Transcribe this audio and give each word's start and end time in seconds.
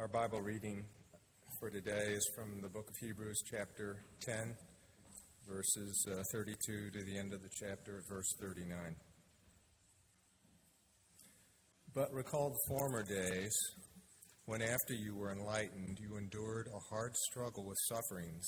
Our 0.00 0.08
Bible 0.08 0.40
reading 0.40 0.82
for 1.58 1.68
today 1.68 2.14
is 2.14 2.26
from 2.34 2.62
the 2.62 2.70
book 2.70 2.88
of 2.88 2.96
Hebrews, 3.02 3.36
chapter 3.50 4.02
10, 4.24 4.56
verses 5.46 6.08
uh, 6.10 6.22
32 6.32 6.56
to 6.90 7.04
the 7.04 7.18
end 7.18 7.34
of 7.34 7.42
the 7.42 7.50
chapter, 7.60 8.00
verse 8.08 8.32
39. 8.40 8.96
But 11.94 12.10
recall 12.14 12.48
the 12.48 12.74
former 12.74 13.02
days 13.02 13.54
when, 14.46 14.62
after 14.62 14.94
you 14.94 15.14
were 15.16 15.32
enlightened, 15.32 15.98
you 16.00 16.16
endured 16.16 16.68
a 16.68 16.80
hard 16.88 17.14
struggle 17.14 17.66
with 17.66 17.76
sufferings, 17.90 18.46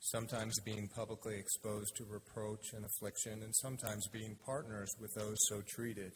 sometimes 0.00 0.58
being 0.64 0.88
publicly 0.96 1.36
exposed 1.38 1.94
to 1.98 2.04
reproach 2.10 2.72
and 2.72 2.84
affliction, 2.84 3.44
and 3.44 3.54
sometimes 3.54 4.08
being 4.12 4.34
partners 4.44 4.90
with 5.00 5.14
those 5.14 5.36
so 5.48 5.62
treated. 5.76 6.10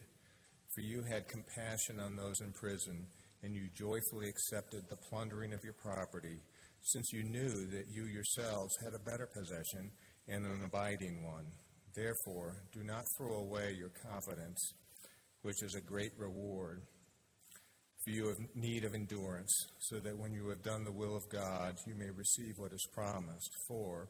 For 0.75 0.81
you 0.81 1.05
had 1.09 1.29
compassion 1.29 2.01
on 2.01 2.17
those 2.17 2.41
in 2.41 2.51
prison 2.51 3.07
and 3.43 3.55
you 3.55 3.69
joyfully 3.75 4.29
accepted 4.29 4.83
the 4.89 4.97
plundering 5.09 5.53
of 5.53 5.63
your 5.63 5.75
property, 5.75 6.41
since 6.83 7.13
you 7.13 7.25
knew 7.25 7.49
that 7.49 7.87
you 7.91 8.07
yourselves 8.07 8.75
had 8.83 8.95
a 8.95 9.11
better 9.11 9.29
possession 9.33 9.91
and 10.29 10.45
an 10.45 10.63
abiding 10.65 11.25
one. 11.25 11.47
Therefore, 11.95 12.57
do 12.73 12.85
not 12.85 13.05
throw 13.17 13.39
away 13.39 13.75
your 13.79 13.91
confidence, 14.11 14.73
which 15.43 15.63
is 15.63 15.75
a 15.75 15.81
great 15.81 16.13
reward. 16.19 16.83
For 18.05 18.11
you 18.11 18.29
have 18.29 18.37
need 18.55 18.85
of 18.85 18.95
endurance, 18.95 19.53
so 19.81 19.99
that 20.01 20.17
when 20.17 20.33
you 20.33 20.49
have 20.49 20.63
done 20.63 20.85
the 20.85 20.93
will 20.93 21.17
of 21.17 21.29
God, 21.31 21.75
you 21.87 21.95
may 21.95 22.11
receive 22.11 22.55
what 22.57 22.73
is 22.73 22.87
promised. 22.95 23.51
For 23.67 24.09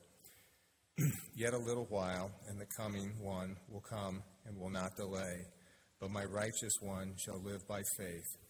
yet 1.34 1.54
a 1.54 1.58
little 1.58 1.86
while, 1.88 2.30
and 2.48 2.60
the 2.60 2.66
coming 2.76 3.12
one 3.20 3.56
will 3.70 3.84
come 3.88 4.22
and 4.46 4.58
will 4.58 4.70
not 4.70 4.96
delay. 4.96 5.46
But 6.00 6.10
my 6.10 6.24
righteous 6.24 6.74
one 6.80 7.14
shall 7.18 7.40
live 7.42 7.66
by 7.66 7.80
faith 7.96 8.45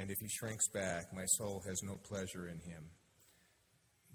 and 0.00 0.10
if 0.10 0.18
he 0.18 0.28
shrinks 0.28 0.66
back, 0.68 1.12
my 1.14 1.26
soul 1.36 1.62
has 1.66 1.82
no 1.82 1.94
pleasure 2.08 2.48
in 2.48 2.58
him. 2.60 2.82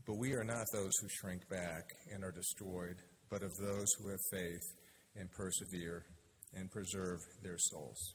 But 0.07 0.17
we 0.17 0.33
are 0.33 0.43
not 0.43 0.65
those 0.73 0.91
who 0.99 1.07
shrink 1.07 1.47
back 1.47 1.83
and 2.11 2.23
are 2.23 2.31
destroyed, 2.31 2.95
but 3.29 3.43
of 3.43 3.51
those 3.57 3.87
who 3.99 4.09
have 4.09 4.19
faith 4.31 4.63
and 5.15 5.29
persevere 5.31 6.03
and 6.55 6.71
preserve 6.71 7.19
their 7.43 7.57
souls. 7.57 8.13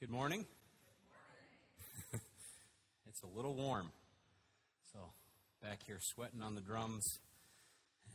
Good 0.00 0.10
morning. 0.10 0.44
it's 2.12 3.22
a 3.22 3.36
little 3.36 3.54
warm 3.54 3.92
back 5.66 5.80
here 5.84 5.98
sweating 6.00 6.42
on 6.42 6.54
the 6.54 6.60
drums. 6.60 7.18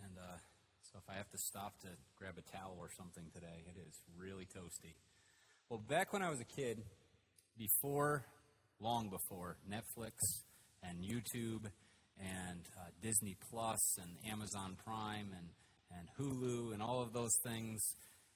And 0.05 0.13
uh, 0.17 0.37
so 0.83 0.99
if 0.99 1.13
I 1.13 1.17
have 1.17 1.29
to 1.31 1.37
stop 1.37 1.77
to 1.81 1.87
grab 2.15 2.35
a 2.37 2.57
towel 2.57 2.77
or 2.79 2.89
something 2.97 3.25
today, 3.33 3.65
it 3.67 3.77
is 3.77 3.93
really 4.17 4.45
toasty. 4.45 4.95
Well, 5.69 5.81
back 5.89 6.13
when 6.13 6.21
I 6.21 6.29
was 6.29 6.39
a 6.39 6.45
kid, 6.45 6.81
before, 7.57 8.23
long 8.79 9.09
before 9.09 9.57
Netflix 9.69 10.13
and 10.81 11.03
YouTube 11.03 11.65
and 12.17 12.61
uh, 12.77 12.87
Disney 13.01 13.35
Plus 13.49 13.97
and 13.97 14.31
Amazon 14.31 14.77
Prime 14.85 15.31
and, 15.37 15.49
and 15.91 16.07
Hulu 16.17 16.73
and 16.73 16.81
all 16.81 17.01
of 17.01 17.11
those 17.11 17.35
things, 17.43 17.81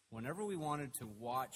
whenever 0.10 0.44
we 0.44 0.58
wanted 0.58 0.94
to 0.96 1.08
watch 1.20 1.56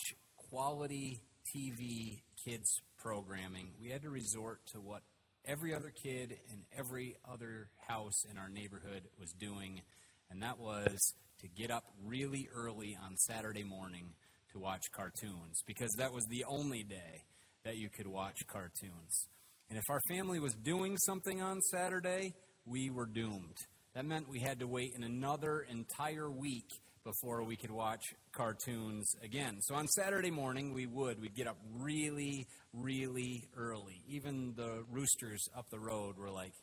quality 0.49 1.19
TV 1.53 2.21
kids 2.45 2.71
programming, 2.97 3.71
we 3.81 3.89
had 3.89 4.03
to 4.03 4.09
resort 4.09 4.61
to 4.71 4.79
what 4.79 5.01
every 5.45 5.73
other 5.73 5.91
kid 6.03 6.37
in 6.51 6.63
every 6.77 7.15
other 7.31 7.69
house 7.87 8.25
in 8.29 8.37
our 8.37 8.49
neighborhood 8.49 9.03
was 9.19 9.31
doing, 9.33 9.81
and 10.29 10.43
that 10.43 10.59
was 10.59 10.97
to 11.41 11.47
get 11.47 11.71
up 11.71 11.85
really 12.05 12.49
early 12.53 12.97
on 13.03 13.15
Saturday 13.17 13.63
morning 13.63 14.13
to 14.51 14.59
watch 14.59 14.83
cartoons 14.91 15.61
because 15.65 15.91
that 15.97 16.13
was 16.13 16.25
the 16.25 16.43
only 16.47 16.83
day 16.83 17.23
that 17.63 17.77
you 17.77 17.89
could 17.89 18.07
watch 18.07 18.37
cartoons. 18.47 19.27
And 19.69 19.77
if 19.77 19.83
our 19.89 20.01
family 20.09 20.39
was 20.39 20.53
doing 20.55 20.97
something 20.97 21.41
on 21.41 21.61
Saturday, 21.61 22.33
we 22.65 22.89
were 22.89 23.05
doomed. 23.05 23.57
That 23.93 24.05
meant 24.05 24.29
we 24.29 24.39
had 24.39 24.59
to 24.59 24.67
wait 24.67 24.93
in 24.95 25.03
another 25.03 25.65
entire 25.69 26.29
week 26.29 26.69
before 27.09 27.43
we 27.43 27.55
could 27.55 27.71
watch 27.71 28.03
cartoons 28.31 29.07
again. 29.23 29.57
So 29.61 29.73
on 29.73 29.87
Saturday 29.87 30.29
morning, 30.29 30.73
we 30.73 30.85
would. 30.85 31.19
We'd 31.19 31.33
get 31.33 31.47
up 31.47 31.57
really, 31.79 32.45
really 32.71 33.47
early. 33.57 34.03
Even 34.07 34.53
the 34.55 34.83
roosters 34.91 35.43
up 35.57 35.69
the 35.71 35.79
road 35.79 36.17
were 36.17 36.29
like, 36.29 36.53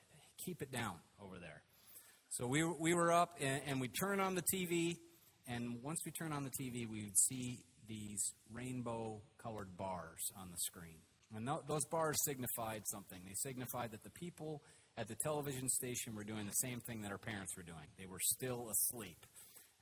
keep 0.45 0.62
it 0.62 0.71
down 0.71 0.95
over 1.21 1.39
there. 1.41 1.62
So 2.31 2.47
we, 2.47 2.62
we 2.62 2.95
were 2.95 3.12
up 3.12 3.37
and, 3.41 3.61
and 3.67 3.81
we'd 3.81 3.95
turn 3.99 4.21
on 4.21 4.37
the 4.37 4.43
TV. 4.55 4.97
And 5.49 5.83
once 5.83 5.99
we 6.07 6.12
turn 6.12 6.33
on 6.33 6.45
the 6.45 6.51
TV, 6.51 6.89
we 6.89 7.03
would 7.05 7.19
see 7.19 7.59
these 7.89 8.33
rainbow 8.53 9.21
colored 9.43 9.77
bars 9.77 10.31
on 10.41 10.49
the 10.53 10.59
screen. 10.59 10.99
And 11.34 11.47
th- 11.47 11.61
those 11.67 11.84
bars 11.91 12.17
signified 12.25 12.83
something. 12.87 13.19
They 13.27 13.34
signified 13.34 13.91
that 13.93 14.05
the 14.05 14.11
people 14.11 14.63
at 14.97 15.09
the 15.09 15.17
television 15.17 15.69
station 15.69 16.15
were 16.15 16.25
doing 16.25 16.47
the 16.47 16.53
same 16.53 16.81
thing 16.81 17.03
that 17.03 17.11
our 17.11 17.19
parents 17.19 17.57
were 17.57 17.65
doing. 17.65 17.87
They 17.99 18.07
were 18.07 18.21
still 18.21 18.71
asleep. 18.71 19.27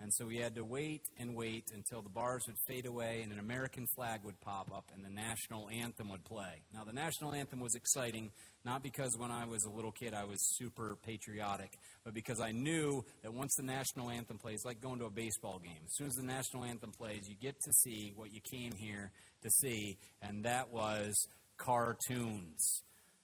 And 0.01 0.13
so 0.13 0.27
we 0.27 0.37
had 0.37 0.57
to 0.57 0.65
wait 0.65 1.03
and 1.19 1.35
wait 1.35 1.71
until 1.75 2.03
the 2.03 2.09
bars 2.09 2.45
would 2.47 2.59
fade 2.67 2.85
away 2.85 3.23
and 3.23 3.33
an 3.33 3.39
American 3.39 3.87
flag 3.95 4.21
would 4.25 4.41
pop 4.41 4.71
up 4.75 4.91
and 4.95 5.05
the 5.05 5.09
national 5.09 5.69
anthem 5.71 6.11
would 6.11 6.25
play. 6.25 6.63
Now, 6.75 6.85
the 6.85 6.93
national 6.93 7.33
anthem 7.33 7.61
was 7.61 7.75
exciting, 7.75 8.31
not 8.65 8.83
because 8.83 9.17
when 9.17 9.31
I 9.31 9.47
was 9.47 9.65
a 9.65 9.71
little 9.71 9.93
kid 9.93 10.13
I 10.13 10.25
was 10.25 10.41
super 10.57 10.99
patriotic, 11.07 11.79
but 12.05 12.13
because 12.13 12.41
I 12.41 12.51
knew 12.51 13.05
that 13.23 13.33
once 13.33 13.55
the 13.57 13.63
national 13.63 14.11
anthem 14.11 14.37
plays, 14.37 14.65
like 14.65 14.81
going 14.81 14.99
to 14.99 15.07
a 15.07 15.11
baseball 15.11 15.61
game, 15.63 15.83
as 15.87 15.95
soon 15.95 16.09
as 16.09 16.15
the 16.15 16.27
national 16.27 16.65
anthem 16.65 16.91
plays, 16.91 17.29
you 17.29 17.37
get 17.41 17.55
to 17.63 17.73
see 17.73 18.13
what 18.17 18.33
you 18.33 18.41
came 18.41 18.73
here 18.77 19.13
to 19.43 19.51
see, 19.51 19.97
and 20.21 20.45
that 20.45 20.71
was 20.71 21.15
cartoons. 21.57 22.83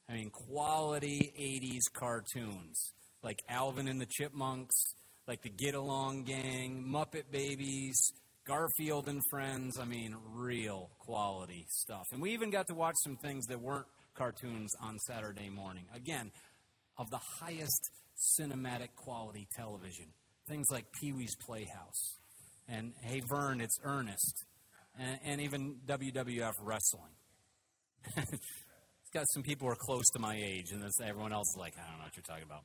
I 0.08 0.14
mean, 0.14 0.30
quality 0.30 1.32
80s 1.38 1.92
cartoons, 1.92 2.92
like 3.22 3.42
Alvin 3.48 3.88
and 3.88 4.00
the 4.00 4.06
Chipmunks 4.06 4.76
like 5.30 5.42
the 5.42 5.48
Get 5.48 5.76
Along 5.76 6.24
Gang, 6.24 6.84
Muppet 6.92 7.30
Babies, 7.30 7.94
Garfield 8.44 9.06
and 9.06 9.20
Friends. 9.30 9.78
I 9.78 9.84
mean, 9.84 10.16
real 10.34 10.90
quality 10.98 11.66
stuff. 11.68 12.02
And 12.10 12.20
we 12.20 12.32
even 12.32 12.50
got 12.50 12.66
to 12.66 12.74
watch 12.74 12.96
some 13.04 13.16
things 13.16 13.46
that 13.46 13.60
weren't 13.60 13.86
cartoons 14.16 14.72
on 14.82 14.98
Saturday 14.98 15.48
morning. 15.48 15.84
Again, 15.94 16.32
of 16.98 17.08
the 17.10 17.20
highest 17.38 17.92
cinematic 18.40 18.88
quality 18.96 19.46
television. 19.54 20.06
Things 20.48 20.66
like 20.68 20.86
Pee 21.00 21.12
Wee's 21.12 21.36
Playhouse 21.46 22.18
and 22.66 22.92
Hey 23.00 23.22
Vern, 23.30 23.60
it's 23.60 23.78
Ernest, 23.84 24.34
and, 24.98 25.20
and 25.24 25.40
even 25.42 25.76
WWF 25.86 26.54
Wrestling. 26.60 27.14
it's 28.16 29.10
got 29.14 29.26
some 29.32 29.44
people 29.44 29.68
who 29.68 29.74
are 29.74 29.78
close 29.78 30.10
to 30.14 30.18
my 30.18 30.34
age, 30.34 30.72
and 30.72 30.82
everyone 31.04 31.32
else 31.32 31.50
is 31.50 31.56
like, 31.56 31.74
I 31.78 31.88
don't 31.88 31.98
know 31.98 32.04
what 32.06 32.16
you're 32.16 32.24
talking 32.24 32.42
about. 32.42 32.64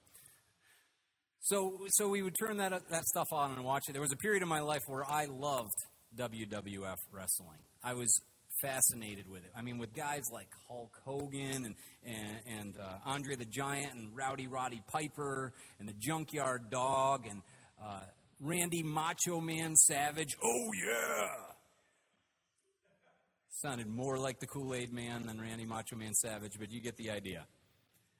So, 1.45 1.77
so 1.89 2.09
we 2.09 2.23
would 2.23 2.33
turn 2.35 2.57
that, 2.57 2.71
that 2.89 3.05
stuff 3.05 3.31
on 3.31 3.51
and 3.51 3.63
watch 3.63 3.83
it. 3.87 3.91
There 3.91 4.01
was 4.01 4.11
a 4.11 4.17
period 4.17 4.41
in 4.41 4.49
my 4.49 4.61
life 4.61 4.81
where 4.87 5.05
I 5.05 5.25
loved 5.25 5.75
WWF 6.17 6.97
wrestling. 7.11 7.59
I 7.83 7.93
was 7.93 8.19
fascinated 8.63 9.29
with 9.29 9.43
it. 9.43 9.51
I 9.55 9.61
mean, 9.61 9.77
with 9.77 9.93
guys 9.93 10.23
like 10.33 10.47
Hulk 10.67 10.97
Hogan 11.05 11.65
and, 11.65 11.75
and, 12.03 12.59
and 12.59 12.77
uh, 12.79 12.97
Andre 13.05 13.35
the 13.35 13.45
Giant 13.45 13.93
and 13.93 14.17
Rowdy 14.17 14.47
Roddy 14.47 14.81
Piper 14.91 15.53
and 15.79 15.87
the 15.87 15.93
Junkyard 15.93 16.71
Dog 16.71 17.27
and 17.29 17.43
uh, 17.79 17.99
Randy 18.39 18.81
Macho 18.81 19.39
Man 19.39 19.75
Savage. 19.75 20.35
Oh, 20.43 20.71
yeah! 20.73 21.27
Sounded 23.61 23.85
more 23.85 24.17
like 24.17 24.39
the 24.39 24.47
Kool 24.47 24.73
Aid 24.73 24.91
Man 24.91 25.27
than 25.27 25.39
Randy 25.39 25.65
Macho 25.65 25.95
Man 25.95 26.15
Savage, 26.15 26.53
but 26.59 26.71
you 26.71 26.81
get 26.81 26.97
the 26.97 27.11
idea. 27.11 27.45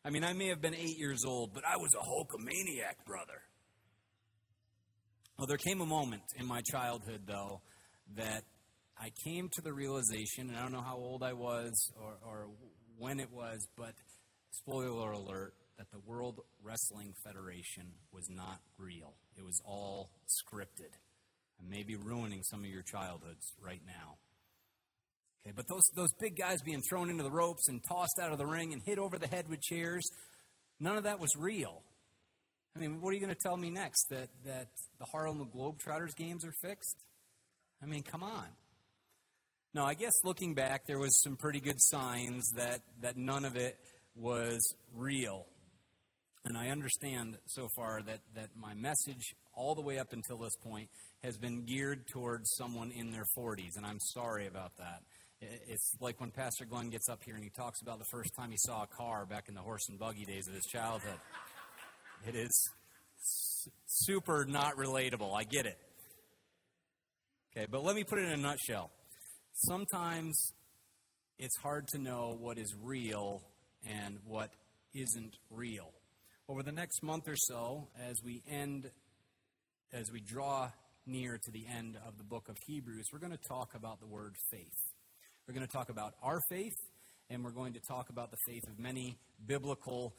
I 0.06 0.12
mean, 0.12 0.24
I 0.24 0.34
may 0.34 0.50
have 0.50 0.62
been 0.62 0.76
eight 0.76 1.00
years 1.00 1.26
old, 1.26 1.56
but 1.56 1.64
I 1.66 1.78
was 1.78 1.90
a 1.96 2.06
Hulkamaniac, 2.06 3.08
brother. 3.08 3.42
Well, 5.36 5.48
there 5.48 5.58
came 5.58 5.82
a 5.82 5.86
moment 5.86 6.22
in 6.38 6.46
my 6.46 6.62
childhood, 6.62 7.22
though, 7.26 7.62
that 8.16 8.44
I 9.00 9.10
came 9.26 9.50
to 9.54 9.62
the 9.62 9.74
realization, 9.74 10.50
and 10.50 10.58
I 10.58 10.62
don't 10.62 10.74
know 10.74 10.84
how 10.84 10.98
old 10.98 11.24
I 11.24 11.34
was 11.34 11.92
or, 12.00 12.18
or 12.24 12.48
when 13.00 13.20
it 13.20 13.32
was, 13.32 13.68
but 13.76 13.94
spoiler 14.52 15.12
alert, 15.12 15.56
that 15.80 15.90
the 15.92 16.00
World 16.06 16.40
Wrestling 16.62 17.16
Federation 17.26 17.88
was 18.14 18.30
not 18.30 18.60
real. 18.78 19.16
It 19.36 19.44
was 19.44 19.60
all 19.66 20.12
scripted. 20.28 20.94
I 21.60 21.68
may 21.68 21.82
be 21.82 21.96
ruining 21.96 22.44
some 22.44 22.60
of 22.60 22.68
your 22.68 22.84
childhoods 22.84 23.54
right 23.60 23.82
now. 23.88 24.18
Okay, 25.46 25.54
but 25.56 25.68
those, 25.68 25.84
those 25.96 26.12
big 26.20 26.38
guys 26.38 26.62
being 26.64 26.82
thrown 26.82 27.10
into 27.10 27.24
the 27.24 27.32
ropes 27.32 27.68
and 27.68 27.82
tossed 27.88 28.20
out 28.20 28.32
of 28.32 28.40
the 28.40 28.46
ring 28.46 28.74
and 28.74 28.82
hit 28.84 28.98
over 28.98 29.20
the 29.20 29.28
head 29.28 29.48
with 29.48 29.62
chairs, 29.62 30.10
none 30.80 30.98
of 30.98 31.04
that 31.04 31.20
was 31.20 31.36
real. 31.38 31.84
I 32.76 32.80
mean, 32.80 33.00
what 33.00 33.12
are 33.12 33.14
you 33.14 33.22
going 33.22 33.34
to 33.34 33.42
tell 33.42 33.56
me 33.56 33.70
next? 33.70 34.08
That, 34.10 34.30
that 34.46 34.68
the 35.00 35.06
Harlem 35.06 35.48
Globetrotters 35.56 36.16
games 36.16 36.44
are 36.44 36.54
fixed? 36.62 36.98
I 37.82 37.86
mean, 37.86 38.02
come 38.02 38.24
on. 38.24 38.48
No, 39.74 39.86
I 39.86 39.94
guess 39.94 40.14
looking 40.24 40.56
back, 40.56 40.88
there 40.88 41.00
was 41.00 41.22
some 41.22 41.36
pretty 41.36 41.60
good 41.60 41.80
signs 41.80 42.50
that, 42.56 42.80
that 43.02 43.18
none 43.18 43.46
of 43.46 43.56
it 43.56 43.78
was 44.16 44.62
real. 44.96 45.46
And 46.46 46.58
I 46.58 46.70
understand 46.70 47.38
so 47.48 47.68
far 47.76 48.02
that, 48.02 48.20
that 48.36 48.50
my 48.56 48.74
message, 48.74 49.36
all 49.54 49.76
the 49.76 49.82
way 49.82 50.00
up 50.00 50.14
until 50.14 50.38
this 50.38 50.56
point, 50.64 50.90
has 51.24 51.38
been 51.38 51.66
geared 51.66 52.08
towards 52.08 52.56
someone 52.56 52.92
in 52.92 53.12
their 53.12 53.26
40s, 53.38 53.78
and 53.78 53.86
I'm 53.86 54.00
sorry 54.00 54.48
about 54.48 54.78
that. 54.78 55.02
It's 55.68 55.96
like 56.00 56.20
when 56.20 56.32
Pastor 56.32 56.66
Glenn 56.66 56.90
gets 56.90 57.10
up 57.10 57.24
here 57.24 57.36
and 57.36 57.44
he 57.44 57.50
talks 57.50 57.82
about 57.82 58.00
the 58.00 58.06
first 58.12 58.32
time 58.38 58.52
he 58.52 58.58
saw 58.58 58.84
a 58.84 58.88
car 58.88 59.26
back 59.26 59.46
in 59.48 59.56
the 59.56 59.62
horse 59.62 59.88
and 59.90 60.00
buggy 60.00 60.26
days 60.26 60.48
of 60.48 60.54
his 60.54 60.66
childhood. 60.66 61.20
It 62.28 62.36
is 62.36 62.70
super 63.86 64.46
not 64.46 64.76
relatable. 64.78 65.36
I 65.36 65.44
get 65.44 65.66
it. 65.66 65.78
Okay, 67.56 67.68
but 67.70 67.84
let 67.84 67.96
me 67.96 68.04
put 68.04 68.20
it 68.20 68.26
in 68.26 68.32
a 68.32 68.38
nutshell. 68.38 68.92
Sometimes 69.54 70.54
it's 71.38 71.58
hard 71.58 71.88
to 71.90 71.98
know 71.98 72.36
what 72.40 72.58
is 72.58 72.74
real 72.82 73.42
and 73.86 74.18
what 74.26 74.52
isn't 74.94 75.36
real. 75.50 75.92
Over 76.48 76.64
the 76.64 76.72
next 76.72 77.04
month 77.04 77.28
or 77.28 77.36
so, 77.36 77.88
as 78.10 78.22
we 78.24 78.44
end, 78.50 78.92
as 79.94 80.12
we 80.12 80.22
draw 80.22 80.70
near 81.06 81.38
to 81.38 81.52
the 81.52 81.66
end 81.68 81.98
of 82.08 82.18
the 82.18 82.24
book 82.24 82.50
of 82.50 82.58
Hebrews, 82.66 83.08
we're 83.12 83.20
going 83.20 83.32
to 83.32 83.48
talk 83.48 83.76
about 83.76 84.00
the 84.00 84.08
word 84.08 84.36
faith. 84.52 84.95
We're 85.48 85.54
going 85.54 85.68
to 85.68 85.72
talk 85.72 85.90
about 85.90 86.16
our 86.24 86.40
faith, 86.50 86.74
and 87.30 87.44
we're 87.44 87.52
going 87.52 87.74
to 87.74 87.80
talk 87.80 88.10
about 88.10 88.32
the 88.32 88.38
faith 88.48 88.64
of 88.68 88.80
many 88.80 89.20
biblical 89.46 90.16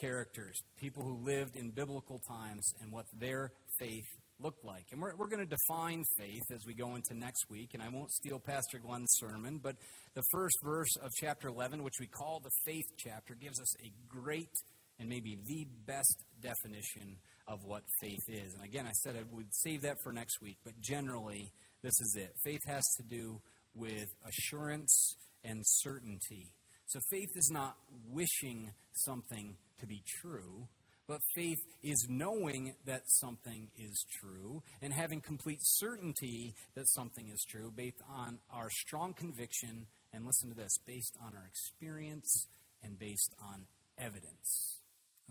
characters, 0.00 0.62
people 0.78 1.02
who 1.02 1.24
lived 1.24 1.56
in 1.56 1.70
biblical 1.70 2.20
times 2.28 2.64
and 2.80 2.92
what 2.92 3.06
their 3.18 3.50
faith 3.80 4.04
looked 4.38 4.64
like. 4.64 4.84
And 4.92 5.00
we're, 5.00 5.16
we're 5.16 5.26
going 5.26 5.44
to 5.44 5.56
define 5.56 6.04
faith 6.16 6.44
as 6.52 6.60
we 6.64 6.74
go 6.74 6.94
into 6.94 7.14
next 7.14 7.50
week, 7.50 7.70
and 7.74 7.82
I 7.82 7.88
won't 7.88 8.12
steal 8.12 8.38
Pastor 8.38 8.78
Glenn's 8.78 9.12
sermon, 9.18 9.58
but 9.60 9.74
the 10.14 10.22
first 10.30 10.56
verse 10.62 10.94
of 11.02 11.10
chapter 11.16 11.48
11, 11.48 11.82
which 11.82 11.98
we 11.98 12.06
call 12.06 12.40
the 12.40 12.50
faith 12.64 12.86
chapter, 12.96 13.34
gives 13.34 13.60
us 13.60 13.74
a 13.84 13.90
great 14.08 14.54
and 15.00 15.08
maybe 15.08 15.36
the 15.48 15.66
best 15.84 16.22
definition 16.40 17.16
of 17.48 17.58
what 17.64 17.82
faith 18.00 18.22
is. 18.28 18.54
And 18.54 18.62
again, 18.62 18.86
I 18.86 18.92
said 19.02 19.16
I 19.16 19.24
would 19.34 19.48
save 19.50 19.82
that 19.82 19.96
for 20.04 20.12
next 20.12 20.40
week, 20.40 20.58
but 20.64 20.80
generally, 20.80 21.50
this 21.82 22.00
is 22.00 22.16
it. 22.16 22.32
Faith 22.44 22.62
has 22.68 22.84
to 22.98 23.02
do 23.02 23.40
with 23.74 24.08
assurance 24.26 25.16
and 25.42 25.62
certainty. 25.64 26.52
So 26.86 27.00
faith 27.10 27.30
is 27.34 27.50
not 27.52 27.76
wishing 28.10 28.72
something 28.92 29.56
to 29.80 29.86
be 29.86 30.02
true, 30.20 30.68
but 31.06 31.20
faith 31.34 31.58
is 31.82 32.06
knowing 32.08 32.74
that 32.86 33.02
something 33.06 33.68
is 33.76 34.04
true 34.20 34.62
and 34.80 34.92
having 34.92 35.20
complete 35.20 35.58
certainty 35.60 36.54
that 36.74 36.88
something 36.88 37.28
is 37.28 37.44
true 37.50 37.72
based 37.74 38.00
on 38.08 38.38
our 38.52 38.70
strong 38.70 39.12
conviction, 39.12 39.86
and 40.12 40.24
listen 40.24 40.48
to 40.48 40.54
this, 40.54 40.78
based 40.86 41.16
on 41.20 41.34
our 41.34 41.46
experience 41.46 42.46
and 42.82 42.98
based 42.98 43.34
on 43.42 43.66
evidence. 43.98 44.78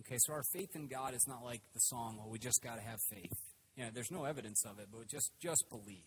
Okay, 0.01 0.17
so 0.19 0.33
our 0.33 0.43
faith 0.53 0.75
in 0.75 0.87
God 0.87 1.13
is 1.13 1.25
not 1.27 1.43
like 1.43 1.61
the 1.73 1.79
song, 1.79 2.17
well, 2.17 2.29
we 2.29 2.39
just 2.39 2.61
got 2.63 2.75
to 2.75 2.81
have 2.81 2.99
faith. 3.09 3.31
Yeah, 3.77 3.89
there's 3.93 4.11
no 4.11 4.25
evidence 4.25 4.63
of 4.65 4.79
it, 4.79 4.87
but 4.91 5.07
just, 5.07 5.31
just 5.41 5.63
believe. 5.69 6.03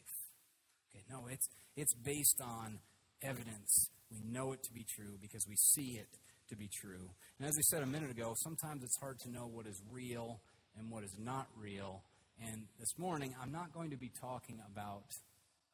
No, 1.11 1.27
it's, 1.31 1.49
it's 1.77 1.95
based 1.95 2.41
on 2.43 2.79
evidence. 3.23 3.91
We 4.11 4.21
know 4.25 4.53
it 4.53 4.63
to 4.65 4.73
be 4.73 4.85
true 4.97 5.19
because 5.21 5.47
we 5.49 5.57
see 5.57 5.99
it 5.99 6.09
to 6.49 6.57
be 6.57 6.69
true. 6.81 7.11
And 7.39 7.49
as 7.49 7.57
we 7.57 7.63
said 7.63 7.83
a 7.83 7.87
minute 7.87 8.11
ago, 8.11 8.35
sometimes 8.37 8.85
it's 8.85 8.99
hard 9.01 9.19
to 9.21 9.31
know 9.31 9.47
what 9.47 9.67
is 9.67 9.81
real 9.91 10.41
and 10.79 10.91
what 10.91 11.05
is 11.05 11.17
not 11.19 11.49
real. 11.57 12.03
And 12.41 12.67
this 12.79 12.99
morning, 12.99 13.35
I'm 13.43 13.53
not 13.53 13.73
going 13.73 13.91
to 13.91 13.97
be 13.97 14.11
talking 14.21 14.61
about 14.71 15.05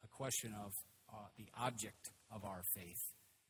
a 0.03 0.07
question 0.07 0.53
of 0.53 0.71
uh, 1.09 1.27
the 1.37 1.45
object 1.59 2.09
of 2.31 2.43
our 2.43 2.63
faith 2.75 3.01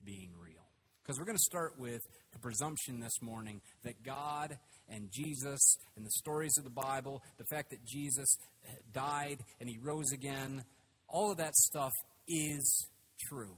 being 0.04 0.32
real. 0.42 0.66
Because 1.04 1.20
we're 1.20 1.26
going 1.26 1.38
to 1.38 1.44
start 1.44 1.74
with 1.78 2.02
the 2.32 2.40
presumption 2.40 3.00
this 3.00 3.22
morning 3.22 3.62
that 3.84 4.04
God 4.04 4.58
and 4.90 5.10
Jesus 5.12 5.78
and 5.98 6.06
the 6.06 6.12
stories 6.12 6.54
of 6.58 6.64
the 6.64 6.70
Bible, 6.70 7.22
the 7.38 7.46
fact 7.46 7.72
that 7.72 7.86
Jesus 7.86 8.38
died 8.94 9.40
and 9.60 9.70
he 9.70 9.78
rose 9.82 10.12
again, 10.14 10.64
all 11.14 11.32
of 11.32 11.38
that 11.38 11.56
stuff 11.56 11.94
is 12.28 12.88
true. 13.30 13.56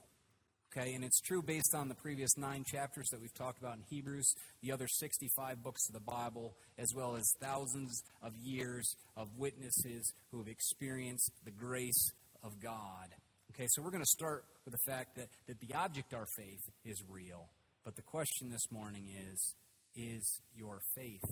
Okay, 0.78 0.94
and 0.94 1.06
it's 1.06 1.22
true 1.22 1.42
based 1.42 1.74
on 1.74 1.88
the 1.88 1.96
previous 1.96 2.38
nine 2.38 2.66
chapters 2.68 3.08
that 3.12 3.22
we've 3.22 3.34
talked 3.34 3.60
about 3.60 3.78
in 3.78 3.84
Hebrews, 3.90 4.34
the 4.62 4.74
other 4.74 4.88
65 4.88 5.64
books 5.64 5.88
of 5.88 5.94
the 5.94 6.02
Bible, 6.02 6.54
as 6.78 6.90
well 6.94 7.16
as 7.16 7.24
thousands 7.42 8.04
of 8.22 8.34
years 8.44 8.94
of 9.16 9.30
witnesses 9.38 10.14
who 10.32 10.40
have 10.40 10.50
experienced 10.50 11.32
the 11.46 11.52
grace 11.52 12.12
of 12.44 12.60
God. 12.62 13.16
Okay, 13.54 13.68
so 13.70 13.82
we're 13.82 13.92
going 13.92 14.04
to 14.04 14.18
start 14.18 14.44
with 14.66 14.74
the 14.74 14.92
fact 14.92 15.16
that, 15.16 15.30
that 15.48 15.62
the 15.62 15.74
object 15.76 16.14
our 16.14 16.28
faith 16.36 16.60
is 16.84 17.02
real. 17.10 17.48
But 17.86 17.96
the 17.96 18.02
question 18.02 18.50
this 18.50 18.70
morning 18.70 19.08
is 19.32 19.56
is 19.96 20.42
your 20.58 20.82
faith 20.94 21.24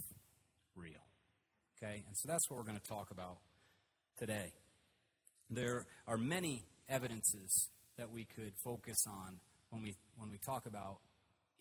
real? 0.74 1.04
Okay, 1.78 2.02
and 2.08 2.16
so 2.16 2.30
that's 2.30 2.50
what 2.50 2.56
we're 2.56 2.66
going 2.66 2.80
to 2.80 2.88
talk 2.88 3.12
about 3.12 3.40
today. 4.18 4.54
There 5.54 5.86
are 6.08 6.18
many 6.18 6.64
evidences 6.90 7.70
that 7.98 8.12
we 8.12 8.26
could 8.26 8.54
focus 8.64 9.06
on 9.08 9.38
when 9.70 9.84
we 9.84 9.96
when 10.18 10.32
we 10.32 10.40
talk 10.40 10.66
about 10.66 10.98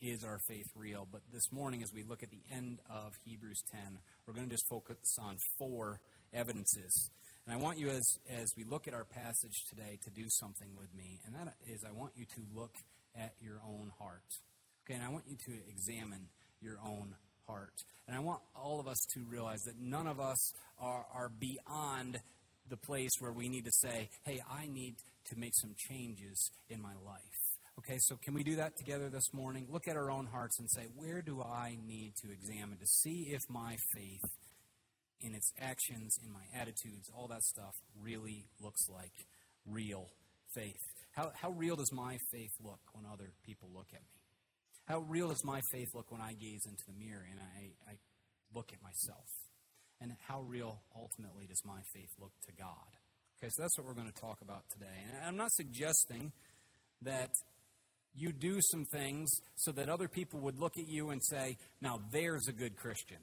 is 0.00 0.24
our 0.24 0.38
faith 0.48 0.66
real. 0.74 1.06
But 1.10 1.20
this 1.30 1.52
morning, 1.52 1.82
as 1.82 1.92
we 1.92 2.02
look 2.02 2.22
at 2.22 2.30
the 2.30 2.42
end 2.50 2.78
of 2.90 3.12
Hebrews 3.24 3.62
10, 3.70 3.98
we're 4.26 4.34
going 4.34 4.48
to 4.48 4.52
just 4.52 4.66
focus 4.68 4.96
on 5.20 5.36
four 5.58 6.00
evidences. 6.32 7.10
And 7.46 7.54
I 7.54 7.58
want 7.58 7.78
you, 7.78 7.88
as, 7.90 8.18
as 8.28 8.48
we 8.56 8.64
look 8.64 8.88
at 8.88 8.94
our 8.94 9.04
passage 9.04 9.64
today, 9.68 9.98
to 10.04 10.10
do 10.10 10.24
something 10.28 10.70
with 10.76 10.92
me. 10.94 11.20
And 11.26 11.34
that 11.34 11.54
is, 11.68 11.84
I 11.86 11.92
want 11.92 12.12
you 12.16 12.24
to 12.24 12.40
look 12.54 12.74
at 13.14 13.34
your 13.40 13.60
own 13.64 13.92
heart. 13.98 14.24
Okay, 14.84 14.94
and 14.94 15.04
I 15.04 15.10
want 15.10 15.24
you 15.28 15.36
to 15.36 15.52
examine 15.70 16.28
your 16.60 16.78
own 16.84 17.14
heart. 17.46 17.74
And 18.08 18.16
I 18.16 18.20
want 18.20 18.40
all 18.56 18.80
of 18.80 18.88
us 18.88 18.98
to 19.14 19.20
realize 19.28 19.62
that 19.66 19.78
none 19.78 20.06
of 20.06 20.18
us 20.18 20.52
are, 20.80 21.04
are 21.14 21.28
beyond 21.28 22.20
the 22.72 22.76
place 22.78 23.10
where 23.20 23.32
we 23.32 23.50
need 23.50 23.66
to 23.66 23.70
say, 23.70 24.08
hey, 24.24 24.40
I 24.50 24.66
need 24.66 24.94
to 25.28 25.38
make 25.38 25.52
some 25.60 25.74
changes 25.76 26.50
in 26.70 26.80
my 26.80 26.94
life. 27.04 27.42
Okay, 27.78 27.98
so 27.98 28.16
can 28.24 28.32
we 28.32 28.42
do 28.42 28.56
that 28.56 28.72
together 28.78 29.10
this 29.10 29.28
morning? 29.34 29.66
Look 29.70 29.86
at 29.88 29.96
our 29.96 30.10
own 30.10 30.26
hearts 30.26 30.58
and 30.58 30.70
say, 30.70 30.86
where 30.96 31.20
do 31.20 31.42
I 31.42 31.76
need 31.86 32.14
to 32.24 32.32
examine 32.32 32.78
to 32.78 32.86
see 32.86 33.28
if 33.30 33.42
my 33.50 33.76
faith 33.94 34.24
in 35.20 35.34
its 35.34 35.52
actions, 35.60 36.16
in 36.24 36.32
my 36.32 36.44
attitudes, 36.58 37.10
all 37.14 37.28
that 37.28 37.42
stuff 37.42 37.74
really 38.00 38.46
looks 38.58 38.88
like 38.88 39.12
real 39.66 40.08
faith? 40.54 40.80
How, 41.12 41.30
how 41.34 41.50
real 41.50 41.76
does 41.76 41.92
my 41.92 42.16
faith 42.32 42.52
look 42.64 42.80
when 42.94 43.04
other 43.12 43.32
people 43.44 43.68
look 43.74 43.88
at 43.92 44.00
me? 44.00 44.20
How 44.86 45.00
real 45.00 45.28
does 45.28 45.44
my 45.44 45.60
faith 45.70 45.88
look 45.94 46.10
when 46.10 46.22
I 46.22 46.32
gaze 46.32 46.64
into 46.64 46.84
the 46.88 47.04
mirror 47.04 47.26
and 47.30 47.38
I, 47.38 47.90
I 47.90 47.94
look 48.54 48.72
at 48.72 48.82
myself? 48.82 49.28
And 50.02 50.12
how 50.26 50.40
real 50.42 50.80
ultimately 50.96 51.46
does 51.46 51.62
my 51.64 51.78
faith 51.94 52.10
look 52.20 52.32
to 52.46 52.52
God? 52.58 52.90
Okay, 53.38 53.48
so 53.50 53.62
that's 53.62 53.78
what 53.78 53.86
we're 53.86 53.94
going 53.94 54.10
to 54.10 54.20
talk 54.20 54.38
about 54.42 54.64
today. 54.72 54.86
And 55.06 55.26
I'm 55.26 55.36
not 55.36 55.52
suggesting 55.52 56.32
that 57.02 57.30
you 58.14 58.32
do 58.32 58.58
some 58.60 58.84
things 58.92 59.30
so 59.56 59.72
that 59.72 59.88
other 59.88 60.08
people 60.08 60.40
would 60.40 60.58
look 60.58 60.76
at 60.76 60.88
you 60.88 61.10
and 61.10 61.22
say, 61.24 61.56
now 61.80 62.00
there's 62.12 62.48
a 62.48 62.52
good 62.52 62.76
Christian. 62.76 63.18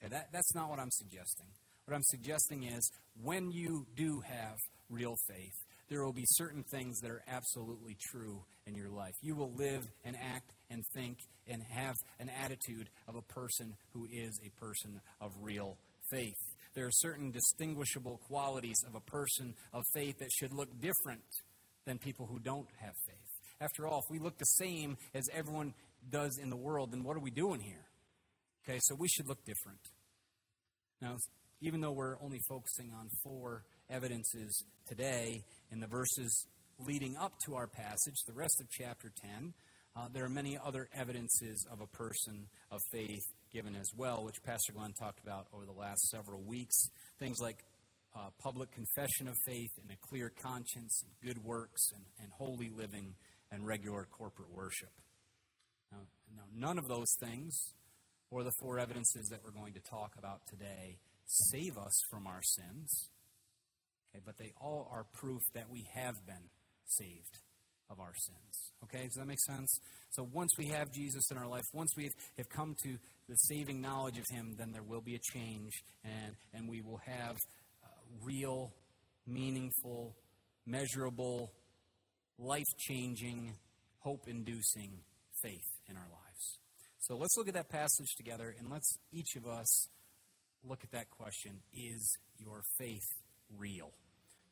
Okay, 0.00 0.10
that, 0.10 0.28
that's 0.32 0.54
not 0.54 0.70
what 0.70 0.78
I'm 0.78 0.90
suggesting. 0.90 1.46
What 1.86 1.94
I'm 1.94 2.02
suggesting 2.04 2.64
is 2.64 2.90
when 3.22 3.50
you 3.50 3.86
do 3.96 4.22
have 4.26 4.56
real 4.88 5.16
faith, 5.28 5.54
there 5.90 6.04
will 6.04 6.12
be 6.12 6.24
certain 6.26 6.64
things 6.70 6.98
that 7.00 7.10
are 7.10 7.22
absolutely 7.28 7.96
true 8.10 8.42
in 8.66 8.74
your 8.74 8.88
life. 8.88 9.14
You 9.20 9.34
will 9.34 9.52
live 9.52 9.86
and 10.04 10.16
act 10.16 10.52
and 10.70 10.82
think 10.94 11.18
and 11.46 11.62
have 11.70 11.94
an 12.18 12.30
attitude 12.42 12.88
of 13.06 13.16
a 13.16 13.22
person 13.22 13.74
who 13.92 14.06
is 14.10 14.40
a 14.44 14.60
person 14.60 15.00
of 15.20 15.32
real 15.42 15.76
faith 16.10 16.36
there 16.74 16.86
are 16.86 16.92
certain 16.92 17.30
distinguishable 17.30 18.20
qualities 18.26 18.76
of 18.86 18.94
a 18.96 19.00
person 19.00 19.54
of 19.72 19.84
faith 19.94 20.18
that 20.18 20.30
should 20.32 20.52
look 20.52 20.68
different 20.80 21.22
than 21.86 21.98
people 21.98 22.26
who 22.26 22.40
don't 22.40 22.66
have 22.80 22.94
faith. 23.06 23.16
After 23.60 23.86
all, 23.86 23.98
if 23.98 24.10
we 24.10 24.18
look 24.18 24.38
the 24.38 24.44
same 24.44 24.96
as 25.14 25.24
everyone 25.32 25.74
does 26.10 26.38
in 26.38 26.50
the 26.50 26.56
world, 26.56 26.90
then 26.92 27.04
what 27.04 27.16
are 27.16 27.20
we 27.20 27.30
doing 27.30 27.60
here? 27.60 27.86
Okay, 28.64 28.78
so 28.82 28.96
we 28.98 29.08
should 29.08 29.28
look 29.28 29.44
different. 29.44 29.78
Now, 31.00 31.16
even 31.60 31.80
though 31.80 31.92
we're 31.92 32.16
only 32.20 32.40
focusing 32.48 32.92
on 32.92 33.08
four 33.22 33.62
evidences 33.88 34.64
today 34.88 35.44
in 35.70 35.80
the 35.80 35.86
verses 35.86 36.46
leading 36.80 37.16
up 37.16 37.32
to 37.46 37.54
our 37.54 37.68
passage, 37.68 38.16
the 38.26 38.32
rest 38.32 38.60
of 38.60 38.68
chapter 38.70 39.12
10, 39.38 39.54
uh, 39.96 40.08
there 40.12 40.24
are 40.24 40.28
many 40.28 40.58
other 40.64 40.88
evidences 40.92 41.64
of 41.70 41.80
a 41.80 41.86
person 41.86 42.46
of 42.70 42.80
faith 42.90 43.22
given 43.52 43.76
as 43.76 43.88
well, 43.96 44.24
which 44.24 44.42
Pastor 44.42 44.72
Glenn 44.72 44.92
talked 44.92 45.20
about 45.22 45.46
over 45.54 45.64
the 45.64 45.72
last 45.72 46.08
several 46.08 46.42
weeks. 46.42 46.74
Things 47.20 47.38
like 47.40 47.64
uh, 48.16 48.30
public 48.42 48.72
confession 48.72 49.28
of 49.28 49.34
faith 49.46 49.70
and 49.82 49.90
a 49.92 50.08
clear 50.08 50.32
conscience, 50.42 51.02
and 51.04 51.12
good 51.22 51.44
works, 51.44 51.90
and, 51.94 52.02
and 52.20 52.32
holy 52.32 52.70
living, 52.76 53.14
and 53.52 53.64
regular 53.64 54.06
corporate 54.10 54.50
worship. 54.52 54.90
Now, 55.92 55.98
now, 56.36 56.66
none 56.66 56.78
of 56.78 56.88
those 56.88 57.14
things, 57.20 57.56
or 58.30 58.42
the 58.42 58.52
four 58.60 58.80
evidences 58.80 59.28
that 59.30 59.40
we're 59.44 59.52
going 59.52 59.74
to 59.74 59.80
talk 59.80 60.14
about 60.18 60.40
today, 60.48 60.98
save 61.26 61.78
us 61.78 61.94
from 62.10 62.26
our 62.26 62.42
sins. 62.42 63.10
Okay, 64.10 64.22
but 64.26 64.38
they 64.38 64.52
all 64.60 64.88
are 64.90 65.04
proof 65.12 65.40
that 65.54 65.70
we 65.70 65.86
have 65.94 66.14
been 66.26 66.50
saved 66.86 67.38
of 67.90 68.00
our 68.00 68.14
sins. 68.14 68.72
Okay, 68.84 69.04
does 69.04 69.14
that 69.14 69.26
make 69.26 69.40
sense? 69.40 69.78
So 70.10 70.26
once 70.32 70.50
we 70.58 70.66
have 70.66 70.92
Jesus 70.92 71.30
in 71.30 71.38
our 71.38 71.46
life, 71.46 71.64
once 71.72 71.90
we 71.96 72.10
have 72.36 72.48
come 72.48 72.74
to 72.82 72.96
the 73.28 73.36
saving 73.36 73.80
knowledge 73.80 74.18
of 74.18 74.24
Him, 74.30 74.54
then 74.58 74.72
there 74.72 74.82
will 74.82 75.00
be 75.00 75.14
a 75.14 75.18
change, 75.18 75.72
and, 76.04 76.34
and 76.52 76.68
we 76.68 76.80
will 76.80 77.00
have 77.06 77.36
uh, 77.82 77.88
real, 78.22 78.72
meaningful, 79.26 80.14
measurable, 80.66 81.52
life 82.38 82.76
changing, 82.78 83.54
hope 84.00 84.28
inducing 84.28 85.00
faith 85.42 85.66
in 85.88 85.96
our 85.96 86.02
lives. 86.02 86.58
So 86.98 87.16
let's 87.16 87.36
look 87.36 87.48
at 87.48 87.54
that 87.54 87.68
passage 87.68 88.14
together, 88.16 88.54
and 88.58 88.70
let's 88.70 88.98
each 89.12 89.36
of 89.36 89.46
us 89.46 89.88
look 90.66 90.80
at 90.84 90.90
that 90.92 91.10
question 91.10 91.60
Is 91.72 92.16
your 92.38 92.62
faith 92.78 93.06
real? 93.58 93.92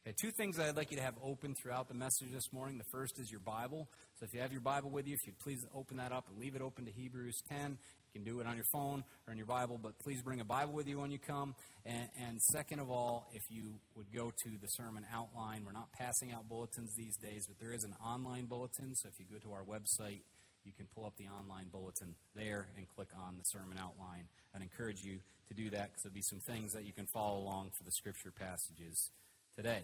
Okay, 0.04 0.16
two 0.20 0.32
things 0.32 0.56
that 0.56 0.66
I'd 0.66 0.76
like 0.76 0.90
you 0.90 0.96
to 0.96 1.02
have 1.04 1.14
open 1.22 1.54
throughout 1.54 1.86
the 1.86 1.94
message 1.94 2.32
this 2.32 2.52
morning. 2.52 2.76
The 2.76 2.90
first 2.90 3.20
is 3.20 3.30
your 3.30 3.38
Bible. 3.38 3.86
So 4.18 4.24
if 4.24 4.34
you 4.34 4.40
have 4.40 4.50
your 4.50 4.60
Bible 4.60 4.90
with 4.90 5.06
you, 5.06 5.14
if 5.14 5.24
you'd 5.24 5.38
please 5.38 5.64
open 5.76 5.98
that 5.98 6.10
up 6.10 6.26
and 6.28 6.40
leave 6.40 6.56
it 6.56 6.60
open 6.60 6.86
to 6.86 6.90
Hebrews 6.90 7.40
10. 7.48 7.78
You 7.78 8.20
can 8.20 8.24
do 8.24 8.40
it 8.40 8.46
on 8.48 8.56
your 8.56 8.64
phone 8.72 9.04
or 9.28 9.32
in 9.32 9.38
your 9.38 9.46
Bible, 9.46 9.78
but 9.80 9.96
please 10.00 10.20
bring 10.20 10.40
a 10.40 10.44
Bible 10.44 10.72
with 10.72 10.88
you 10.88 10.98
when 10.98 11.12
you 11.12 11.20
come. 11.20 11.54
And, 11.86 12.08
and 12.20 12.42
second 12.42 12.80
of 12.80 12.90
all, 12.90 13.30
if 13.32 13.42
you 13.48 13.74
would 13.94 14.12
go 14.12 14.32
to 14.32 14.50
the 14.60 14.66
sermon 14.70 15.06
outline, 15.14 15.62
we're 15.64 15.70
not 15.70 15.92
passing 15.92 16.32
out 16.32 16.48
bulletins 16.48 16.96
these 16.96 17.16
days, 17.18 17.46
but 17.46 17.60
there 17.60 17.72
is 17.72 17.84
an 17.84 17.94
online 18.04 18.46
bulletin. 18.46 18.96
So 18.96 19.08
if 19.08 19.14
you 19.20 19.26
go 19.30 19.38
to 19.38 19.52
our 19.54 19.62
website, 19.62 20.22
you 20.64 20.72
can 20.76 20.88
pull 20.96 21.06
up 21.06 21.14
the 21.16 21.28
online 21.28 21.66
bulletin 21.70 22.16
there 22.34 22.66
and 22.76 22.88
click 22.96 23.10
on 23.24 23.36
the 23.38 23.44
sermon 23.44 23.78
outline. 23.78 24.26
I'd 24.52 24.62
encourage 24.62 25.04
you 25.04 25.20
to 25.46 25.54
do 25.54 25.70
that 25.70 25.90
because 25.90 26.02
there'll 26.02 26.14
be 26.14 26.22
some 26.22 26.40
things 26.40 26.72
that 26.72 26.84
you 26.84 26.92
can 26.92 27.06
follow 27.14 27.38
along 27.38 27.70
for 27.78 27.84
the 27.84 27.92
scripture 27.92 28.32
passages 28.36 29.12
today. 29.56 29.82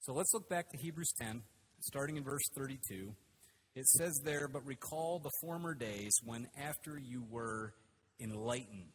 So 0.00 0.12
let's 0.12 0.32
look 0.32 0.48
back 0.48 0.70
to 0.70 0.76
Hebrews 0.76 1.12
10, 1.18 1.42
starting 1.80 2.16
in 2.16 2.24
verse 2.24 2.48
32. 2.54 3.14
It 3.74 3.86
says 3.86 4.20
there, 4.24 4.48
But 4.48 4.66
recall 4.66 5.18
the 5.18 5.30
former 5.40 5.74
days 5.74 6.12
when 6.24 6.48
after 6.60 6.98
you 6.98 7.24
were 7.30 7.74
enlightened. 8.20 8.92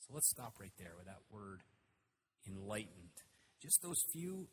So 0.00 0.14
let's 0.14 0.30
stop 0.30 0.54
right 0.60 0.72
there 0.78 0.92
with 0.96 1.06
that 1.06 1.20
word 1.30 1.60
enlightened. 2.46 3.10
Just 3.60 3.82
those 3.82 4.02
few 4.12 4.46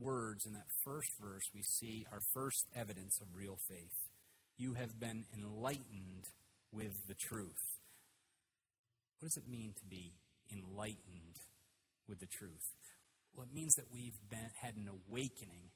words 0.00 0.46
in 0.46 0.52
that 0.54 0.66
first 0.84 1.10
verse, 1.20 1.44
we 1.54 1.62
see 1.62 2.06
our 2.12 2.20
first 2.34 2.66
evidence 2.74 3.20
of 3.20 3.28
real 3.34 3.58
faith. 3.68 4.08
You 4.58 4.74
have 4.74 4.98
been 4.98 5.24
enlightened 5.32 6.28
with 6.72 7.06
the 7.08 7.14
truth. 7.14 7.78
What 9.18 9.28
does 9.28 9.36
it 9.36 9.48
mean 9.48 9.74
to 9.78 9.84
be 9.84 10.12
enlightened 10.52 11.38
with 12.08 12.20
the 12.20 12.26
truth? 12.26 12.74
Well, 13.34 13.46
it 13.50 13.54
means 13.54 13.74
that 13.74 13.86
we've 13.92 14.18
been, 14.30 14.50
had 14.60 14.76
an 14.76 14.88
awakening 14.88 15.70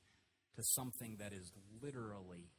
to 0.57 0.63
something 0.63 1.17
that 1.21 1.33
is 1.33 1.53
literally 1.83 2.51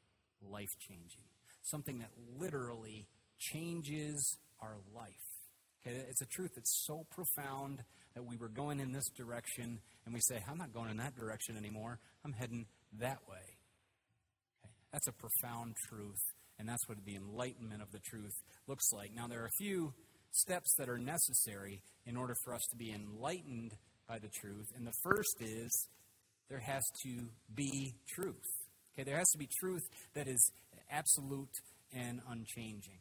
life 0.42 0.70
changing, 0.88 1.24
something 1.64 2.00
that 2.00 2.12
literally 2.40 3.08
changes 3.38 4.38
our 4.62 4.78
life. 4.96 5.12
Okay, 5.86 5.96
it's 6.10 6.22
a 6.22 6.26
truth 6.26 6.52
that's 6.56 6.84
so 6.86 7.06
profound 7.12 7.84
that 8.16 8.26
we 8.26 8.38
were 8.38 8.50
going 8.50 8.80
in 8.80 8.92
this 8.92 9.10
direction, 9.16 9.80
and 10.06 10.14
we 10.14 10.22
say, 10.22 10.44
I'm 10.50 10.58
not 10.58 10.74
going 10.74 10.90
in 10.90 10.98
that 10.98 11.16
direction 11.16 11.56
anymore. 11.56 12.00
I'm 12.26 12.34
heading 12.34 12.66
that 13.00 13.20
way. 13.30 13.58
Okay, 14.64 14.74
that's 14.92 15.08
a 15.08 15.14
profound 15.14 15.76
truth, 15.88 16.22
and 16.58 16.68
that's 16.68 16.88
what 16.88 16.98
the 17.06 17.16
enlightenment 17.16 17.82
of 17.82 17.92
the 17.92 18.00
truth 18.00 18.34
looks 18.68 18.92
like. 18.92 19.14
Now, 19.14 19.28
there 19.28 19.44
are 19.44 19.48
a 19.48 19.58
few 19.58 19.94
steps 20.32 20.74
that 20.78 20.90
are 20.90 20.98
necessary 20.98 21.82
in 22.06 22.18
order 22.18 22.36
for 22.44 22.54
us 22.54 22.66
to 22.72 22.76
be 22.76 22.92
enlightened 22.92 23.74
by 24.08 24.20
the 24.20 24.30
truth. 24.30 24.68
And 24.76 24.86
the 24.86 24.94
first 25.04 25.42
is 25.42 25.88
there 26.50 26.60
has 26.60 26.84
to 27.04 27.30
be 27.54 27.94
truth. 28.08 28.36
Okay, 28.94 29.04
there 29.04 29.18
has 29.18 29.30
to 29.32 29.38
be 29.38 29.50
truth 29.60 29.84
that 30.16 30.28
is 30.28 30.52
absolute 30.90 31.54
and 31.94 32.22
unchanging. 32.30 33.00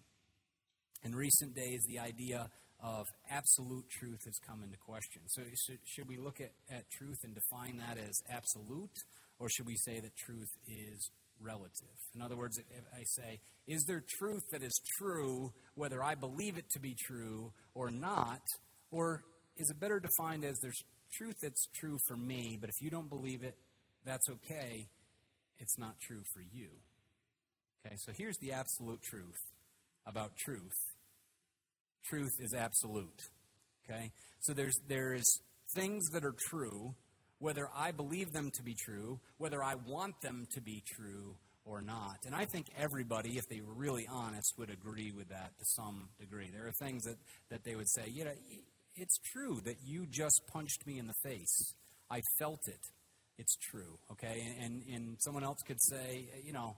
In 1.02 1.14
recent 1.14 1.54
days, 1.54 1.80
the 1.88 1.98
idea 1.98 2.48
of 2.82 3.06
absolute 3.30 3.84
truth 3.88 4.18
has 4.24 4.38
come 4.46 4.62
into 4.62 4.76
question. 4.76 5.22
So, 5.28 5.42
should 5.84 6.08
we 6.08 6.18
look 6.18 6.40
at, 6.40 6.52
at 6.70 6.90
truth 6.90 7.18
and 7.24 7.34
define 7.34 7.78
that 7.78 7.98
as 7.98 8.14
absolute, 8.28 8.96
or 9.38 9.48
should 9.48 9.66
we 9.66 9.76
say 9.76 10.00
that 10.00 10.16
truth 10.16 10.48
is 10.66 11.10
relative? 11.40 11.96
In 12.14 12.22
other 12.22 12.36
words, 12.36 12.58
if 12.58 12.84
I 12.94 13.02
say, 13.04 13.40
is 13.66 13.84
there 13.86 14.02
truth 14.18 14.42
that 14.52 14.62
is 14.62 14.78
true 14.98 15.52
whether 15.74 16.02
I 16.02 16.14
believe 16.14 16.58
it 16.58 16.68
to 16.72 16.80
be 16.80 16.94
true 17.06 17.52
or 17.74 17.90
not, 17.90 18.42
or 18.90 19.22
is 19.56 19.70
it 19.70 19.80
better 19.80 20.00
defined 20.00 20.44
as 20.44 20.58
there's 20.60 20.82
truth 21.12 21.36
that's 21.42 21.66
true 21.74 21.98
for 22.06 22.16
me, 22.16 22.58
but 22.60 22.68
if 22.68 22.80
you 22.80 22.90
don't 22.90 23.08
believe 23.08 23.42
it, 23.42 23.56
that's 24.04 24.28
okay. 24.28 24.88
It's 25.58 25.78
not 25.78 25.98
true 26.00 26.22
for 26.34 26.40
you. 26.40 26.68
Okay, 27.84 27.96
so 27.98 28.12
here's 28.16 28.36
the 28.38 28.52
absolute 28.52 29.02
truth 29.02 29.38
about 30.06 30.36
truth 30.36 30.74
truth 32.08 32.40
is 32.40 32.54
absolute. 32.54 33.22
Okay? 33.84 34.12
So 34.40 34.52
there's, 34.52 34.78
there's 34.88 35.40
things 35.74 36.08
that 36.12 36.24
are 36.24 36.34
true, 36.48 36.94
whether 37.38 37.68
I 37.74 37.92
believe 37.92 38.32
them 38.32 38.50
to 38.54 38.62
be 38.62 38.74
true, 38.74 39.20
whether 39.38 39.62
I 39.62 39.74
want 39.74 40.20
them 40.22 40.46
to 40.54 40.60
be 40.60 40.82
true 40.86 41.36
or 41.64 41.82
not. 41.82 42.18
And 42.24 42.34
I 42.34 42.44
think 42.44 42.66
everybody, 42.78 43.38
if 43.38 43.48
they 43.48 43.60
were 43.60 43.74
really 43.74 44.06
honest, 44.10 44.54
would 44.58 44.70
agree 44.70 45.12
with 45.12 45.28
that 45.30 45.58
to 45.58 45.64
some 45.64 46.08
degree. 46.18 46.50
There 46.52 46.66
are 46.66 46.72
things 46.72 47.04
that, 47.04 47.16
that 47.50 47.64
they 47.64 47.74
would 47.74 47.88
say, 47.88 48.04
you 48.08 48.24
know, 48.24 48.32
it's 48.96 49.18
true 49.18 49.60
that 49.64 49.76
you 49.84 50.06
just 50.06 50.40
punched 50.52 50.86
me 50.86 50.98
in 50.98 51.06
the 51.06 51.14
face. 51.22 51.74
I 52.10 52.20
felt 52.38 52.60
it. 52.66 52.80
It's 53.38 53.56
true, 53.70 53.98
okay? 54.12 54.40
And, 54.62 54.82
and 54.92 55.16
someone 55.20 55.44
else 55.44 55.58
could 55.66 55.80
say, 55.80 56.26
you 56.44 56.52
know, 56.52 56.76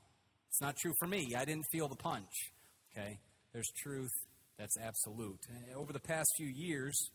it's 0.48 0.60
not 0.60 0.76
true 0.76 0.92
for 0.98 1.06
me. 1.06 1.34
I 1.36 1.44
didn't 1.44 1.66
feel 1.70 1.88
the 1.88 1.96
punch, 1.96 2.32
okay? 2.92 3.18
There's 3.52 3.70
truth 3.82 4.10
that's 4.58 4.76
absolute. 4.78 5.38
Eh, 5.50 5.74
over 5.76 5.92
the 5.92 6.00
past 6.00 6.28
few 6.36 6.48
years, 6.48 7.10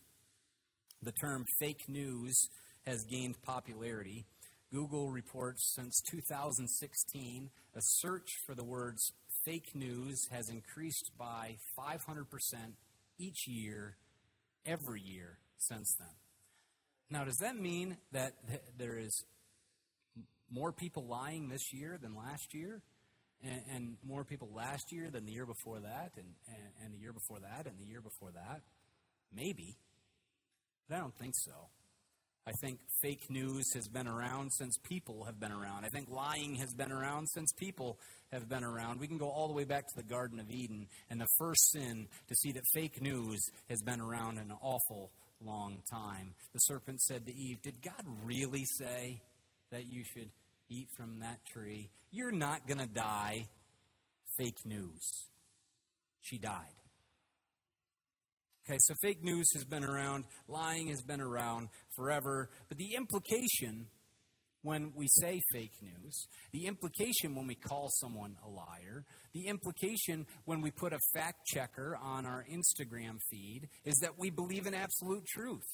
the 1.02 1.12
term 1.12 1.44
fake 1.60 1.88
news 1.88 2.48
has 2.86 3.04
gained 3.04 3.36
popularity. 3.42 4.24
Google 4.72 5.10
reports 5.10 5.74
since 5.76 6.00
2016, 6.10 7.50
a 7.76 7.80
search 7.80 8.28
for 8.46 8.54
the 8.54 8.64
words 8.64 9.12
fake 9.44 9.74
news 9.74 10.26
has 10.30 10.48
increased 10.48 11.10
by 11.18 11.56
500% 11.78 12.24
each 13.18 13.46
year 13.46 13.96
every 14.66 15.00
year 15.00 15.38
since 15.58 15.94
then. 15.98 16.08
Now, 17.10 17.24
does 17.24 17.38
that 17.38 17.56
mean 17.56 17.96
that 18.12 18.32
th- 18.48 18.60
there 18.78 18.98
is 18.98 19.24
more 20.50 20.72
people 20.72 21.06
lying 21.06 21.48
this 21.48 21.72
year 21.72 21.98
than 22.00 22.14
last 22.16 22.54
year? 22.54 22.82
And, 23.42 23.62
and, 23.74 23.96
more 24.06 24.24
people 24.24 24.48
last 24.54 24.90
year 24.90 25.10
than 25.10 25.26
the 25.26 25.32
year 25.32 25.44
before 25.44 25.78
that, 25.80 26.12
and, 26.16 26.28
and, 26.48 26.66
and 26.82 26.94
the 26.94 26.98
year 26.98 27.12
before 27.12 27.40
that, 27.40 27.66
and 27.66 27.78
the 27.78 27.84
year 27.84 28.00
before 28.00 28.30
that? 28.30 28.62
Maybe. 29.34 29.76
But 30.88 30.96
I 30.96 30.98
don't 31.00 31.16
think 31.18 31.34
so. 31.34 31.52
I 32.46 32.52
think 32.60 32.78
fake 33.00 33.30
news 33.30 33.72
has 33.72 33.88
been 33.88 34.06
around 34.06 34.50
since 34.50 34.76
people 34.82 35.24
have 35.24 35.40
been 35.40 35.52
around. 35.52 35.86
I 35.86 35.88
think 35.88 36.10
lying 36.10 36.56
has 36.56 36.74
been 36.74 36.92
around 36.92 37.26
since 37.28 37.50
people 37.52 37.98
have 38.32 38.50
been 38.50 38.64
around. 38.64 39.00
We 39.00 39.08
can 39.08 39.16
go 39.16 39.30
all 39.30 39.48
the 39.48 39.54
way 39.54 39.64
back 39.64 39.86
to 39.86 39.96
the 39.96 40.02
Garden 40.02 40.38
of 40.38 40.50
Eden 40.50 40.86
and 41.08 41.18
the 41.18 41.26
first 41.38 41.70
sin 41.72 42.06
to 42.28 42.34
see 42.34 42.52
that 42.52 42.62
fake 42.74 43.00
news 43.00 43.40
has 43.70 43.80
been 43.82 44.00
around 44.00 44.36
an 44.36 44.52
awful 44.60 45.10
long 45.40 45.78
time. 45.90 46.34
The 46.52 46.58
serpent 46.60 47.00
said 47.00 47.24
to 47.26 47.34
Eve, 47.34 47.62
Did 47.62 47.80
God 47.82 48.04
really 48.24 48.64
say 48.78 49.22
that 49.72 49.86
you 49.86 50.04
should 50.04 50.28
eat 50.68 50.88
from 50.98 51.20
that 51.20 51.38
tree? 51.46 51.88
You're 52.10 52.30
not 52.30 52.66
going 52.68 52.80
to 52.80 52.86
die. 52.86 53.46
Fake 54.36 54.66
news. 54.66 55.28
She 56.20 56.36
died. 56.36 56.83
Okay, 58.66 58.78
so 58.80 58.94
fake 59.02 59.22
news 59.22 59.46
has 59.52 59.64
been 59.64 59.84
around, 59.84 60.24
lying 60.48 60.88
has 60.88 61.02
been 61.02 61.20
around 61.20 61.68
forever, 61.96 62.48
but 62.70 62.78
the 62.78 62.94
implication 62.94 63.86
when 64.62 64.90
we 64.96 65.06
say 65.06 65.38
fake 65.52 65.74
news, 65.82 66.26
the 66.52 66.64
implication 66.64 67.34
when 67.34 67.46
we 67.46 67.54
call 67.54 67.90
someone 68.00 68.36
a 68.42 68.48
liar, 68.48 69.04
the 69.34 69.48
implication 69.48 70.24
when 70.46 70.62
we 70.62 70.70
put 70.70 70.94
a 70.94 70.98
fact 71.12 71.44
checker 71.46 71.98
on 72.02 72.24
our 72.24 72.46
Instagram 72.50 73.18
feed 73.30 73.68
is 73.84 73.94
that 74.00 74.18
we 74.18 74.30
believe 74.30 74.66
in 74.66 74.72
absolute 74.72 75.26
truth, 75.26 75.68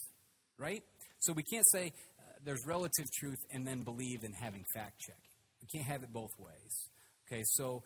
right? 0.58 0.82
So 1.20 1.32
we 1.32 1.44
can't 1.44 1.66
say 1.70 1.92
uh, 2.18 2.22
there's 2.44 2.66
relative 2.66 3.06
truth 3.20 3.38
and 3.52 3.64
then 3.64 3.82
believe 3.82 4.24
in 4.24 4.32
having 4.32 4.64
fact 4.74 4.98
checking. 4.98 5.22
We 5.62 5.68
can't 5.78 5.88
have 5.88 6.02
it 6.02 6.12
both 6.12 6.32
ways. 6.40 6.90
Okay, 7.28 7.42
so 7.44 7.84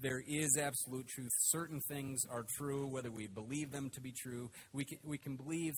there 0.00 0.22
is 0.26 0.56
absolute 0.56 1.08
truth. 1.08 1.32
Certain 1.38 1.80
things 1.88 2.22
are 2.30 2.44
true, 2.56 2.86
whether 2.86 3.10
we 3.10 3.26
believe 3.26 3.72
them 3.72 3.90
to 3.90 4.00
be 4.00 4.12
true. 4.12 4.50
We 4.72 4.84
can, 4.84 4.98
we 5.04 5.18
can 5.18 5.36
believe 5.36 5.74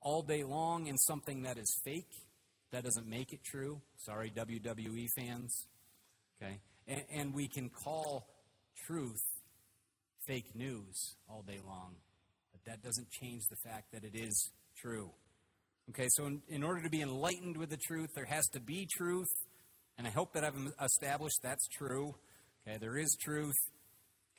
all 0.00 0.22
day 0.22 0.44
long 0.44 0.86
in 0.86 0.96
something 0.98 1.42
that 1.42 1.58
is 1.58 1.72
fake. 1.84 2.10
That 2.72 2.84
doesn't 2.84 3.06
make 3.06 3.32
it 3.32 3.40
true. 3.44 3.80
Sorry, 3.96 4.30
WWE 4.30 5.06
fans. 5.16 5.66
Okay? 6.40 6.60
And, 6.86 7.02
and 7.12 7.34
we 7.34 7.48
can 7.48 7.68
call 7.68 8.26
truth 8.86 9.22
fake 10.26 10.54
news 10.54 11.16
all 11.28 11.42
day 11.42 11.58
long. 11.66 11.96
But 12.52 12.64
that 12.70 12.82
doesn't 12.82 13.10
change 13.10 13.42
the 13.50 13.56
fact 13.68 13.92
that 13.92 14.04
it 14.04 14.14
is 14.14 14.50
true. 14.76 15.10
Okay, 15.90 16.06
so 16.10 16.26
in, 16.26 16.42
in 16.48 16.62
order 16.62 16.82
to 16.82 16.90
be 16.90 17.00
enlightened 17.02 17.56
with 17.56 17.70
the 17.70 17.76
truth, 17.76 18.10
there 18.14 18.26
has 18.26 18.46
to 18.52 18.60
be 18.60 18.86
truth 18.86 19.28
And 19.98 20.06
I 20.06 20.10
hope 20.10 20.32
that 20.34 20.44
I've 20.44 20.54
established 20.82 21.40
that's 21.42 21.66
true. 21.68 22.14
Okay, 22.66 22.78
there 22.78 22.96
is 22.96 23.16
truth. 23.20 23.56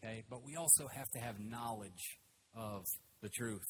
Okay, 0.04 0.24
but 0.30 0.46
we 0.46 0.56
also 0.56 0.88
have 0.88 1.10
to 1.12 1.20
have 1.20 1.40
knowledge 1.40 2.20
of 2.56 2.84
the 3.22 3.30
truth. 3.30 3.68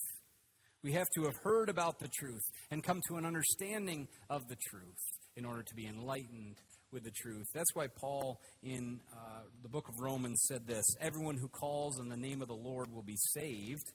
We 0.83 0.93
have 0.93 1.07
to 1.15 1.23
have 1.25 1.35
heard 1.43 1.69
about 1.69 1.99
the 1.99 2.07
truth 2.07 2.41
and 2.71 2.83
come 2.83 3.01
to 3.07 3.17
an 3.17 3.25
understanding 3.25 4.07
of 4.29 4.47
the 4.47 4.55
truth 4.55 4.99
in 5.35 5.45
order 5.45 5.63
to 5.63 5.75
be 5.75 5.87
enlightened 5.87 6.57
with 6.91 7.03
the 7.03 7.11
truth. 7.11 7.47
That's 7.53 7.73
why 7.75 7.87
Paul 7.87 8.39
in 8.63 8.99
uh, 9.13 9.43
the 9.61 9.69
book 9.69 9.87
of 9.87 9.99
Romans 9.99 10.43
said 10.47 10.67
this 10.67 10.85
Everyone 10.99 11.37
who 11.37 11.47
calls 11.47 11.99
on 11.99 12.09
the 12.09 12.17
name 12.17 12.41
of 12.41 12.47
the 12.47 12.55
Lord 12.55 12.91
will 12.91 13.03
be 13.03 13.17
saved. 13.17 13.91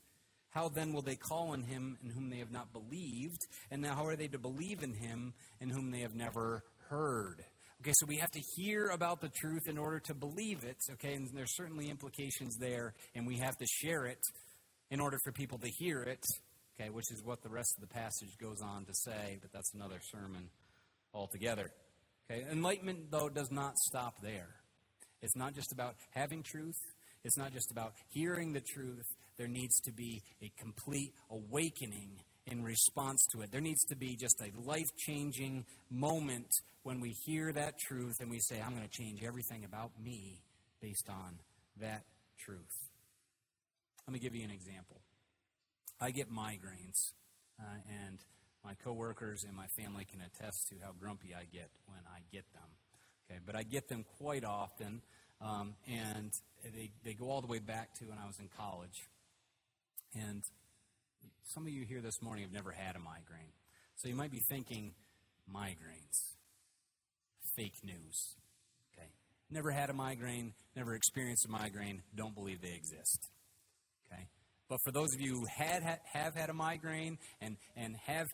How 0.50 0.68
then 0.68 0.94
will 0.94 1.02
they 1.02 1.16
call 1.16 1.50
on 1.50 1.64
him 1.64 1.98
in 2.02 2.10
whom 2.10 2.30
they 2.30 2.38
have 2.38 2.52
not 2.52 2.72
believed? 2.72 3.46
And 3.70 3.82
now 3.82 3.94
how 3.94 4.06
are 4.06 4.16
they 4.16 4.28
to 4.28 4.38
believe 4.38 4.82
in 4.82 4.94
him 4.94 5.34
in 5.60 5.68
whom 5.68 5.90
they 5.90 6.00
have 6.00 6.14
never 6.14 6.62
heard? 6.88 7.44
Okay, 7.82 7.92
so 7.94 8.06
we 8.06 8.16
have 8.16 8.30
to 8.30 8.40
hear 8.56 8.88
about 8.88 9.20
the 9.20 9.28
truth 9.28 9.68
in 9.68 9.76
order 9.76 10.00
to 10.00 10.14
believe 10.14 10.64
it, 10.64 10.78
okay, 10.92 11.14
and 11.14 11.28
there's 11.34 11.54
certainly 11.54 11.90
implications 11.90 12.56
there, 12.56 12.94
and 13.14 13.26
we 13.26 13.36
have 13.36 13.56
to 13.58 13.66
share 13.66 14.06
it 14.06 14.18
in 14.90 14.98
order 14.98 15.18
for 15.22 15.30
people 15.30 15.58
to 15.58 15.68
hear 15.68 16.02
it, 16.02 16.24
okay, 16.74 16.88
which 16.88 17.12
is 17.12 17.22
what 17.22 17.42
the 17.42 17.50
rest 17.50 17.74
of 17.76 17.86
the 17.86 17.94
passage 17.94 18.30
goes 18.40 18.62
on 18.62 18.86
to 18.86 18.94
say, 18.94 19.38
but 19.42 19.52
that's 19.52 19.74
another 19.74 20.00
sermon 20.10 20.48
altogether. 21.12 21.70
Okay, 22.30 22.44
enlightenment, 22.50 23.10
though, 23.10 23.28
does 23.28 23.52
not 23.52 23.76
stop 23.76 24.14
there. 24.22 24.48
It's 25.20 25.36
not 25.36 25.54
just 25.54 25.70
about 25.70 25.96
having 26.12 26.42
truth, 26.42 26.80
it's 27.24 27.36
not 27.36 27.52
just 27.52 27.70
about 27.70 27.92
hearing 28.08 28.52
the 28.52 28.62
truth. 28.62 29.06
There 29.36 29.48
needs 29.48 29.78
to 29.80 29.92
be 29.92 30.22
a 30.42 30.50
complete 30.58 31.12
awakening 31.30 32.20
in 32.46 32.62
response 32.62 33.24
to 33.32 33.42
it. 33.42 33.50
There 33.50 33.60
needs 33.60 33.84
to 33.86 33.96
be 33.96 34.16
just 34.16 34.40
a 34.40 34.50
life 34.68 34.88
changing 34.96 35.64
moment 35.90 36.48
when 36.82 37.00
we 37.00 37.10
hear 37.10 37.52
that 37.52 37.78
truth 37.78 38.20
and 38.20 38.30
we 38.30 38.38
say, 38.38 38.62
I'm 38.64 38.74
going 38.74 38.88
to 38.88 39.02
change 39.02 39.22
everything 39.24 39.64
about 39.64 39.90
me 40.02 40.40
based 40.80 41.08
on 41.08 41.38
that 41.80 42.04
truth. 42.38 42.88
Let 44.06 44.12
me 44.12 44.20
give 44.20 44.34
you 44.34 44.44
an 44.44 44.52
example. 44.52 45.00
I 46.00 46.10
get 46.10 46.30
migraines, 46.30 47.12
uh, 47.58 47.64
and 48.06 48.18
my 48.64 48.74
coworkers 48.84 49.44
and 49.44 49.56
my 49.56 49.66
family 49.78 50.04
can 50.04 50.20
attest 50.20 50.68
to 50.68 50.74
how 50.82 50.90
grumpy 51.00 51.34
I 51.34 51.44
get 51.52 51.70
when 51.86 52.00
I 52.06 52.20
get 52.30 52.44
them. 52.52 52.68
Okay, 53.28 53.40
but 53.44 53.56
I 53.56 53.62
get 53.62 53.88
them 53.88 54.04
quite 54.18 54.44
often, 54.44 55.00
um, 55.40 55.74
and 55.88 56.30
they, 56.62 56.90
they 57.04 57.14
go 57.14 57.30
all 57.30 57.40
the 57.40 57.46
way 57.46 57.58
back 57.58 57.94
to 57.94 58.04
when 58.04 58.18
I 58.18 58.26
was 58.26 58.38
in 58.38 58.48
college. 58.56 59.08
And 60.14 60.42
some 61.46 61.64
of 61.64 61.72
you 61.72 61.84
here 61.88 62.00
this 62.00 62.20
morning 62.22 62.42
have 62.44 62.52
never 62.52 62.72
had 62.72 62.96
a 62.96 62.98
migraine. 62.98 63.52
So 63.96 64.08
you 64.08 64.16
might 64.16 64.32
be 64.32 64.42
thinking, 64.48 64.92
migraines. 65.48 66.34
Fake 67.56 67.84
news. 67.84 68.36
Okay. 68.92 69.08
Never 69.50 69.70
had 69.70 69.88
a 69.88 69.94
migraine, 69.94 70.52
never 70.74 70.94
experienced 70.94 71.46
a 71.46 71.50
migraine, 71.50 72.02
don't 72.14 72.34
believe 72.34 72.60
they 72.60 72.74
exist. 72.74 73.30
Okay. 74.06 74.28
But 74.68 74.78
for 74.84 74.92
those 74.92 75.14
of 75.14 75.20
you 75.20 75.34
who 75.34 75.44
had, 75.56 75.82
have 76.12 76.34
had 76.34 76.50
a 76.50 76.54
migraine 76.54 77.18
and, 77.40 77.56
and 77.76 77.96
have 78.06 78.26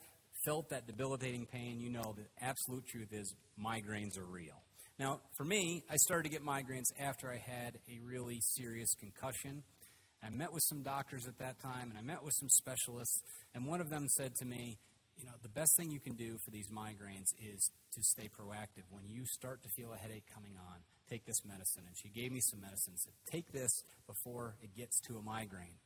felt 0.44 0.70
that 0.70 0.86
debilitating 0.86 1.46
pain, 1.46 1.78
you 1.80 1.90
know 1.90 2.14
the 2.16 2.24
absolute 2.44 2.86
truth 2.86 3.12
is 3.12 3.34
migraines 3.58 4.18
are 4.18 4.24
real. 4.24 4.62
Now, 4.98 5.20
for 5.36 5.44
me, 5.44 5.84
I 5.90 5.96
started 5.96 6.24
to 6.24 6.30
get 6.30 6.44
migraines 6.44 6.86
after 6.98 7.30
I 7.30 7.38
had 7.38 7.78
a 7.88 8.00
really 8.04 8.40
serious 8.40 8.88
concussion. 8.98 9.62
I 10.24 10.30
met 10.30 10.52
with 10.52 10.62
some 10.62 10.82
doctors 10.82 11.26
at 11.26 11.38
that 11.38 11.60
time, 11.60 11.90
and 11.90 11.98
I 11.98 12.02
met 12.02 12.22
with 12.24 12.34
some 12.34 12.48
specialists, 12.48 13.20
and 13.54 13.66
one 13.66 13.80
of 13.80 13.90
them 13.90 14.06
said 14.08 14.34
to 14.36 14.44
me, 14.44 14.78
you 15.18 15.26
know, 15.26 15.32
the 15.42 15.48
best 15.48 15.76
thing 15.76 15.90
you 15.90 16.00
can 16.00 16.14
do 16.14 16.38
for 16.44 16.50
these 16.50 16.68
migraines 16.68 17.34
is 17.38 17.70
to 17.94 18.02
stay 18.02 18.28
proactive. 18.28 18.88
When 18.90 19.04
you 19.08 19.26
start 19.26 19.62
to 19.62 19.68
feel 19.68 19.92
a 19.92 19.96
headache 19.96 20.24
coming 20.34 20.56
on, 20.56 20.78
take 21.08 21.26
this 21.26 21.44
medicine. 21.44 21.84
And 21.86 21.96
she 21.96 22.08
gave 22.08 22.32
me 22.32 22.40
some 22.40 22.60
medicine. 22.60 22.94
Said, 22.96 23.12
take 23.30 23.52
this 23.52 23.84
before 24.06 24.56
it 24.62 24.74
gets 24.76 25.00
to 25.08 25.18
a 25.18 25.22
migraine. 25.22 25.76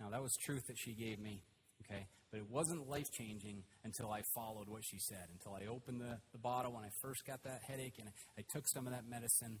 Now, 0.00 0.10
that 0.10 0.22
was 0.22 0.36
truth 0.36 0.66
that 0.68 0.78
she 0.78 0.92
gave 0.92 1.18
me, 1.18 1.42
okay? 1.84 2.06
But 2.30 2.38
it 2.38 2.50
wasn't 2.50 2.88
life 2.88 3.10
changing 3.12 3.62
until 3.84 4.10
I 4.10 4.22
followed 4.34 4.68
what 4.68 4.84
she 4.84 4.98
said, 4.98 5.28
until 5.32 5.54
I 5.54 5.66
opened 5.70 6.00
the, 6.00 6.18
the 6.32 6.38
bottle 6.38 6.72
when 6.72 6.84
I 6.84 6.90
first 7.02 7.26
got 7.26 7.42
that 7.44 7.62
headache 7.66 7.94
and 7.98 8.08
I, 8.08 8.12
I 8.40 8.44
took 8.52 8.66
some 8.68 8.86
of 8.86 8.92
that 8.92 9.08
medicine. 9.08 9.60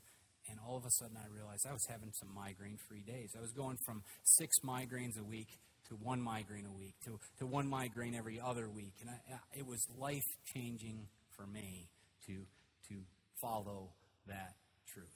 And 0.50 0.58
all 0.66 0.76
of 0.76 0.84
a 0.84 0.90
sudden, 0.90 1.16
I 1.16 1.26
realized 1.34 1.66
I 1.68 1.72
was 1.72 1.86
having 1.88 2.12
some 2.12 2.28
migraine 2.34 2.78
free 2.88 3.02
days. 3.02 3.34
I 3.36 3.40
was 3.40 3.52
going 3.52 3.78
from 3.84 4.02
six 4.24 4.58
migraines 4.64 5.18
a 5.18 5.24
week 5.24 5.48
to 5.88 5.94
one 5.94 6.20
migraine 6.20 6.66
a 6.66 6.72
week 6.72 6.94
to, 7.04 7.18
to 7.38 7.46
one 7.46 7.68
migraine 7.68 8.14
every 8.14 8.40
other 8.40 8.68
week. 8.68 8.94
And 9.00 9.10
I, 9.10 9.58
it 9.58 9.66
was 9.66 9.86
life 9.98 10.26
changing 10.54 11.08
for 11.36 11.46
me 11.46 11.88
to, 12.26 12.46
to 12.88 12.94
follow 13.40 13.90
that 14.26 14.54
truth. 14.86 15.06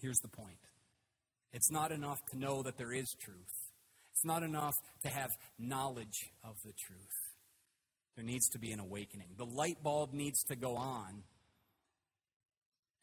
Here's 0.00 0.18
the 0.18 0.28
point 0.28 0.58
it's 1.52 1.70
not 1.70 1.92
enough 1.92 2.18
to 2.30 2.38
know 2.38 2.62
that 2.62 2.76
there 2.76 2.92
is 2.92 3.14
truth. 3.20 3.72
It's 4.12 4.24
not 4.24 4.42
enough 4.42 4.74
to 5.02 5.08
have 5.08 5.30
knowledge 5.58 6.30
of 6.42 6.56
the 6.64 6.72
truth. 6.72 7.34
There 8.14 8.24
needs 8.24 8.48
to 8.50 8.58
be 8.58 8.72
an 8.72 8.80
awakening. 8.80 9.28
The 9.36 9.44
light 9.44 9.82
bulb 9.82 10.14
needs 10.14 10.42
to 10.44 10.56
go 10.56 10.76
on. 10.76 11.22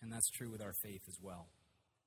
And 0.03 0.11
that's 0.11 0.29
true 0.29 0.51
with 0.51 0.61
our 0.61 0.73
faith 0.83 1.01
as 1.07 1.17
well. 1.21 1.47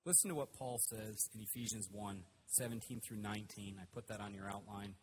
Listen 0.04 0.28
to 0.28 0.36
what 0.36 0.52
Paul 0.52 0.78
says 0.90 1.16
in 1.34 1.40
Ephesians 1.40 1.88
1 1.90 2.22
17 2.48 3.00
through 3.08 3.16
19. 3.16 3.76
I 3.80 3.84
put 3.92 4.06
that 4.08 4.20
on 4.20 4.34
your 4.34 4.48
outline. 4.48 4.94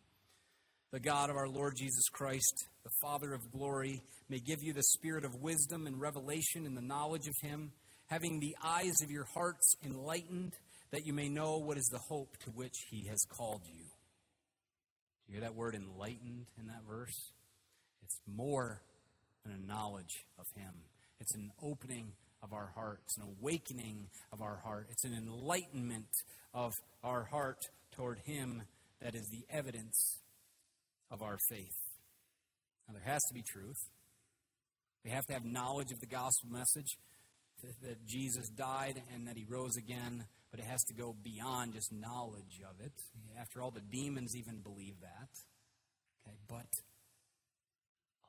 The 0.92 1.00
God 1.00 1.28
of 1.28 1.36
our 1.36 1.48
Lord 1.48 1.74
Jesus 1.76 2.08
Christ, 2.08 2.68
the 2.84 2.90
Father 3.02 3.34
of 3.34 3.50
glory, 3.52 4.00
may 4.30 4.38
give 4.38 4.62
you 4.62 4.72
the 4.72 4.82
spirit 4.82 5.24
of 5.24 5.42
wisdom 5.42 5.86
and 5.86 6.00
revelation 6.00 6.64
in 6.64 6.74
the 6.74 6.80
knowledge 6.80 7.26
of 7.26 7.34
Him, 7.42 7.72
having 8.06 8.40
the 8.40 8.56
eyes 8.64 8.94
of 9.02 9.10
your 9.10 9.26
hearts 9.34 9.74
enlightened, 9.84 10.54
that 10.92 11.04
you 11.04 11.12
may 11.12 11.28
know 11.28 11.58
what 11.58 11.76
is 11.76 11.90
the 11.92 12.00
hope 12.08 12.36
to 12.44 12.50
which 12.50 12.86
He 12.90 13.08
has 13.08 13.18
called 13.36 13.62
you 13.66 13.84
do 15.26 15.32
you 15.32 15.40
hear 15.40 15.48
that 15.48 15.56
word 15.56 15.74
enlightened 15.74 16.46
in 16.58 16.66
that 16.66 16.82
verse? 16.88 17.32
It's 18.02 18.20
more 18.26 18.82
than 19.44 19.54
a 19.54 19.66
knowledge 19.66 20.24
of 20.38 20.46
Him, 20.56 20.72
it's 21.20 21.34
an 21.34 21.50
opening 21.62 22.12
of 22.44 22.52
our 22.52 22.70
heart, 22.74 23.00
it's 23.04 23.16
an 23.16 23.24
awakening 23.40 24.08
of 24.32 24.42
our 24.42 24.60
heart, 24.62 24.86
it's 24.90 25.04
an 25.04 25.14
enlightenment 25.14 26.10
of 26.52 26.72
our 27.02 27.24
heart 27.24 27.58
toward 27.96 28.18
Him 28.24 28.62
that 29.00 29.14
is 29.14 29.28
the 29.28 29.44
evidence 29.50 30.18
of 31.10 31.22
our 31.22 31.38
faith. 31.48 31.78
Now, 32.86 32.94
there 32.94 33.12
has 33.12 33.22
to 33.28 33.34
be 33.34 33.42
truth. 33.42 33.78
We 35.04 35.10
have 35.10 35.24
to 35.26 35.32
have 35.32 35.44
knowledge 35.44 35.90
of 35.90 36.00
the 36.00 36.06
gospel 36.06 36.50
message 36.50 36.98
that 37.82 38.06
Jesus 38.06 38.48
died 38.50 39.02
and 39.14 39.26
that 39.26 39.36
he 39.36 39.44
rose 39.48 39.76
again, 39.76 40.24
but 40.50 40.60
it 40.60 40.66
has 40.66 40.82
to 40.84 40.94
go 40.94 41.14
beyond 41.22 41.72
just 41.72 41.92
knowledge 41.92 42.60
of 42.68 42.84
it. 42.84 42.92
After 43.40 43.62
all, 43.62 43.70
the 43.70 43.80
demons 43.80 44.36
even 44.36 44.60
believe 44.60 45.00
that. 45.00 45.28
Okay, 46.26 46.36
but 46.48 46.68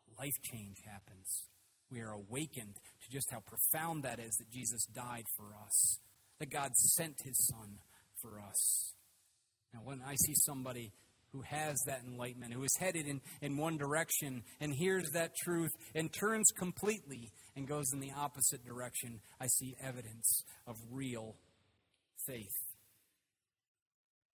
a 0.07 0.21
life 0.21 0.35
change 0.43 0.77
happens. 0.85 1.47
We 1.91 2.01
are 2.01 2.11
awakened 2.11 2.75
to 2.75 3.11
just 3.11 3.31
how 3.31 3.39
profound 3.39 4.03
that 4.03 4.19
is 4.19 4.35
that 4.37 4.51
Jesus 4.51 4.85
died 4.93 5.25
for 5.37 5.55
us, 5.63 5.99
that 6.39 6.49
God 6.49 6.75
sent 6.75 7.15
his 7.23 7.47
son 7.47 7.77
for 8.21 8.39
us. 8.39 8.93
Now, 9.73 9.81
when 9.83 10.01
I 10.05 10.15
see 10.15 10.33
somebody 10.45 10.91
who 11.31 11.41
has 11.41 11.77
that 11.85 12.01
enlightenment, 12.07 12.53
who 12.53 12.63
is 12.63 12.77
headed 12.79 13.07
in, 13.07 13.19
in 13.41 13.57
one 13.57 13.77
direction 13.77 14.43
and 14.61 14.73
hears 14.73 15.11
that 15.13 15.35
truth 15.43 15.71
and 15.93 16.11
turns 16.13 16.45
completely 16.57 17.29
and 17.55 17.67
goes 17.67 17.91
in 17.93 17.99
the 17.99 18.11
opposite 18.15 18.65
direction, 18.65 19.19
I 19.39 19.47
see 19.47 19.75
evidence 19.81 20.43
of 20.65 20.77
real 20.89 21.35
faith. 22.25 22.55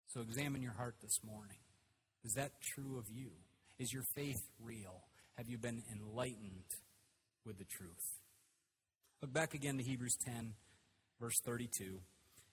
So 0.08 0.22
examine 0.22 0.62
your 0.62 0.74
heart 0.74 0.96
this 1.02 1.20
morning. 1.26 1.58
Is 2.24 2.34
that 2.34 2.52
true 2.62 2.98
of 3.00 3.06
you? 3.10 3.32
Is 3.80 3.92
your 3.92 4.04
faith 4.16 4.42
real? 4.60 5.02
Have 5.38 5.50
you 5.50 5.58
been 5.58 5.82
enlightened 5.92 6.66
with 7.46 7.58
the 7.58 7.66
truth? 7.66 8.20
Look 9.22 9.34
back 9.34 9.54
again 9.54 9.78
to 9.78 9.84
Hebrews 9.84 10.18
10, 10.26 10.54
verse 11.20 11.40
32. 11.46 12.00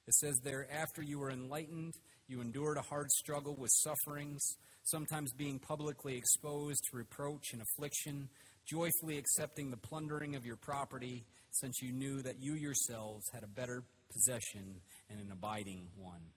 It 0.07 0.15
says 0.15 0.39
there, 0.43 0.67
after 0.73 1.03
you 1.03 1.19
were 1.19 1.31
enlightened, 1.31 1.95
you 2.29 2.41
endured 2.41 2.79
a 2.79 2.83
hard 2.83 3.11
struggle 3.11 3.55
with 3.57 3.71
sufferings, 3.71 4.43
sometimes 4.83 5.33
being 5.33 5.59
publicly 5.59 6.17
exposed 6.17 6.83
to 6.91 6.97
reproach 6.97 7.53
and 7.53 7.63
affliction, 7.63 8.29
joyfully 8.67 9.19
accepting 9.19 9.71
the 9.71 9.77
plundering 9.77 10.35
of 10.35 10.45
your 10.45 10.57
property, 10.57 11.25
since 11.51 11.81
you 11.83 11.93
knew 11.93 12.23
that 12.23 12.43
you 12.43 12.55
yourselves 12.55 13.25
had 13.33 13.43
a 13.43 13.49
better 13.49 13.83
possession 14.13 14.81
and 15.11 15.21
an 15.21 15.31
abiding 15.33 15.89
one. 15.97 16.33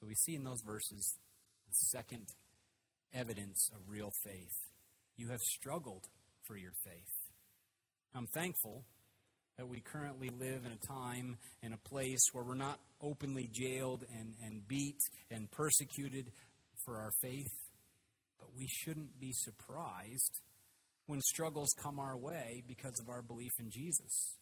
So 0.00 0.06
we 0.06 0.14
see 0.14 0.34
in 0.34 0.44
those 0.44 0.62
verses 0.66 1.18
the 1.66 1.74
second 1.74 2.26
evidence 3.14 3.70
of 3.74 3.80
real 3.88 4.10
faith. 4.24 4.54
You 5.16 5.28
have 5.28 5.40
struggled 5.40 6.04
for 6.46 6.56
your 6.56 6.72
faith. 6.84 7.13
I'm 8.14 8.26
thankful 8.28 8.84
that 9.58 9.68
we 9.68 9.80
currently 9.80 10.30
live 10.30 10.64
in 10.64 10.72
a 10.72 10.86
time 10.86 11.36
and 11.62 11.74
a 11.74 11.88
place 11.88 12.20
where 12.32 12.44
we're 12.44 12.54
not 12.54 12.78
openly 13.00 13.48
jailed 13.52 14.04
and, 14.18 14.34
and 14.44 14.66
beat 14.66 14.98
and 15.30 15.50
persecuted 15.50 16.30
for 16.84 16.96
our 16.96 17.10
faith, 17.22 17.52
but 18.38 18.48
we 18.56 18.66
shouldn't 18.68 19.20
be 19.20 19.32
surprised 19.32 20.40
when 21.06 21.20
struggles 21.20 21.70
come 21.82 21.98
our 21.98 22.16
way 22.16 22.62
because 22.66 22.98
of 23.00 23.08
our 23.08 23.22
belief 23.22 23.52
in 23.58 23.70
Jesus. 23.70 24.36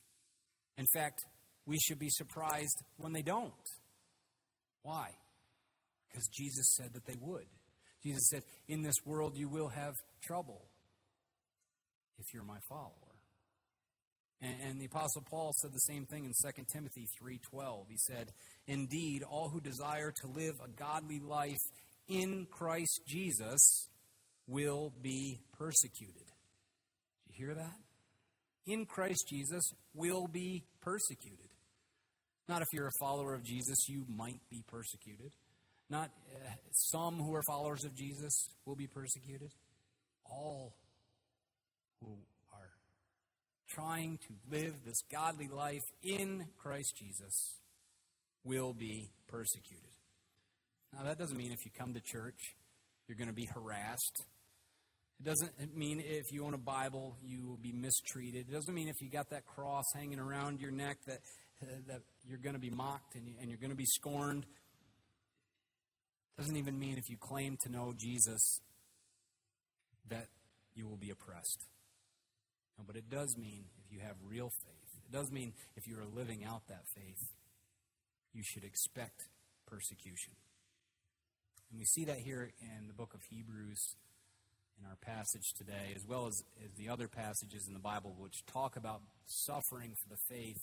In 0.77 0.87
fact, 0.95 1.21
we 1.67 1.79
should 1.79 1.99
be 1.99 2.11
surprised 2.11 2.83
when 2.97 3.13
they 3.13 3.23
don't. 3.23 3.53
Why? 4.83 5.09
Because 6.09 6.27
Jesus 6.29 6.75
said 6.77 6.93
that 6.95 7.07
they 7.07 7.17
would. 7.21 7.47
Jesus 8.03 8.29
said, 8.29 8.43
In 8.69 8.83
this 8.83 8.97
world 9.05 9.37
you 9.37 9.49
will 9.49 9.69
have 9.69 9.95
trouble 10.23 10.67
if 12.19 12.27
you're 12.35 12.45
my 12.45 12.59
follower. 12.69 13.02
And, 14.43 14.55
and 14.69 14.81
the 14.81 14.87
Apostle 14.87 15.23
Paul 15.31 15.53
said 15.61 15.73
the 15.73 15.79
same 15.79 16.05
thing 16.05 16.25
in 16.25 16.33
2 16.33 16.65
Timothy 16.73 17.07
3.12. 17.23 17.85
He 17.89 17.97
said, 17.97 18.31
Indeed, 18.67 19.23
all 19.23 19.49
who 19.49 19.61
desire 19.61 20.13
to 20.23 20.27
live 20.27 20.55
a 20.63 20.69
godly 20.69 21.21
life 21.21 21.61
in 22.09 22.47
Christ 22.51 23.01
Jesus 23.07 23.89
will 24.49 24.93
be 25.01 25.41
persecuted. 25.57 26.27
Did 27.27 27.39
you 27.39 27.47
hear 27.47 27.55
that? 27.55 27.77
In 28.67 28.85
Christ 28.87 29.27
Jesus 29.29 29.73
will 29.95 30.27
be 30.27 30.65
persecuted. 30.81 31.49
Not 32.49 32.63
if 32.63 32.69
you're 32.73 32.89
a 32.89 32.99
follower 33.01 33.35
of 33.35 33.45
Jesus, 33.45 33.89
you 33.89 34.05
might 34.09 34.41
be 34.51 34.65
persecuted. 34.69 35.33
Not 35.89 36.11
uh, 36.35 36.51
some 36.73 37.19
who 37.19 37.35
are 37.35 37.43
followers 37.47 37.85
of 37.85 37.95
Jesus 37.95 38.49
will 38.67 38.77
be 38.77 38.87
persecuted. 38.87 39.51
All 40.25 40.75
who 42.01 42.19
trying 43.75 44.19
to 44.19 44.57
live 44.57 44.75
this 44.85 45.03
godly 45.11 45.49
life 45.49 45.85
in 46.03 46.47
Christ 46.59 46.95
Jesus 46.97 47.59
will 48.45 48.73
be 48.73 49.11
persecuted. 49.29 49.85
Now, 50.93 51.05
that 51.05 51.19
doesn't 51.19 51.37
mean 51.37 51.53
if 51.53 51.65
you 51.65 51.71
come 51.77 51.95
to 51.95 52.01
church, 52.01 52.55
you're 53.09 53.17
going 53.17 53.29
to 53.29 53.35
be 53.35 53.47
harassed. 53.47 54.25
It 55.21 55.25
doesn't 55.25 55.77
mean 55.77 56.03
if 56.05 56.33
you 56.33 56.45
own 56.45 56.55
a 56.55 56.59
Bible, 56.59 57.17
you 57.25 57.47
will 57.47 57.57
be 57.57 57.73
mistreated. 57.73 58.47
It 58.49 58.53
doesn't 58.53 58.75
mean 58.75 58.89
if 58.89 59.01
you 59.01 59.09
got 59.09 59.31
that 59.31 59.47
cross 59.47 59.85
hanging 59.95 60.19
around 60.19 60.61
your 60.61 60.73
neck 60.73 60.99
that, 61.07 61.21
that 61.87 62.01
you're 62.29 62.39
going 62.39 62.55
to 62.55 62.61
be 62.61 62.71
mocked 62.71 63.15
and, 63.15 63.35
and 63.41 63.49
you're 63.49 63.59
going 63.59 63.71
to 63.71 63.77
be 63.77 63.87
scorned. 63.87 64.45
It 66.37 66.41
doesn't 66.41 66.57
even 66.57 66.79
mean 66.79 66.99
if 66.99 67.09
you 67.09 67.17
claim 67.17 67.57
to 67.63 67.71
know 67.71 67.95
Jesus 67.97 68.61
that 70.09 70.27
you 70.75 70.89
will 70.89 70.97
be 70.97 71.11
oppressed. 71.11 71.67
No, 72.79 72.85
but 72.87 72.97
it 72.97 73.11
does 73.11 73.37
mean 73.37 73.65
if 73.85 73.93
you 73.93 74.01
have 74.01 74.17
real 74.27 74.51
faith. 74.65 75.05
It 75.07 75.13
does 75.13 75.31
mean 75.31 75.53
if 75.77 75.87
you 75.87 75.99
are 75.99 76.07
living 76.07 76.45
out 76.45 76.63
that 76.69 76.85
faith, 76.95 77.23
you 78.33 78.43
should 78.43 78.65
expect 78.65 79.29
persecution. 79.67 80.33
And 81.71 81.79
we 81.79 81.85
see 81.85 82.05
that 82.05 82.19
here 82.19 82.51
in 82.61 82.87
the 82.87 82.95
book 82.95 83.15
of 83.15 83.21
Hebrews 83.31 83.97
in 84.79 84.87
our 84.87 84.97
passage 84.97 85.53
today, 85.57 85.93
as 85.95 86.05
well 86.07 86.27
as, 86.27 86.43
as 86.65 86.71
the 86.77 86.89
other 86.89 87.09
passages 87.09 87.67
in 87.69 87.75
the 87.75 87.81
Bible 87.81 88.15
which 88.19 88.45
talk 88.47 88.77
about 88.77 89.01
suffering 89.27 89.95
for 90.03 90.15
the 90.15 90.21
faith. 90.29 90.61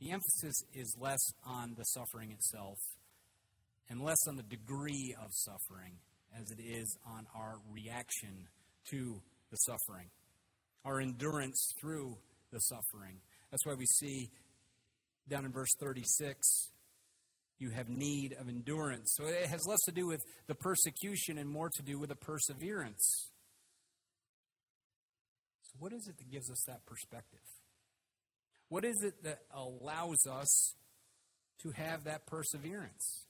The 0.00 0.10
emphasis 0.10 0.54
is 0.74 0.94
less 1.00 1.20
on 1.44 1.74
the 1.76 1.84
suffering 1.84 2.32
itself 2.32 2.78
and 3.88 4.02
less 4.02 4.18
on 4.28 4.36
the 4.36 4.42
degree 4.42 5.14
of 5.20 5.28
suffering 5.30 5.98
as 6.38 6.50
it 6.50 6.60
is 6.60 6.96
on 7.06 7.26
our 7.34 7.58
reaction 7.70 8.48
to 8.90 9.20
the 9.50 9.56
suffering, 9.56 10.08
our 10.84 11.00
endurance 11.00 11.72
through 11.80 12.16
the 12.52 12.58
suffering. 12.60 13.20
That's 13.50 13.64
why 13.66 13.74
we 13.74 13.86
see 13.86 14.30
down 15.28 15.44
in 15.44 15.52
verse 15.52 15.70
36 15.80 16.70
you 17.58 17.70
have 17.70 17.88
need 17.88 18.34
of 18.38 18.48
endurance. 18.48 19.14
So 19.16 19.26
it 19.26 19.46
has 19.46 19.66
less 19.66 19.80
to 19.86 19.92
do 19.92 20.06
with 20.06 20.20
the 20.46 20.54
persecution 20.54 21.38
and 21.38 21.48
more 21.48 21.70
to 21.70 21.82
do 21.82 21.98
with 21.98 22.08
the 22.10 22.16
perseverance. 22.16 23.30
So, 25.62 25.72
what 25.78 25.92
is 25.92 26.06
it 26.08 26.18
that 26.18 26.30
gives 26.30 26.50
us 26.50 26.62
that 26.66 26.84
perspective? 26.84 27.40
What 28.68 28.84
is 28.84 29.02
it 29.02 29.22
that 29.22 29.38
allows 29.54 30.26
us 30.26 30.74
to 31.62 31.70
have 31.70 32.04
that 32.04 32.26
perseverance? 32.26 33.26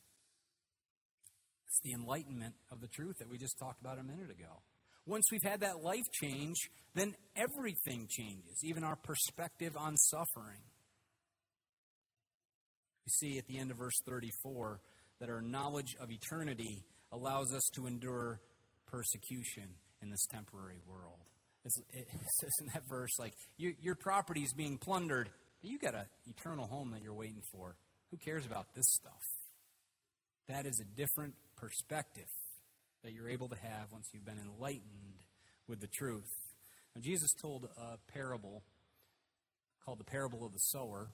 It's 1.69 1.81
the 1.83 1.93
enlightenment 1.93 2.55
of 2.71 2.81
the 2.81 2.88
truth 2.88 3.19
that 3.19 3.29
we 3.29 3.37
just 3.37 3.59
talked 3.59 3.81
about 3.81 3.99
a 3.99 4.03
minute 4.03 4.31
ago. 4.31 4.62
Once 5.07 5.31
we've 5.31 5.43
had 5.43 5.61
that 5.61 5.83
life 5.83 6.11
change, 6.12 6.71
then 6.95 7.14
everything 7.37 8.07
changes, 8.09 8.59
even 8.62 8.85
our 8.85 8.97
perspective 8.97 9.77
on 9.77 9.97
suffering. 9.97 10.62
You 13.07 13.11
see 13.11 13.38
at 13.38 13.47
the 13.47 13.59
end 13.59 13.71
of 13.71 13.77
verse 13.77 14.01
34 14.07 14.81
that 15.21 15.29
our 15.29 15.43
knowledge 15.43 15.95
of 16.01 16.11
eternity 16.11 16.85
allows 17.12 17.53
us 17.53 17.69
to 17.75 17.87
endure 17.87 18.40
persecution 18.87 19.64
in 20.03 20.11
this 20.11 20.25
temporary 20.31 20.81
world. 20.87 21.19
It's, 21.64 21.77
it 21.93 22.09
says 22.40 22.53
in 22.61 22.67
that 22.73 22.88
verse, 22.88 23.19
like, 23.19 23.35
your, 23.59 23.73
your 23.81 23.95
property 23.95 24.43
is 24.43 24.53
being 24.55 24.79
plundered, 24.79 25.29
you 25.62 25.79
got 25.79 25.95
an 25.95 26.07
eternal 26.27 26.67
home 26.67 26.93
that 26.93 27.03
you're 27.03 27.14
waiting 27.14 27.43
for. 27.53 27.77
Who 28.11 28.17
cares 28.19 28.47
about 28.47 28.75
this 28.75 28.87
stuff? 28.88 29.12
That 30.49 30.67
is 30.67 30.81
a 30.81 30.97
different 30.97 31.35
perspective 31.57 32.29
that 33.05 33.12
you're 33.12 33.29
able 33.29 33.49
to 33.49 33.57
have 33.57 33.93
once 33.93 34.09
you've 34.12 34.25
been 34.25 34.40
enlightened 34.40 35.23
with 35.69 35.81
the 35.81 35.87
truth. 35.87 36.31
Now, 36.97 37.03
Jesus 37.03 37.33
told 37.40 37.69
a 37.77 37.99
parable 38.12 38.62
called 39.85 40.01
the 40.01 40.05
parable 40.05 40.45
of 40.45 40.53
the 40.53 40.59
sower. 40.59 41.09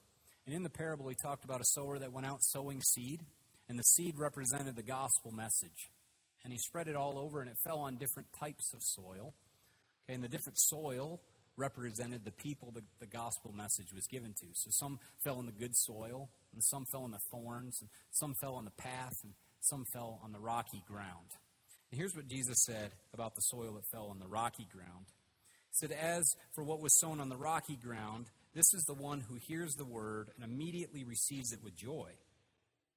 And 0.45 0.55
in 0.55 0.63
the 0.63 0.69
parable, 0.69 1.07
he 1.09 1.15
talked 1.15 1.43
about 1.43 1.61
a 1.61 1.65
sower 1.65 1.99
that 1.99 2.11
went 2.11 2.25
out 2.25 2.41
sowing 2.41 2.81
seed, 2.81 3.21
and 3.69 3.77
the 3.77 3.83
seed 3.83 4.15
represented 4.17 4.75
the 4.75 4.83
gospel 4.83 5.31
message. 5.31 5.91
And 6.43 6.51
he 6.51 6.57
spread 6.57 6.87
it 6.87 6.95
all 6.95 7.19
over, 7.19 7.41
and 7.41 7.49
it 7.49 7.57
fell 7.63 7.79
on 7.79 7.97
different 7.97 8.29
types 8.39 8.73
of 8.73 8.81
soil. 8.81 9.33
Okay, 10.05 10.15
and 10.15 10.23
the 10.23 10.29
different 10.29 10.57
soil 10.59 11.21
represented 11.57 12.25
the 12.25 12.31
people 12.31 12.71
that 12.71 12.83
the 12.99 13.05
gospel 13.05 13.53
message 13.53 13.93
was 13.93 14.07
given 14.07 14.33
to. 14.39 14.47
So 14.53 14.71
some 14.71 14.99
fell 15.23 15.39
in 15.39 15.45
the 15.45 15.51
good 15.51 15.75
soil, 15.75 16.29
and 16.53 16.63
some 16.63 16.85
fell 16.91 17.05
in 17.05 17.11
the 17.11 17.19
thorns, 17.29 17.77
and 17.81 17.89
some 18.09 18.33
fell 18.41 18.55
on 18.55 18.65
the 18.65 18.71
path, 18.71 19.13
and 19.23 19.33
some 19.59 19.85
fell 19.93 20.19
on 20.23 20.31
the 20.31 20.39
rocky 20.39 20.81
ground. 20.87 21.27
And 21.91 21.99
here's 21.99 22.15
what 22.15 22.27
Jesus 22.27 22.63
said 22.65 22.91
about 23.13 23.35
the 23.35 23.41
soil 23.41 23.73
that 23.73 23.85
fell 23.91 24.07
on 24.09 24.19
the 24.19 24.27
rocky 24.27 24.67
ground. 24.73 25.05
He 25.69 25.87
said, 25.87 25.91
As 25.91 26.23
for 26.55 26.63
what 26.63 26.81
was 26.81 26.97
sown 26.99 27.19
on 27.19 27.29
the 27.29 27.37
rocky 27.37 27.75
ground, 27.75 28.27
this 28.53 28.73
is 28.73 28.83
the 28.85 28.93
one 28.93 29.21
who 29.21 29.37
hears 29.47 29.73
the 29.75 29.85
word 29.85 30.29
and 30.35 30.43
immediately 30.43 31.03
receives 31.03 31.51
it 31.51 31.63
with 31.63 31.75
joy. 31.75 32.09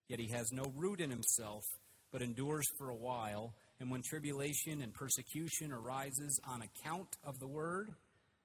Yet 0.08 0.20
he 0.20 0.28
has 0.28 0.52
no 0.52 0.72
root 0.76 1.00
in 1.00 1.10
himself, 1.10 1.64
but 2.12 2.22
endures 2.22 2.66
for 2.78 2.90
a 2.90 2.96
while. 2.96 3.54
And 3.80 3.90
when 3.90 4.02
tribulation 4.02 4.80
and 4.80 4.94
persecution 4.94 5.72
arises 5.72 6.40
on 6.46 6.62
account 6.62 7.16
of 7.24 7.38
the 7.40 7.48
word, 7.48 7.90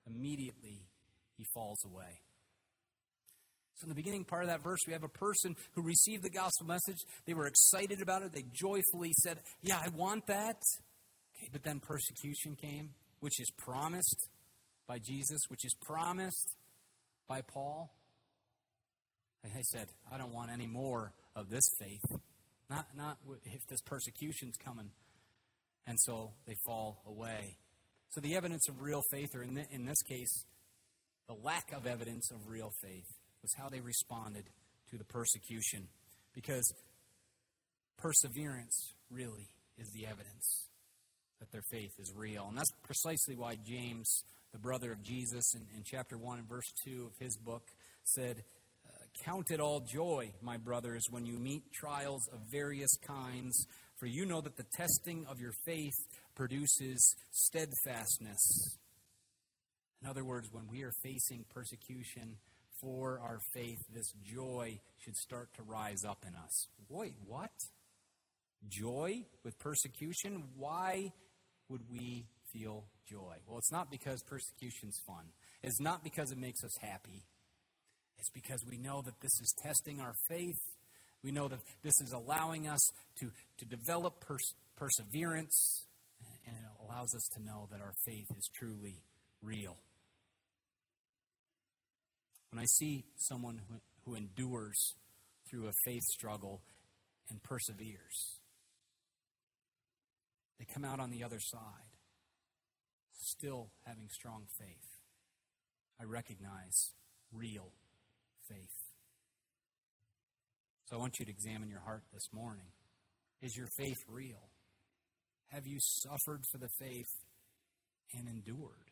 immediately 0.08 0.82
he 1.38 1.46
falls 1.54 1.84
away. 1.86 2.22
In 3.84 3.90
the 3.90 3.96
beginning 3.96 4.26
part 4.26 4.44
of 4.44 4.50
that 4.50 4.64
verse, 4.64 4.80
we 4.86 4.94
have 4.94 5.04
a 5.04 5.10
person 5.10 5.56
who 5.74 5.82
received 5.82 6.24
the 6.24 6.30
gospel 6.30 6.68
message. 6.68 6.98
They 7.26 7.34
were 7.34 7.48
excited 7.48 8.02
about 8.02 8.24
it. 8.24 8.34
They 8.34 8.46
joyfully 8.52 9.14
said, 9.14 9.40
Yeah, 9.62 9.80
I 9.84 9.90
want 9.90 10.28
that. 10.28 10.62
Okay, 11.38 11.50
but 11.52 11.64
then 11.64 11.80
persecution 11.80 12.56
came, 12.56 12.90
which 13.22 13.40
is 13.40 13.50
promised 13.58 14.30
by 14.88 15.00
Jesus, 15.00 15.40
which 15.48 15.64
is 15.64 15.74
promised 15.82 16.58
by 17.28 17.42
Paul? 17.42 17.94
And 19.44 19.54
he 19.54 19.64
said, 19.64 19.88
I 20.12 20.18
don't 20.18 20.34
want 20.34 20.52
any 20.52 20.68
more 20.68 21.14
of 21.36 21.50
this 21.50 21.64
faith. 21.80 22.04
Not, 22.70 22.88
not 22.98 23.18
if 23.46 23.66
this 23.70 23.82
persecution's 23.82 24.56
coming. 24.58 24.90
And 25.88 25.98
so 26.00 26.32
they 26.46 26.56
fall 26.66 27.02
away. 27.08 27.58
So 28.10 28.20
the 28.20 28.36
evidence 28.36 28.68
of 28.68 28.82
real 28.82 29.02
faith, 29.12 29.36
or 29.36 29.44
in, 29.44 29.54
the, 29.54 29.66
in 29.72 29.86
this 29.86 30.02
case, 30.02 30.46
the 31.28 31.36
lack 31.44 31.72
of 31.72 31.88
evidence 31.88 32.32
of 32.32 32.50
real 32.50 32.72
faith, 32.82 33.06
was 33.42 33.54
how 33.58 33.70
they 33.70 33.80
responded 33.80 34.46
to 34.92 34.98
the 34.98 35.06
persecution. 35.06 35.88
Because 36.34 36.74
perseverance 37.98 38.94
really 39.10 39.50
is 39.78 39.90
the 39.92 40.06
evidence 40.06 40.68
that 41.40 41.52
their 41.52 41.64
faith 41.72 41.94
is 42.00 42.12
real. 42.16 42.46
And 42.48 42.58
that's 42.58 42.72
precisely 42.84 43.36
why 43.36 43.56
James 43.66 44.24
the 44.52 44.60
brother 44.60 44.92
of 44.92 45.04
Jesus, 45.04 45.54
in, 45.54 45.62
in 45.76 45.84
chapter 45.86 46.18
1 46.18 46.40
and 46.40 46.50
verse 46.50 46.72
2 46.86 47.12
of 47.12 47.18
his 47.20 47.38
book, 47.38 47.64
said, 48.04 48.44
uh, 48.88 48.92
Count 49.24 49.52
it 49.52 49.60
all 49.60 49.82
joy, 49.82 50.32
my 50.42 50.58
brothers, 50.58 51.04
when 51.10 51.26
you 51.26 51.38
meet 51.38 51.72
trials 51.72 52.28
of 52.34 52.40
various 52.52 52.92
kinds, 53.06 53.68
for 53.98 54.08
you 54.08 54.26
know 54.26 54.42
that 54.42 54.58
the 54.58 54.66
testing 54.76 55.26
of 55.30 55.40
your 55.40 55.52
faith 55.66 55.94
produces 56.36 57.16
steadfastness. 57.32 58.78
In 60.02 60.10
other 60.10 60.24
words, 60.24 60.48
when 60.52 60.68
we 60.70 60.84
are 60.84 60.94
facing 61.04 61.46
persecution 61.54 62.38
for 62.82 63.20
our 63.22 63.40
faith, 63.54 63.80
this 63.94 64.14
joy 64.34 64.80
should 64.98 65.16
start 65.16 65.50
to 65.56 65.64
rise 65.64 66.04
up 66.06 66.26
in 66.28 66.36
us. 66.36 66.68
Wait, 66.90 67.16
what? 67.26 67.52
Joy 68.68 69.26
with 69.44 69.58
persecution? 69.60 70.44
Why 70.58 71.14
would 71.70 71.82
we 71.92 72.26
feel 72.52 72.86
joy? 73.10 73.36
Well, 73.48 73.58
it's 73.58 73.72
not 73.72 73.92
because 73.92 74.22
persecution's 74.24 75.00
fun. 75.06 75.26
It's 75.64 75.80
not 75.80 76.04
because 76.04 76.32
it 76.32 76.38
makes 76.38 76.64
us 76.64 76.76
happy. 76.82 77.26
It's 78.18 78.30
because 78.32 78.66
we 78.70 78.78
know 78.78 79.02
that 79.02 79.20
this 79.22 79.32
is 79.42 79.54
testing 79.64 80.02
our 80.02 80.14
faith. 80.28 80.60
We 81.24 81.32
know 81.32 81.48
that 81.48 81.60
this 81.84 82.00
is 82.02 82.12
allowing 82.12 82.68
us 82.68 82.82
to, 83.20 83.32
to 83.60 83.66
develop 83.66 84.20
pers- 84.22 84.56
perseverance, 84.76 85.86
and 86.46 86.56
it 86.56 86.64
allows 86.86 87.14
us 87.14 87.28
to 87.36 87.44
know 87.44 87.68
that 87.72 87.82
our 87.82 87.94
faith 88.06 88.28
is 88.38 88.50
truly 88.58 89.04
real. 89.42 89.78
When 92.52 92.60
I 92.60 92.66
see 92.66 93.06
someone 93.16 93.60
who, 93.70 93.76
who 94.06 94.16
endures 94.16 94.96
through 95.50 95.68
a 95.68 95.74
faith 95.86 96.04
struggle 96.04 96.62
and 97.30 97.42
perseveres, 97.44 98.40
they 100.58 100.66
come 100.74 100.84
out 100.84 101.00
on 101.00 101.12
the 101.12 101.24
other 101.24 101.40
side 101.40 101.90
still 103.14 103.70
having 103.86 104.10
strong 104.10 104.46
faith. 104.58 104.90
I 106.00 106.06
recognize 106.06 106.94
real 107.32 107.72
faith. 108.48 108.90
So 110.90 110.96
I 110.96 111.00
want 111.00 111.20
you 111.20 111.26
to 111.26 111.32
examine 111.32 111.70
your 111.70 111.82
heart 111.82 112.04
this 112.14 112.28
morning. 112.34 112.72
Is 113.42 113.56
your 113.56 113.68
faith 113.78 114.00
real? 114.08 114.50
Have 115.48 115.68
you 115.68 115.78
suffered 115.80 116.42
for 116.52 116.58
the 116.58 116.70
faith 116.80 117.12
and 118.14 118.28
endured? 118.28 118.89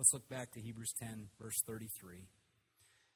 Let's 0.00 0.14
look 0.14 0.30
back 0.30 0.52
to 0.52 0.60
Hebrews 0.62 0.94
10, 0.98 1.26
verse 1.38 1.60
33. 1.66 2.24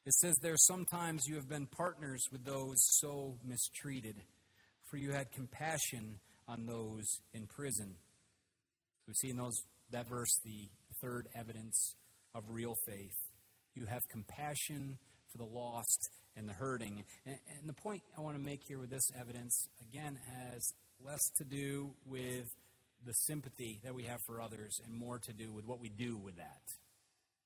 It 0.04 0.12
says 0.12 0.36
there, 0.42 0.58
Sometimes 0.58 1.26
you 1.26 1.36
have 1.36 1.48
been 1.48 1.64
partners 1.64 2.28
with 2.30 2.44
those 2.44 2.76
so 2.98 3.38
mistreated, 3.42 4.16
for 4.90 4.98
you 4.98 5.12
had 5.12 5.32
compassion 5.32 6.18
on 6.46 6.66
those 6.66 7.22
in 7.32 7.46
prison. 7.46 7.94
We 9.08 9.14
see 9.14 9.30
in 9.30 9.38
those, 9.38 9.62
that 9.92 10.10
verse 10.10 10.38
the 10.44 10.68
third 11.00 11.28
evidence 11.34 11.94
of 12.34 12.44
real 12.50 12.74
faith. 12.86 13.16
You 13.74 13.86
have 13.86 14.02
compassion 14.10 14.98
for 15.32 15.38
the 15.38 15.46
lost 15.46 16.10
and 16.36 16.46
the 16.46 16.52
hurting. 16.52 17.04
And, 17.24 17.38
and 17.60 17.66
the 17.66 17.72
point 17.72 18.02
I 18.18 18.20
want 18.20 18.36
to 18.36 18.42
make 18.42 18.60
here 18.68 18.78
with 18.78 18.90
this 18.90 19.10
evidence, 19.18 19.70
again, 19.90 20.18
has 20.36 20.74
less 21.02 21.30
to 21.38 21.44
do 21.44 21.94
with 22.04 22.44
the 23.04 23.12
sympathy 23.12 23.80
that 23.84 23.94
we 23.94 24.04
have 24.04 24.20
for 24.26 24.40
others 24.40 24.80
and 24.84 24.94
more 24.94 25.18
to 25.18 25.32
do 25.32 25.52
with 25.52 25.66
what 25.66 25.80
we 25.80 25.88
do 25.88 26.16
with 26.16 26.36
that. 26.36 26.62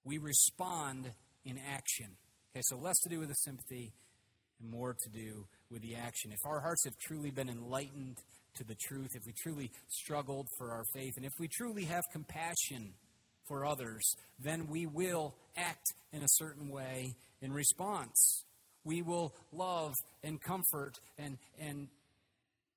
We 0.04 0.18
respond 0.18 1.10
in 1.44 1.58
action. 1.58 2.06
Okay, 2.54 2.62
so 2.62 2.76
less 2.76 2.98
to 3.00 3.08
do 3.08 3.20
with 3.20 3.28
the 3.28 3.34
sympathy 3.34 3.92
and 4.60 4.70
more 4.70 4.94
to 4.94 5.08
do 5.10 5.46
with 5.70 5.82
the 5.82 5.96
action. 5.96 6.32
If 6.32 6.46
our 6.46 6.60
hearts 6.60 6.84
have 6.84 6.96
truly 6.98 7.30
been 7.30 7.48
enlightened 7.48 8.18
to 8.56 8.64
the 8.64 8.74
truth, 8.74 9.10
if 9.14 9.22
we 9.26 9.32
truly 9.32 9.70
struggled 9.88 10.48
for 10.56 10.70
our 10.70 10.84
faith, 10.94 11.14
and 11.16 11.24
if 11.24 11.32
we 11.38 11.48
truly 11.48 11.84
have 11.84 12.04
compassion 12.12 12.94
for 13.46 13.64
others, 13.64 14.14
then 14.38 14.68
we 14.68 14.86
will 14.86 15.34
act 15.56 15.94
in 16.12 16.22
a 16.22 16.28
certain 16.28 16.68
way 16.68 17.14
in 17.40 17.52
response. 17.52 18.44
We 18.84 19.02
will 19.02 19.34
love 19.52 19.94
and 20.22 20.40
comfort 20.40 20.94
and, 21.18 21.38
and 21.58 21.88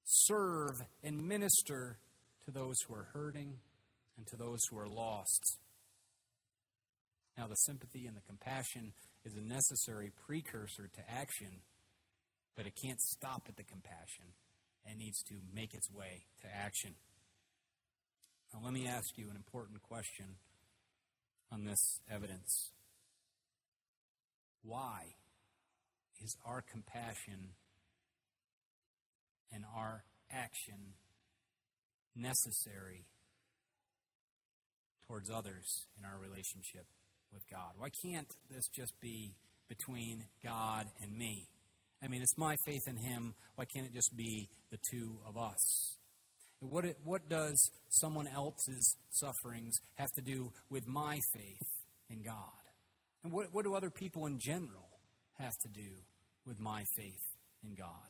serve 0.04 0.82
and 1.04 1.28
minister 1.28 1.98
to 2.46 2.52
those 2.52 2.76
who 2.88 2.94
are 2.94 3.08
hurting 3.14 3.60
and 4.18 4.28
to 4.28 4.36
those 4.36 4.60
who 4.70 4.78
are 4.78 4.88
lost. 4.88 5.58
Now, 7.38 7.48
the 7.48 7.56
sympathy 7.56 8.06
and 8.06 8.16
the 8.16 8.22
compassion 8.22 8.94
is 9.24 9.36
a 9.36 9.42
necessary 9.42 10.12
precursor 10.26 10.90
to 10.94 11.02
action, 11.10 11.62
but 12.56 12.66
it 12.66 12.74
can't 12.82 13.02
stop 13.02 13.44
at 13.48 13.56
the 13.56 13.64
compassion 13.64 14.34
and 14.86 14.98
needs 14.98 15.22
to 15.24 15.36
make 15.54 15.74
its 15.74 15.90
way 15.92 16.26
to 16.42 16.48
action. 16.48 16.96
Now, 18.54 18.60
let 18.64 18.74
me 18.74 18.88
ask 18.88 19.18
you 19.18 19.30
an 19.30 19.36
important 19.36 19.82
question 19.82 20.36
on 21.52 21.66
this 21.66 22.00
evidence. 22.10 22.72
Why 24.64 25.16
is 26.24 26.36
our 26.46 26.62
compassion 26.62 27.56
and 29.54 29.64
our 29.76 30.04
action 30.32 30.94
necessary 32.16 33.06
towards 35.08 35.30
others 35.30 35.88
in 35.98 36.06
our 36.06 36.20
relationship 36.20 36.86
with 37.34 37.44
God? 37.50 37.72
Why 37.78 37.90
can't 38.04 38.32
this 38.50 38.68
just 38.76 38.94
be 39.02 39.36
between 39.68 40.26
God 40.44 40.88
and 41.02 41.18
me? 41.18 41.48
I 42.04 42.08
mean, 42.08 42.22
it's 42.22 42.38
my 42.38 42.56
faith 42.66 42.88
in 42.88 42.98
Him. 42.98 43.36
Why 43.56 43.66
can't 43.66 43.86
it 43.86 43.94
just 43.94 44.16
be 44.16 44.50
the 44.72 44.78
two 44.90 45.18
of 45.28 45.38
us? 45.38 45.98
What, 46.60 46.86
it, 46.86 46.98
what 47.04 47.28
does 47.28 47.60
someone 47.90 48.28
else's 48.28 48.96
sufferings 49.10 49.76
have 49.96 50.12
to 50.16 50.22
do 50.22 50.52
with 50.70 50.88
my 50.88 51.20
faith 51.34 51.68
in 52.10 52.22
God? 52.24 52.62
And 53.24 53.32
what, 53.34 53.48
what 53.52 53.66
do 53.66 53.74
other 53.74 53.90
people 53.90 54.26
in 54.26 54.40
general 54.40 54.90
have 55.40 55.54
to 55.64 55.70
do 55.70 55.90
with 56.46 56.60
my 56.60 56.84
faith 56.96 57.24
in 57.64 57.76
God? 57.76 58.10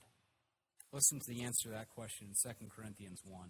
Listen 0.92 1.20
to 1.20 1.34
the 1.34 1.44
answer 1.44 1.70
to 1.70 1.76
that 1.76 1.90
question 1.90 2.28
in 2.28 2.52
2 2.52 2.68
Corinthians 2.76 3.22
1. 3.26 3.50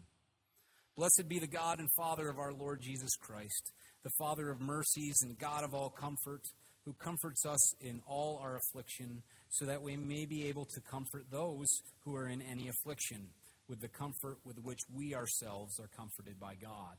Blessed 0.98 1.24
be 1.28 1.40
the 1.40 1.48
God 1.48 1.80
and 1.80 1.90
Father 1.96 2.30
of 2.30 2.38
our 2.38 2.54
Lord 2.54 2.82
Jesus 2.82 3.16
Christ, 3.16 3.72
the 4.04 4.12
Father 4.20 4.50
of 4.50 4.60
mercies 4.60 5.16
and 5.24 5.38
God 5.40 5.64
of 5.64 5.74
all 5.74 5.90
comfort, 5.90 6.42
who 6.86 6.94
comforts 6.94 7.46
us 7.46 7.76
in 7.82 8.02
all 8.08 8.40
our 8.42 8.58
affliction, 8.58 9.24
so 9.50 9.66
that 9.66 9.82
we 9.82 9.96
may 9.96 10.26
be 10.26 10.48
able 10.48 10.66
to 10.66 10.82
comfort 10.82 11.26
those 11.32 11.68
who 12.04 12.16
are 12.16 12.28
in 12.28 12.42
any 12.42 12.68
affliction 12.68 13.28
with 13.70 13.80
the 13.80 13.88
comfort 13.88 14.38
with 14.44 14.58
which 14.64 14.80
we 14.94 15.16
ourselves 15.16 15.80
are 15.80 15.90
comforted 15.96 16.40
by 16.40 16.56
God. 16.62 16.98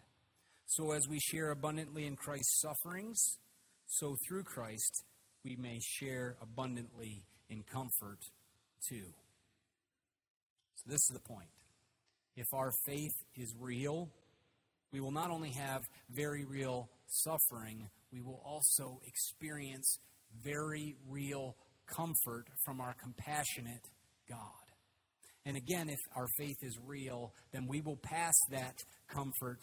So 0.67 0.93
as 0.93 1.07
we 1.09 1.19
share 1.19 1.51
abundantly 1.51 2.07
in 2.07 2.17
Christ's 2.17 2.63
sufferings, 2.63 3.21
so 3.87 4.17
through 4.27 4.45
Christ 4.45 5.05
we 5.45 5.57
may 5.57 5.79
share 5.81 6.37
abundantly 6.41 7.25
in 7.51 7.63
comfort 7.63 8.21
too. 8.89 9.13
So 10.77 10.85
this 10.87 11.01
is 11.01 11.11
the 11.13 11.29
point. 11.29 11.51
If 12.37 12.47
our 12.53 12.73
faith 12.87 13.13
is 13.37 13.55
real, 13.59 14.09
we 14.93 15.01
will 15.01 15.13
not 15.13 15.31
only 15.31 15.51
have 15.51 15.83
very 16.11 16.45
real 16.45 16.89
suffering, 17.07 17.89
we 18.13 18.21
will 18.21 18.43
also 18.45 19.01
experience 19.07 19.99
very 20.43 20.97
real 21.09 21.57
comfort 21.87 22.47
from 22.65 22.81
our 22.81 22.95
compassionate 23.03 23.89
God. 24.29 24.39
And 25.45 25.57
again, 25.57 25.89
if 25.89 25.99
our 26.15 26.29
faith 26.39 26.59
is 26.63 26.79
real, 26.87 27.33
then 27.53 27.67
we 27.67 27.81
will 27.81 27.99
pass 28.03 28.35
that 28.51 28.77
comfort 29.09 29.61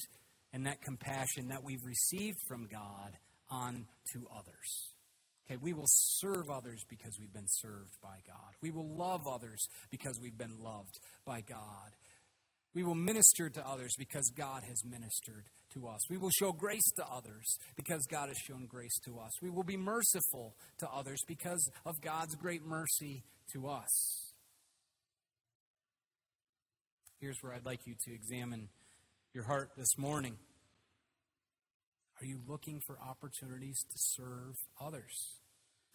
and 0.52 0.66
that 0.66 0.82
compassion 0.82 1.48
that 1.50 1.64
we've 1.64 1.84
received 1.86 2.38
from 2.48 2.68
God 2.68 3.18
on 3.50 3.86
to 4.14 4.28
others. 4.36 4.94
Okay, 5.50 5.58
we 5.62 5.74
will 5.74 5.88
serve 5.88 6.50
others 6.52 6.84
because 6.90 7.18
we've 7.20 7.34
been 7.34 7.48
served 7.48 7.96
by 8.04 8.18
God. 8.28 8.54
We 8.62 8.70
will 8.70 8.96
love 8.96 9.22
others 9.28 9.68
because 9.90 10.20
we've 10.22 10.38
been 10.38 10.60
loved 10.62 11.00
by 11.26 11.42
God. 11.42 11.90
We 12.76 12.84
will 12.84 12.96
minister 12.96 13.50
to 13.50 13.68
others 13.68 13.96
because 13.98 14.32
God 14.36 14.64
has 14.68 14.86
ministered 14.86 15.46
to 15.74 15.88
us. 15.88 16.00
We 16.10 16.18
will 16.18 16.30
show 16.30 16.52
grace 16.52 16.92
to 16.98 17.06
others 17.06 17.58
because 17.76 18.06
God 18.06 18.30
has 18.30 18.38
shown 18.38 18.68
grace 18.68 18.98
to 19.06 19.20
us. 19.20 19.32
We 19.42 19.50
will 19.50 19.64
be 19.64 19.78
merciful 19.78 20.56
to 20.80 20.90
others 20.90 21.22
because 21.28 21.68
of 21.86 22.00
God's 22.02 22.36
great 22.36 22.64
mercy 22.64 23.24
to 23.54 23.68
us. 23.68 24.34
Here's 27.20 27.38
where 27.42 27.54
I'd 27.54 27.66
like 27.66 27.86
you 27.86 27.96
to 28.06 28.14
examine 28.14 28.70
your 29.34 29.44
heart 29.44 29.72
this 29.76 29.98
morning. 29.98 30.38
Are 32.22 32.26
you 32.26 32.40
looking 32.48 32.82
for 32.86 32.98
opportunities 33.00 33.80
to 33.90 33.96
serve 33.96 34.56
others, 34.80 35.40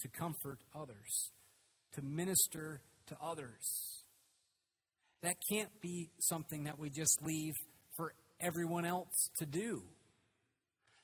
to 0.00 0.08
comfort 0.08 0.58
others, 0.74 1.30
to 1.92 2.02
minister 2.02 2.82
to 3.06 3.16
others? 3.22 4.03
That 5.24 5.36
can't 5.50 5.70
be 5.80 6.10
something 6.20 6.64
that 6.64 6.78
we 6.78 6.90
just 6.90 7.22
leave 7.22 7.54
for 7.96 8.12
everyone 8.40 8.84
else 8.84 9.30
to 9.38 9.46
do. 9.46 9.82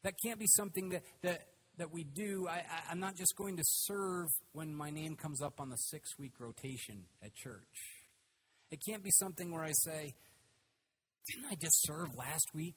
That 0.02 0.12
can't 0.22 0.38
be 0.38 0.46
something 0.46 0.90
that, 0.90 1.02
that, 1.22 1.40
that 1.78 1.90
we 1.90 2.04
do. 2.04 2.46
I, 2.46 2.56
I, 2.56 2.90
I'm 2.90 3.00
not 3.00 3.16
just 3.16 3.34
going 3.36 3.56
to 3.56 3.62
serve 3.64 4.28
when 4.52 4.74
my 4.74 4.90
name 4.90 5.16
comes 5.16 5.40
up 5.40 5.58
on 5.58 5.70
the 5.70 5.76
six 5.76 6.18
week 6.18 6.32
rotation 6.38 7.04
at 7.22 7.34
church. 7.34 7.62
It 8.70 8.80
can't 8.86 9.02
be 9.02 9.10
something 9.10 9.52
where 9.52 9.64
I 9.64 9.72
say, 9.72 10.14
didn't 11.26 11.46
I 11.50 11.54
just 11.54 11.86
serve 11.86 12.14
last 12.14 12.46
week? 12.54 12.76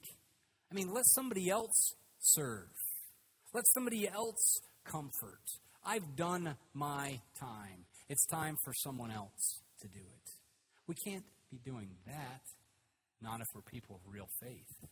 I 0.71 0.75
mean, 0.75 0.93
let 0.93 1.06
somebody 1.08 1.49
else 1.49 1.93
serve. 2.19 2.69
Let 3.53 3.65
somebody 3.73 4.08
else 4.08 4.62
comfort. 4.86 5.43
I've 5.86 6.15
done 6.15 6.56
my 6.73 7.19
time. 7.38 7.86
It's 8.08 8.25
time 8.27 8.56
for 8.63 8.73
someone 8.73 9.12
else 9.12 9.60
to 9.82 9.89
do 9.89 9.99
it. 9.99 10.29
We 10.88 10.95
can't 10.95 11.23
be 11.53 11.71
doing 11.71 11.89
that, 12.07 12.41
not 13.21 13.41
if 13.41 13.47
we're 13.53 13.61
people 13.61 13.95
of 13.95 14.11
real 14.11 14.27
faith. 14.41 14.89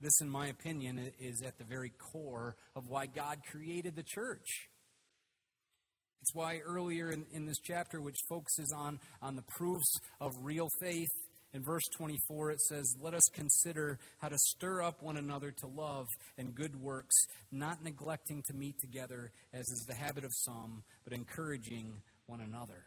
This, 0.00 0.20
in 0.20 0.28
my 0.28 0.48
opinion, 0.48 1.12
is 1.20 1.42
at 1.46 1.58
the 1.58 1.64
very 1.64 1.92
core 2.12 2.56
of 2.74 2.88
why 2.88 3.06
God 3.06 3.38
created 3.50 3.94
the 3.96 4.02
church. 4.02 4.68
It's 6.20 6.34
why 6.34 6.58
earlier 6.58 7.10
in, 7.10 7.24
in 7.32 7.46
this 7.46 7.58
chapter, 7.64 8.00
which 8.00 8.16
focuses 8.28 8.72
on, 8.76 8.98
on 9.22 9.36
the 9.36 9.44
proofs 9.56 9.92
of 10.20 10.32
real 10.42 10.68
faith, 10.80 11.08
in 11.54 11.62
verse 11.62 11.82
24 11.96 12.50
it 12.52 12.60
says, 12.60 12.94
Let 13.00 13.14
us 13.14 13.28
consider 13.34 13.98
how 14.18 14.28
to 14.28 14.38
stir 14.38 14.82
up 14.82 15.02
one 15.02 15.16
another 15.16 15.52
to 15.58 15.66
love 15.66 16.06
and 16.36 16.54
good 16.54 16.76
works, 16.76 17.14
not 17.50 17.82
neglecting 17.82 18.42
to 18.48 18.54
meet 18.54 18.74
together, 18.80 19.30
as 19.52 19.62
is 19.68 19.84
the 19.88 19.94
habit 19.94 20.24
of 20.24 20.32
some, 20.34 20.82
but 21.04 21.12
encouraging 21.12 22.02
one 22.26 22.40
another. 22.40 22.84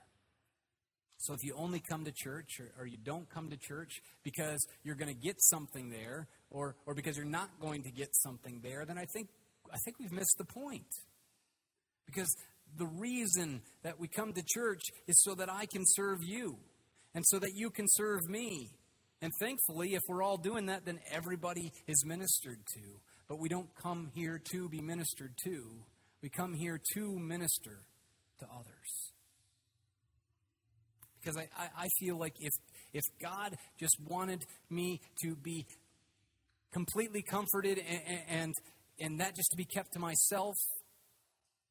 So 1.25 1.33
if 1.33 1.43
you 1.43 1.55
only 1.57 1.79
come 1.79 2.05
to 2.05 2.11
church 2.11 2.59
or, 2.59 2.83
or 2.83 2.85
you 2.85 2.97
don't 3.03 3.27
come 3.29 3.49
to 3.49 3.57
church 3.57 4.01
because 4.23 4.59
you're 4.83 4.95
going 4.95 5.13
to 5.13 5.19
get 5.19 5.41
something 5.41 5.89
there 5.89 6.27
or, 6.51 6.75
or 6.85 6.93
because 6.93 7.17
you're 7.17 7.25
not 7.25 7.49
going 7.59 7.81
to 7.83 7.91
get 7.91 8.09
something 8.15 8.59
there, 8.61 8.85
then 8.85 8.99
I 8.99 9.05
think, 9.13 9.29
I 9.73 9.77
think 9.83 9.97
we've 9.99 10.11
missed 10.11 10.35
the 10.37 10.45
point. 10.45 10.85
Because 12.05 12.31
the 12.77 12.85
reason 12.85 13.61
that 13.81 13.99
we 13.99 14.07
come 14.07 14.33
to 14.33 14.43
church 14.47 14.83
is 15.07 15.19
so 15.23 15.33
that 15.35 15.51
I 15.51 15.65
can 15.65 15.81
serve 15.83 16.19
you 16.21 16.57
and 17.15 17.23
so 17.25 17.39
that 17.39 17.53
you 17.55 17.71
can 17.71 17.87
serve 17.89 18.29
me. 18.29 18.69
And 19.21 19.31
thankfully, 19.39 19.95
if 19.95 20.01
we're 20.07 20.21
all 20.21 20.37
doing 20.37 20.67
that, 20.67 20.85
then 20.85 20.99
everybody 21.11 21.71
is 21.87 22.05
ministered 22.05 22.59
to. 22.75 22.81
But 23.27 23.39
we 23.39 23.49
don't 23.49 23.73
come 23.81 24.11
here 24.13 24.39
to 24.51 24.69
be 24.69 24.81
ministered 24.81 25.33
to, 25.45 25.63
we 26.21 26.29
come 26.29 26.53
here 26.53 26.79
to 26.93 27.19
minister 27.19 27.79
to 28.39 28.45
others. 28.45 29.14
Because 31.25 31.37
I, 31.37 31.47
I, 31.57 31.85
I 31.85 31.87
feel 31.99 32.17
like 32.17 32.35
if, 32.39 32.53
if 32.93 33.03
God 33.19 33.55
just 33.79 33.97
wanted 34.07 34.43
me 34.69 35.01
to 35.23 35.35
be 35.35 35.65
completely 36.71 37.23
comforted 37.23 37.79
and, 37.79 38.21
and, 38.29 38.53
and 38.99 39.19
that 39.19 39.35
just 39.35 39.49
to 39.51 39.57
be 39.57 39.65
kept 39.65 39.93
to 39.93 39.99
myself, 39.99 40.55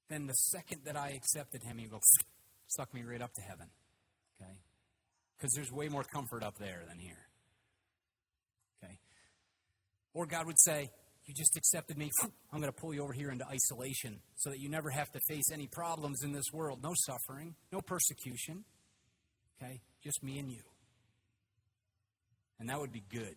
then 0.09 0.27
the 0.27 0.35
second 0.35 0.81
that 0.87 0.97
I 0.97 1.11
accepted 1.11 1.63
Him, 1.63 1.79
He 1.79 1.87
will 1.87 2.01
suck 2.67 2.93
me 2.93 3.03
right 3.05 3.23
up 3.23 3.33
to 3.35 3.43
heaven. 3.43 3.69
Okay? 4.41 4.53
Because 5.37 5.53
there's 5.55 5.71
way 5.71 5.89
more 5.89 6.05
comfort 6.05 6.43
up 6.43 6.59
there 6.59 6.83
than 6.89 6.99
here. 6.99 7.29
Okay? 8.83 8.99
Or 10.15 10.27
God 10.27 10.47
would 10.47 10.59
say, 10.59 10.91
You 11.27 11.35
just 11.35 11.57
accepted 11.57 11.97
me. 11.97 12.11
I'm 12.53 12.61
going 12.61 12.73
to 12.73 12.81
pull 12.81 12.93
you 12.93 13.05
over 13.05 13.13
here 13.13 13.31
into 13.31 13.47
isolation 13.47 14.21
so 14.37 14.51
that 14.51 14.59
you 14.59 14.69
never 14.69 14.91
have 14.91 15.13
to 15.13 15.21
face 15.29 15.53
any 15.53 15.69
problems 15.69 16.25
in 16.25 16.33
this 16.33 16.47
world. 16.53 16.81
No 16.83 16.93
suffering, 17.07 17.55
no 17.71 17.81
persecution. 17.81 18.65
Okay? 19.63 19.81
Just 20.03 20.23
me 20.23 20.39
and 20.39 20.51
you. 20.51 20.63
And 22.59 22.69
that 22.69 22.79
would 22.79 22.93
be 22.93 23.03
good. 23.11 23.37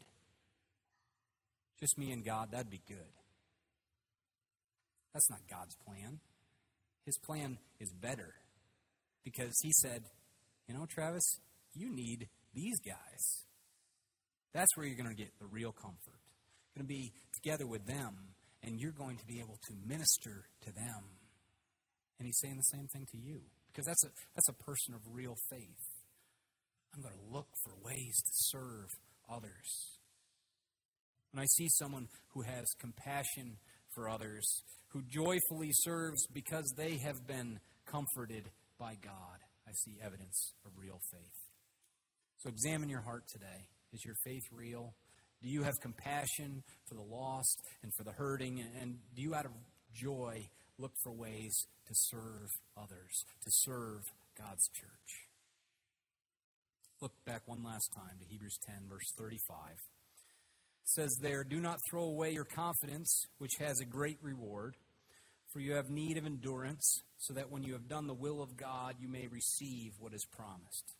Just 1.80 1.97
me 1.97 2.12
and 2.12 2.25
God, 2.25 2.51
that'd 2.51 2.69
be 2.69 2.82
good. 2.88 2.97
That's 5.13 5.30
not 5.30 5.39
God's 5.49 5.75
plan. 5.86 6.19
His 7.06 7.17
plan 7.19 7.58
is 7.80 7.91
better 7.93 8.34
because 9.23 9.58
He 9.62 9.71
said, 9.82 10.03
you 10.67 10.75
know, 10.75 10.86
Travis, 10.86 11.39
you 11.73 11.93
need 11.93 12.27
these 12.53 12.80
guys. 12.80 13.45
That's 14.53 14.75
where 14.75 14.86
you're 14.86 14.97
going 14.97 15.10
to 15.10 15.15
get 15.15 15.32
the 15.39 15.45
real 15.45 15.71
comfort. 15.71 16.19
You're 16.75 16.84
going 16.84 16.88
to 16.88 16.93
be 16.93 17.13
together 17.34 17.67
with 17.67 17.86
them, 17.86 18.13
and 18.63 18.80
you're 18.80 18.91
going 18.91 19.17
to 19.17 19.25
be 19.25 19.39
able 19.39 19.58
to 19.67 19.73
minister 19.88 20.45
to 20.65 20.73
them. 20.73 21.03
And 22.19 22.25
He's 22.25 22.39
saying 22.39 22.58
the 22.58 22.77
same 22.77 22.88
thing 22.88 23.08
to 23.12 23.17
you 23.17 23.41
because 23.71 23.86
that's 23.86 24.03
a, 24.06 24.10
that's 24.36 24.49
a 24.49 24.63
person 24.63 24.93
of 24.93 25.01
real 25.13 25.36
faith. 25.49 25.87
I'm 26.98 27.04
going 27.04 27.14
to 27.14 27.34
look 27.34 27.48
for 27.64 27.74
ways 27.84 28.16
to 28.16 28.32
serve 28.34 28.90
others. 29.30 30.00
When 31.32 31.44
I 31.44 31.46
see 31.46 31.68
someone 31.70 32.08
who 32.34 32.42
has 32.42 32.66
compassion 32.80 33.58
for 33.94 34.10
others, 34.10 34.64
who 34.90 35.04
joyfully 35.04 35.70
serves 35.74 36.26
because 36.34 36.74
they 36.76 36.98
have 36.98 37.28
been 37.28 37.60
comforted 37.86 38.50
by 38.80 38.96
God, 39.04 39.38
I 39.68 39.74
see 39.74 39.98
evidence 40.04 40.54
of 40.66 40.72
real 40.76 41.00
faith. 41.12 41.38
So 42.38 42.50
examine 42.50 42.90
your 42.90 43.02
heart 43.02 43.26
today. 43.32 43.68
Is 43.94 44.04
your 44.04 44.16
faith 44.26 44.44
real? 44.52 44.96
Do 45.44 45.50
you 45.50 45.62
have 45.62 45.74
compassion 45.84 46.64
for 46.88 46.96
the 46.96 47.02
lost 47.16 47.62
and 47.84 47.92
for 47.96 48.06
the 48.06 48.14
hurting? 48.14 48.64
And 48.82 48.96
do 49.16 49.22
you, 49.22 49.36
out 49.36 49.46
of 49.46 49.52
joy, 49.94 50.48
look 50.80 50.94
for 51.04 51.12
ways 51.12 51.68
to 51.88 51.94
serve 51.94 52.50
others, 52.76 53.24
to 53.44 53.52
serve 53.52 54.02
God's 54.36 54.68
church? 54.74 55.27
Look 57.00 57.14
back 57.26 57.44
one 57.46 57.64
last 57.64 57.94
time 57.94 58.18
to 58.20 58.26
Hebrews 58.26 58.58
10, 58.66 58.76
verse 58.90 59.14
35. 59.20 59.56
It 59.70 59.78
says 60.84 61.16
there, 61.22 61.44
Do 61.44 61.60
not 61.60 61.78
throw 61.90 62.06
away 62.06 62.32
your 62.32 62.44
confidence, 62.44 63.28
which 63.38 63.52
has 63.60 63.80
a 63.80 63.86
great 63.86 64.18
reward, 64.24 64.76
for 65.54 65.60
you 65.60 65.74
have 65.74 65.92
need 65.92 66.18
of 66.18 66.26
endurance, 66.26 67.04
so 67.20 67.36
that 67.36 67.52
when 67.52 67.62
you 67.62 67.74
have 67.74 67.88
done 67.88 68.08
the 68.08 68.16
will 68.16 68.42
of 68.42 68.58
God, 68.58 68.96
you 69.00 69.08
may 69.08 69.28
receive 69.28 69.92
what 70.00 70.16
is 70.16 70.26
promised. 70.36 70.96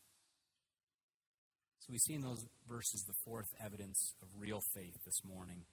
So 1.80 1.88
we 1.92 1.98
see 1.98 2.14
in 2.14 2.22
those 2.22 2.46
verses 2.70 3.04
the 3.08 3.16
fourth 3.26 3.48
evidence 3.66 4.14
of 4.22 4.28
real 4.38 4.62
faith 4.76 4.98
this 5.04 5.22
morning. 5.26 5.64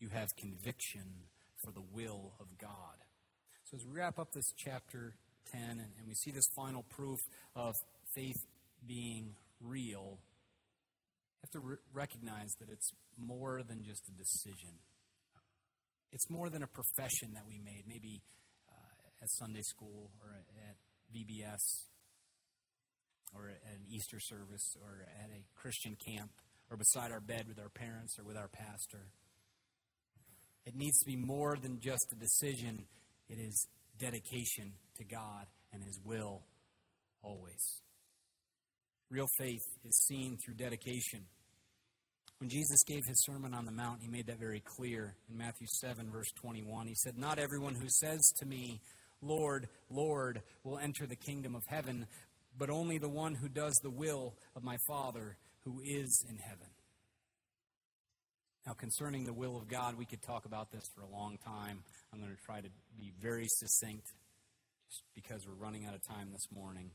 You 0.00 0.08
have 0.08 0.26
conviction 0.36 1.04
for 1.64 1.70
the 1.70 1.84
will 1.92 2.32
of 2.40 2.46
God. 2.58 2.98
So 3.70 3.76
as 3.76 3.84
we 3.86 3.96
wrap 3.96 4.18
up 4.18 4.32
this 4.32 4.50
chapter 4.56 5.14
10 5.52 5.60
and, 5.62 6.08
we 6.08 6.14
see 6.14 6.32
this 6.32 6.48
final 6.56 6.84
proof 6.90 7.20
of 7.54 7.74
faith 8.16 8.36
being 8.86 9.36
real, 9.62 10.18
have 11.42 11.50
to 11.50 11.60
re- 11.60 11.76
recognize 11.92 12.52
that 12.60 12.68
it's 12.70 12.90
more 13.18 13.62
than 13.62 13.82
just 13.84 14.08
a 14.08 14.12
decision. 14.12 14.78
It's 16.12 16.28
more 16.30 16.50
than 16.50 16.62
a 16.62 16.66
profession 16.66 17.32
that 17.34 17.44
we 17.48 17.58
made, 17.58 17.84
maybe 17.86 18.22
uh, 18.68 19.22
at 19.22 19.30
Sunday 19.30 19.62
school 19.62 20.10
or 20.20 20.36
at 20.36 20.76
VBS 21.14 21.88
or 23.34 23.48
at 23.48 23.74
an 23.74 23.84
Easter 23.90 24.20
service 24.20 24.76
or 24.80 25.06
at 25.22 25.30
a 25.30 25.44
Christian 25.54 25.96
camp 26.06 26.30
or 26.70 26.76
beside 26.76 27.10
our 27.10 27.20
bed 27.20 27.46
with 27.48 27.58
our 27.58 27.70
parents 27.70 28.18
or 28.18 28.24
with 28.24 28.36
our 28.36 28.48
pastor. 28.48 29.08
It 30.64 30.74
needs 30.76 30.98
to 30.98 31.06
be 31.06 31.16
more 31.16 31.56
than 31.60 31.80
just 31.80 32.06
a 32.12 32.16
decision, 32.16 32.86
it 33.28 33.38
is 33.38 33.66
dedication 33.98 34.72
to 34.96 35.04
God 35.04 35.46
and 35.72 35.82
His 35.82 35.98
will 36.04 36.42
always. 37.22 37.80
Real 39.12 39.28
faith 39.36 39.60
is 39.84 40.06
seen 40.06 40.38
through 40.38 40.54
dedication. 40.54 41.20
When 42.38 42.48
Jesus 42.48 42.82
gave 42.86 43.04
his 43.06 43.22
Sermon 43.24 43.52
on 43.52 43.66
the 43.66 43.70
Mount, 43.70 44.00
he 44.00 44.08
made 44.08 44.26
that 44.28 44.40
very 44.40 44.62
clear 44.64 45.14
in 45.30 45.36
Matthew 45.36 45.66
7, 45.82 46.10
verse 46.10 46.30
21. 46.40 46.86
He 46.86 46.94
said, 46.94 47.18
Not 47.18 47.38
everyone 47.38 47.74
who 47.74 47.88
says 47.90 48.32
to 48.38 48.46
me, 48.46 48.80
Lord, 49.20 49.68
Lord, 49.90 50.40
will 50.64 50.78
enter 50.78 51.06
the 51.06 51.14
kingdom 51.14 51.54
of 51.54 51.62
heaven, 51.68 52.06
but 52.56 52.70
only 52.70 52.96
the 52.96 53.10
one 53.10 53.34
who 53.34 53.50
does 53.50 53.78
the 53.82 53.90
will 53.90 54.32
of 54.56 54.64
my 54.64 54.78
Father 54.88 55.36
who 55.66 55.82
is 55.84 56.24
in 56.30 56.38
heaven. 56.38 56.68
Now, 58.66 58.72
concerning 58.72 59.24
the 59.24 59.34
will 59.34 59.58
of 59.58 59.68
God, 59.68 59.98
we 59.98 60.06
could 60.06 60.22
talk 60.22 60.46
about 60.46 60.72
this 60.72 60.84
for 60.94 61.02
a 61.02 61.10
long 61.10 61.36
time. 61.44 61.84
I'm 62.14 62.18
going 62.18 62.34
to 62.34 62.42
try 62.46 62.62
to 62.62 62.68
be 62.98 63.12
very 63.20 63.46
succinct 63.46 64.06
just 64.88 65.02
because 65.14 65.46
we're 65.46 65.62
running 65.62 65.84
out 65.84 65.94
of 65.94 66.00
time 66.08 66.30
this 66.32 66.46
morning. 66.50 66.92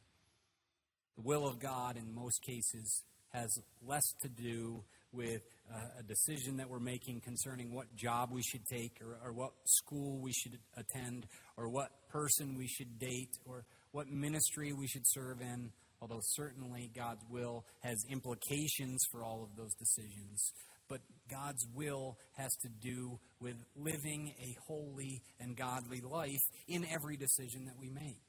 The 1.17 1.23
will 1.23 1.47
of 1.47 1.59
God, 1.59 1.97
in 1.97 2.13
most 2.13 2.43
cases, 2.43 3.03
has 3.33 3.49
less 3.85 4.03
to 4.21 4.29
do 4.29 4.83
with 5.11 5.41
uh, 5.73 5.99
a 5.99 6.03
decision 6.03 6.57
that 6.57 6.69
we're 6.69 6.79
making 6.79 7.21
concerning 7.21 7.73
what 7.73 7.93
job 7.95 8.29
we 8.31 8.43
should 8.43 8.65
take, 8.67 8.99
or, 9.01 9.17
or 9.23 9.33
what 9.33 9.51
school 9.65 10.19
we 10.21 10.31
should 10.31 10.59
attend, 10.75 11.25
or 11.57 11.69
what 11.69 11.89
person 12.09 12.55
we 12.55 12.67
should 12.67 12.99
date, 12.99 13.31
or 13.45 13.65
what 13.91 14.07
ministry 14.07 14.73
we 14.73 14.87
should 14.87 15.05
serve 15.05 15.41
in. 15.41 15.71
Although 16.01 16.21
certainly 16.21 16.91
God's 16.95 17.23
will 17.31 17.65
has 17.81 17.97
implications 18.09 19.03
for 19.11 19.23
all 19.23 19.43
of 19.43 19.57
those 19.57 19.73
decisions. 19.73 20.51
But 20.87 21.01
God's 21.29 21.65
will 21.73 22.17
has 22.37 22.55
to 22.61 22.69
do 22.79 23.19
with 23.41 23.55
living 23.75 24.33
a 24.39 24.55
holy 24.67 25.23
and 25.39 25.57
godly 25.57 26.01
life 26.01 26.43
in 26.67 26.85
every 26.85 27.17
decision 27.17 27.65
that 27.65 27.77
we 27.79 27.89
make. 27.89 28.21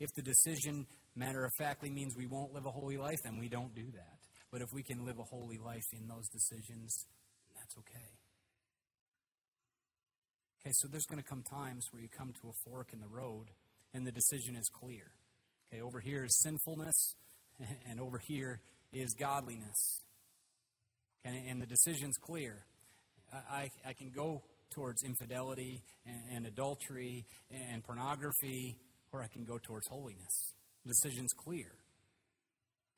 If 0.00 0.10
the 0.16 0.22
decision 0.22 0.86
matter 1.16 1.44
of 1.44 1.52
factly 1.58 1.90
means 1.90 2.16
we 2.16 2.26
won't 2.26 2.52
live 2.52 2.66
a 2.66 2.70
holy 2.70 2.96
life, 2.96 3.18
then 3.22 3.38
we 3.38 3.48
don't 3.48 3.74
do 3.74 3.86
that. 3.94 4.18
But 4.50 4.62
if 4.62 4.72
we 4.72 4.82
can 4.82 5.04
live 5.04 5.18
a 5.18 5.24
holy 5.24 5.58
life 5.58 5.86
in 5.92 6.06
those 6.08 6.28
decisions, 6.28 7.06
that's 7.54 7.76
okay. 7.78 8.10
Okay, 10.60 10.72
so 10.72 10.88
there's 10.88 11.06
going 11.06 11.22
to 11.22 11.28
come 11.28 11.42
times 11.42 11.88
where 11.90 12.00
you 12.00 12.08
come 12.08 12.32
to 12.40 12.48
a 12.48 12.70
fork 12.70 12.88
in 12.92 13.00
the 13.00 13.08
road 13.08 13.46
and 13.92 14.06
the 14.06 14.12
decision 14.12 14.56
is 14.56 14.68
clear. 14.68 15.12
Okay, 15.68 15.82
over 15.82 16.00
here 16.00 16.24
is 16.24 16.40
sinfulness, 16.40 17.14
and 17.88 18.00
over 18.00 18.18
here 18.18 18.60
is 18.92 19.14
godliness. 19.18 20.00
Okay, 21.26 21.44
and 21.48 21.60
the 21.60 21.66
decision's 21.66 22.16
clear. 22.16 22.64
I, 23.32 23.70
I 23.86 23.92
can 23.94 24.10
go 24.10 24.42
towards 24.70 25.02
infidelity 25.02 25.82
and, 26.06 26.36
and 26.36 26.46
adultery 26.46 27.24
and 27.50 27.82
pornography, 27.82 28.76
or 29.12 29.22
I 29.22 29.26
can 29.28 29.44
go 29.44 29.58
towards 29.58 29.86
holiness. 29.88 30.54
Decision's 30.86 31.32
clear. 31.32 31.72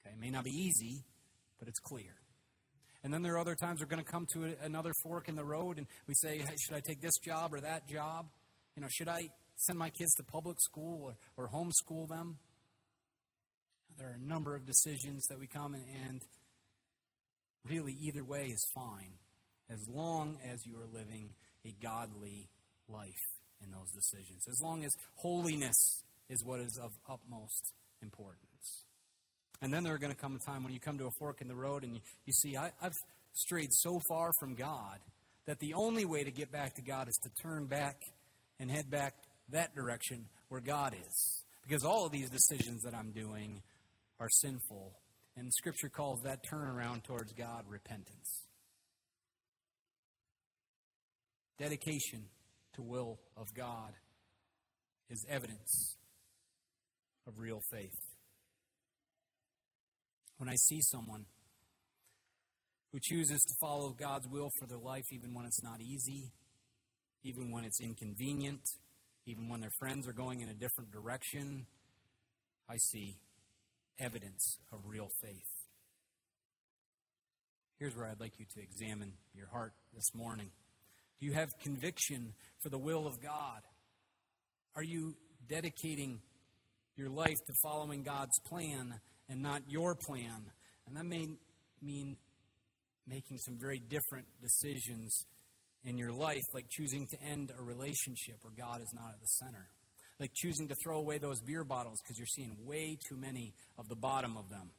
Okay, 0.01 0.14
it 0.14 0.20
may 0.20 0.30
not 0.30 0.45
be 0.45 0.51
easy, 0.51 1.05
but 1.59 1.68
it's 1.68 1.78
clear. 1.78 2.14
And 3.05 3.14
then 3.14 3.22
there 3.22 3.34
are 3.34 3.39
other 3.39 3.55
times 3.55 3.80
we're 3.80 3.87
going 3.87 4.05
to 4.05 4.11
come 4.11 4.26
to 4.32 4.57
another 4.62 4.93
fork 5.03 5.28
in 5.28 5.37
the 5.37 5.45
road 5.45 5.78
and 5.78 5.87
we 6.09 6.14
say, 6.14 6.39
hey, 6.39 6.57
should 6.61 6.74
I 6.74 6.80
take 6.80 7.01
this 7.01 7.16
job 7.18 7.55
or 7.55 7.61
that 7.61 7.89
job? 7.89 8.26
You 8.74 8.82
know, 8.82 8.89
should 8.91 9.09
I 9.09 9.28
send 9.55 9.78
my 9.78 9.91
kids 9.91 10.12
to 10.14 10.24
public 10.24 10.61
school 10.61 11.05
or, 11.05 11.16
or 11.37 11.49
homeschool 11.49 12.09
them? 12.09 12.39
There 13.97 14.09
are 14.09 14.18
a 14.20 14.28
number 14.28 14.57
of 14.57 14.66
decisions 14.66 15.26
that 15.28 15.39
we 15.39 15.47
come 15.47 15.74
and 15.74 16.20
really 17.64 17.93
either 17.93 18.24
way 18.24 18.47
is 18.47 18.66
fine 18.74 19.14
as 19.70 19.87
long 19.89 20.39
as 20.53 20.64
you 20.66 20.76
are 20.76 20.87
living 20.93 21.30
a 21.64 21.74
godly 21.82 22.49
life 22.89 23.09
in 23.62 23.70
those 23.70 23.91
decisions. 23.93 24.47
As 24.49 24.61
long 24.62 24.84
as 24.84 24.93
holiness 25.14 26.03
is 26.29 26.45
what 26.45 26.61
is 26.61 26.79
of 26.83 26.93
utmost 27.09 27.72
importance. 28.03 28.85
And 29.62 29.72
then 29.72 29.85
there 29.85 29.95
are 29.95 29.99
going 29.99 30.12
to 30.12 30.18
come 30.18 30.37
a 30.37 30.51
time 30.51 30.64
when 30.64 30.72
you 30.72 30.81
come 30.81 30.99
to 30.99 31.07
a 31.07 31.11
fork 31.18 31.41
in 31.41 31.49
the 31.49 31.55
road 31.55 31.83
and 31.83 31.95
you, 31.95 32.01
you 32.27 32.33
see, 32.33 32.57
I, 32.57 32.72
I've 32.83 32.97
strayed 33.33 33.72
so 33.72 34.01
far 34.09 34.31
from 34.39 34.55
God 34.55 34.99
that 35.47 35.59
the 35.61 35.74
only 35.74 36.05
way 36.05 36.24
to 36.24 36.31
get 36.31 36.53
back 36.53 36.74
to 36.74 36.83
God 36.83 37.09
is 37.09 37.18
to 37.22 37.31
turn 37.43 37.66
back 37.66 37.97
and 38.59 38.70
head 38.70 38.91
back 38.91 39.14
that 39.51 39.74
direction 39.74 40.27
where 40.49 40.61
God 40.61 40.95
is. 40.95 41.45
Because 41.62 41.85
all 41.85 42.05
of 42.05 42.12
these 42.12 42.31
decisions 42.31 42.83
that 42.83 42.95
I'm 42.95 43.12
doing 43.12 43.62
are 44.20 44.29
sinful. 44.29 44.93
And 45.37 45.53
Scripture 45.53 45.89
calls 45.89 46.22
that 46.22 46.41
turnaround 46.51 47.05
towards 47.05 47.33
God 47.33 47.64
repentance. 47.68 48.45
Dedication 51.59 52.24
to 52.74 52.83
will 52.83 53.18
of 53.37 53.55
God 53.55 53.93
is 55.09 55.24
evidence 55.29 55.97
of 57.27 57.39
real 57.39 57.61
faith. 57.70 57.95
When 60.39 60.49
I 60.49 60.55
see 60.55 60.81
someone 60.81 61.27
who 62.93 62.99
chooses 63.03 63.41
to 63.41 63.55
follow 63.61 63.91
God's 63.91 64.29
will 64.29 64.51
for 64.59 64.66
their 64.66 64.79
life, 64.79 65.05
even 65.12 65.35
when 65.35 65.47
it's 65.47 65.62
not 65.62 65.81
easy, 65.81 66.33
even 67.24 67.51
when 67.51 67.64
it's 67.64 67.81
inconvenient, 67.81 68.62
even 69.27 69.49
when 69.49 69.61
their 69.61 69.72
friends 69.79 70.07
are 70.07 70.12
going 70.12 70.41
in 70.41 70.49
a 70.49 70.55
different 70.55 70.93
direction, 70.93 71.66
I 72.68 72.77
see 72.77 73.16
evidence 73.99 74.59
of 74.72 74.81
real 74.85 75.09
faith. 75.22 75.66
Here's 77.79 77.95
where 77.97 78.07
I'd 78.07 78.20
like 78.20 78.39
you 78.39 78.47
to 78.55 78.62
examine 78.62 79.12
your 79.35 79.49
heart 79.49 79.72
this 79.95 80.14
morning. 80.14 80.51
Do 81.20 81.27
you 81.27 81.33
have 81.33 81.49
conviction 81.62 82.35
for 82.62 82.68
the 82.68 82.79
will 82.79 83.07
of 83.07 83.22
God? 83.22 83.62
Are 84.74 84.83
you 84.83 85.14
dedicating 85.49 86.20
your 86.97 87.11
life 87.11 87.36
to 87.47 87.53
following 87.62 88.03
God's 88.03 88.38
plan 88.49 88.94
and 89.28 89.42
not 89.42 89.62
your 89.68 89.94
plan? 89.94 90.51
And 90.86 90.97
that 90.97 91.05
may 91.05 91.26
mean 91.82 92.16
making 93.07 93.38
some 93.38 93.57
very 93.61 93.78
different 93.78 94.26
decisions 94.40 95.26
in 95.84 95.97
your 95.99 96.12
life, 96.12 96.42
like 96.53 96.66
choosing 96.68 97.07
to 97.07 97.22
end 97.22 97.53
a 97.57 97.62
relationship 97.62 98.36
where 98.42 98.53
God 98.57 98.80
is 98.80 98.92
not 98.92 99.11
at 99.12 99.20
the 99.20 99.26
center, 99.26 99.68
like 100.18 100.32
choosing 100.34 100.68
to 100.68 100.74
throw 100.82 100.99
away 100.99 101.18
those 101.18 101.40
beer 101.40 101.64
bottles 101.64 102.01
because 102.03 102.18
you're 102.18 102.26
seeing 102.26 102.57
way 102.64 102.99
too 103.09 103.16
many 103.16 103.55
of 103.78 103.88
the 103.88 103.94
bottom 103.94 104.36
of 104.36 104.49
them, 104.49 104.70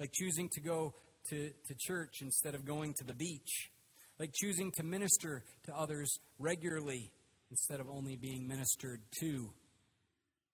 like 0.00 0.10
choosing 0.12 0.48
to 0.52 0.60
go 0.60 0.94
to, 1.30 1.50
to 1.66 1.74
church 1.78 2.20
instead 2.22 2.54
of 2.54 2.64
going 2.64 2.94
to 2.98 3.04
the 3.04 3.14
beach, 3.14 3.70
like 4.18 4.32
choosing 4.34 4.72
to 4.72 4.82
minister 4.82 5.44
to 5.66 5.72
others 5.76 6.18
regularly 6.38 7.12
instead 7.50 7.80
of 7.80 7.88
only 7.88 8.16
being 8.16 8.46
ministered 8.48 9.00
to, 9.20 9.50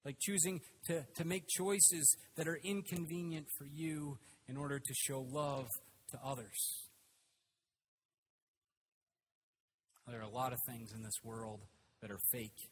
like 0.05 0.17
choosing 0.21 0.61
to, 0.87 1.05
to 1.17 1.25
make 1.25 1.49
choices 1.49 2.17
that 2.37 2.47
are 2.47 2.59
inconvenient 2.63 3.47
for 3.59 3.67
you 3.67 4.19
in 4.49 4.57
order 4.57 4.79
to 4.79 4.95
show 4.95 5.21
love 5.31 5.67
to 6.11 6.19
others. 6.25 6.85
There 10.07 10.21
are 10.21 10.23
a 10.23 10.29
lot 10.29 10.53
of 10.53 10.59
things 10.69 10.93
in 10.95 11.03
this 11.03 11.25
world 11.25 11.61
that 12.03 12.11
are 12.11 12.21
fake. 12.31 12.69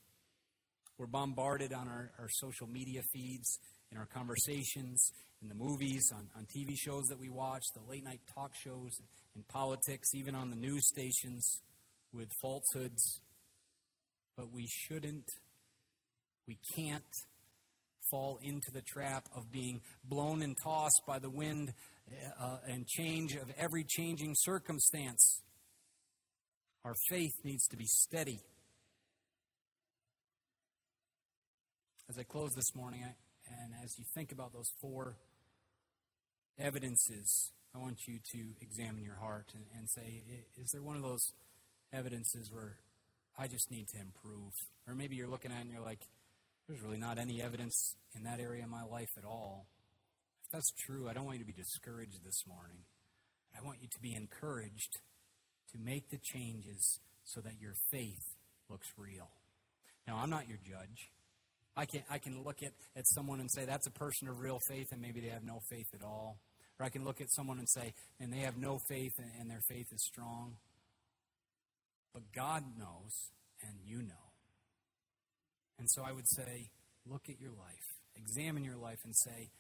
We're 0.98 1.06
bombarded 1.06 1.72
on 1.72 1.88
our, 1.88 2.10
our 2.18 2.28
social 2.28 2.66
media 2.66 3.00
feeds, 3.12 3.58
in 3.90 3.96
our 3.96 4.06
conversations, 4.06 5.10
in 5.40 5.48
the 5.48 5.54
movies, 5.54 6.12
on, 6.14 6.28
on 6.36 6.44
TV 6.44 6.76
shows 6.76 7.04
that 7.08 7.18
we 7.18 7.30
watch, 7.30 7.62
the 7.74 7.90
late 7.90 8.04
night 8.04 8.20
talk 8.34 8.52
shows, 8.54 8.92
in 9.34 9.42
politics, 9.48 10.14
even 10.14 10.34
on 10.34 10.50
the 10.50 10.56
news 10.56 10.86
stations 10.86 11.62
with 12.12 12.28
falsehoods. 12.40 13.20
But 14.36 14.52
we 14.52 14.66
shouldn't, 14.66 15.24
we 16.46 16.58
can't 16.74 17.02
fall 18.10 18.38
into 18.42 18.70
the 18.72 18.82
trap 18.82 19.26
of 19.34 19.50
being 19.50 19.80
blown 20.04 20.42
and 20.42 20.56
tossed 20.62 21.02
by 21.06 21.18
the 21.18 21.30
wind 21.30 21.72
uh, 22.40 22.58
and 22.68 22.86
change 22.86 23.34
of 23.36 23.50
every 23.58 23.84
changing 23.84 24.34
circumstance. 24.36 25.40
Our 26.84 26.94
faith 27.08 27.32
needs 27.44 27.66
to 27.68 27.76
be 27.76 27.86
steady. 27.86 28.40
As 32.10 32.18
I 32.18 32.24
close 32.24 32.50
this 32.54 32.74
morning, 32.74 33.02
I, 33.04 33.14
and 33.62 33.72
as 33.82 33.98
you 33.98 34.04
think 34.14 34.32
about 34.32 34.52
those 34.52 34.70
four 34.80 35.16
evidences, 36.58 37.52
I 37.74 37.78
want 37.78 38.06
you 38.06 38.18
to 38.32 38.38
examine 38.60 39.02
your 39.02 39.16
heart 39.16 39.46
and, 39.54 39.64
and 39.78 39.88
say, 39.88 40.22
is 40.60 40.70
there 40.72 40.82
one 40.82 40.96
of 40.96 41.02
those 41.02 41.32
evidences 41.92 42.50
where 42.52 42.76
I 43.38 43.46
just 43.46 43.70
need 43.70 43.88
to 43.88 44.00
improve? 44.00 44.52
Or 44.86 44.94
maybe 44.94 45.16
you're 45.16 45.28
looking 45.28 45.52
at 45.52 45.58
it 45.58 45.60
and 45.62 45.70
you're 45.70 45.80
like, 45.84 46.00
there's 46.72 46.82
really 46.82 46.98
not 46.98 47.18
any 47.18 47.42
evidence 47.42 47.96
in 48.16 48.24
that 48.24 48.40
area 48.40 48.64
of 48.64 48.70
my 48.70 48.82
life 48.82 49.10
at 49.18 49.26
all. 49.26 49.66
If 50.46 50.52
that's 50.52 50.72
true, 50.86 51.06
I 51.06 51.12
don't 51.12 51.26
want 51.26 51.36
you 51.36 51.44
to 51.44 51.52
be 51.52 51.52
discouraged 51.52 52.24
this 52.24 52.44
morning. 52.48 52.78
I 53.54 53.62
want 53.62 53.82
you 53.82 53.88
to 53.92 54.00
be 54.00 54.14
encouraged 54.14 54.96
to 55.72 55.78
make 55.78 56.08
the 56.08 56.16
changes 56.16 56.98
so 57.24 57.42
that 57.42 57.60
your 57.60 57.74
faith 57.90 58.24
looks 58.70 58.86
real. 58.96 59.28
Now, 60.08 60.16
I'm 60.16 60.30
not 60.30 60.48
your 60.48 60.56
judge. 60.64 61.10
I 61.76 61.84
can, 61.84 62.04
I 62.10 62.16
can 62.16 62.42
look 62.42 62.62
at, 62.62 62.72
at 62.96 63.06
someone 63.06 63.40
and 63.40 63.50
say, 63.50 63.66
that's 63.66 63.86
a 63.86 63.92
person 63.92 64.28
of 64.28 64.40
real 64.40 64.58
faith, 64.66 64.86
and 64.92 65.02
maybe 65.02 65.20
they 65.20 65.28
have 65.28 65.44
no 65.44 65.60
faith 65.68 65.88
at 65.94 66.02
all. 66.02 66.38
Or 66.80 66.86
I 66.86 66.88
can 66.88 67.04
look 67.04 67.20
at 67.20 67.30
someone 67.30 67.58
and 67.58 67.68
say, 67.68 67.92
and 68.18 68.32
they 68.32 68.40
have 68.40 68.56
no 68.56 68.78
faith, 68.88 69.12
and, 69.18 69.28
and 69.38 69.50
their 69.50 69.62
faith 69.68 69.92
is 69.92 70.02
strong. 70.02 70.54
But 72.14 72.22
God 72.34 72.62
knows, 72.78 73.12
and 73.60 73.74
you 73.84 73.98
know. 73.98 74.31
And 75.82 75.90
so 75.90 76.04
I 76.06 76.12
would 76.12 76.28
say, 76.28 76.70
look 77.10 77.22
at 77.28 77.40
your 77.40 77.50
life, 77.50 77.88
examine 78.14 78.62
your 78.62 78.76
life, 78.76 79.00
and 79.04 79.12
say, 79.16 79.50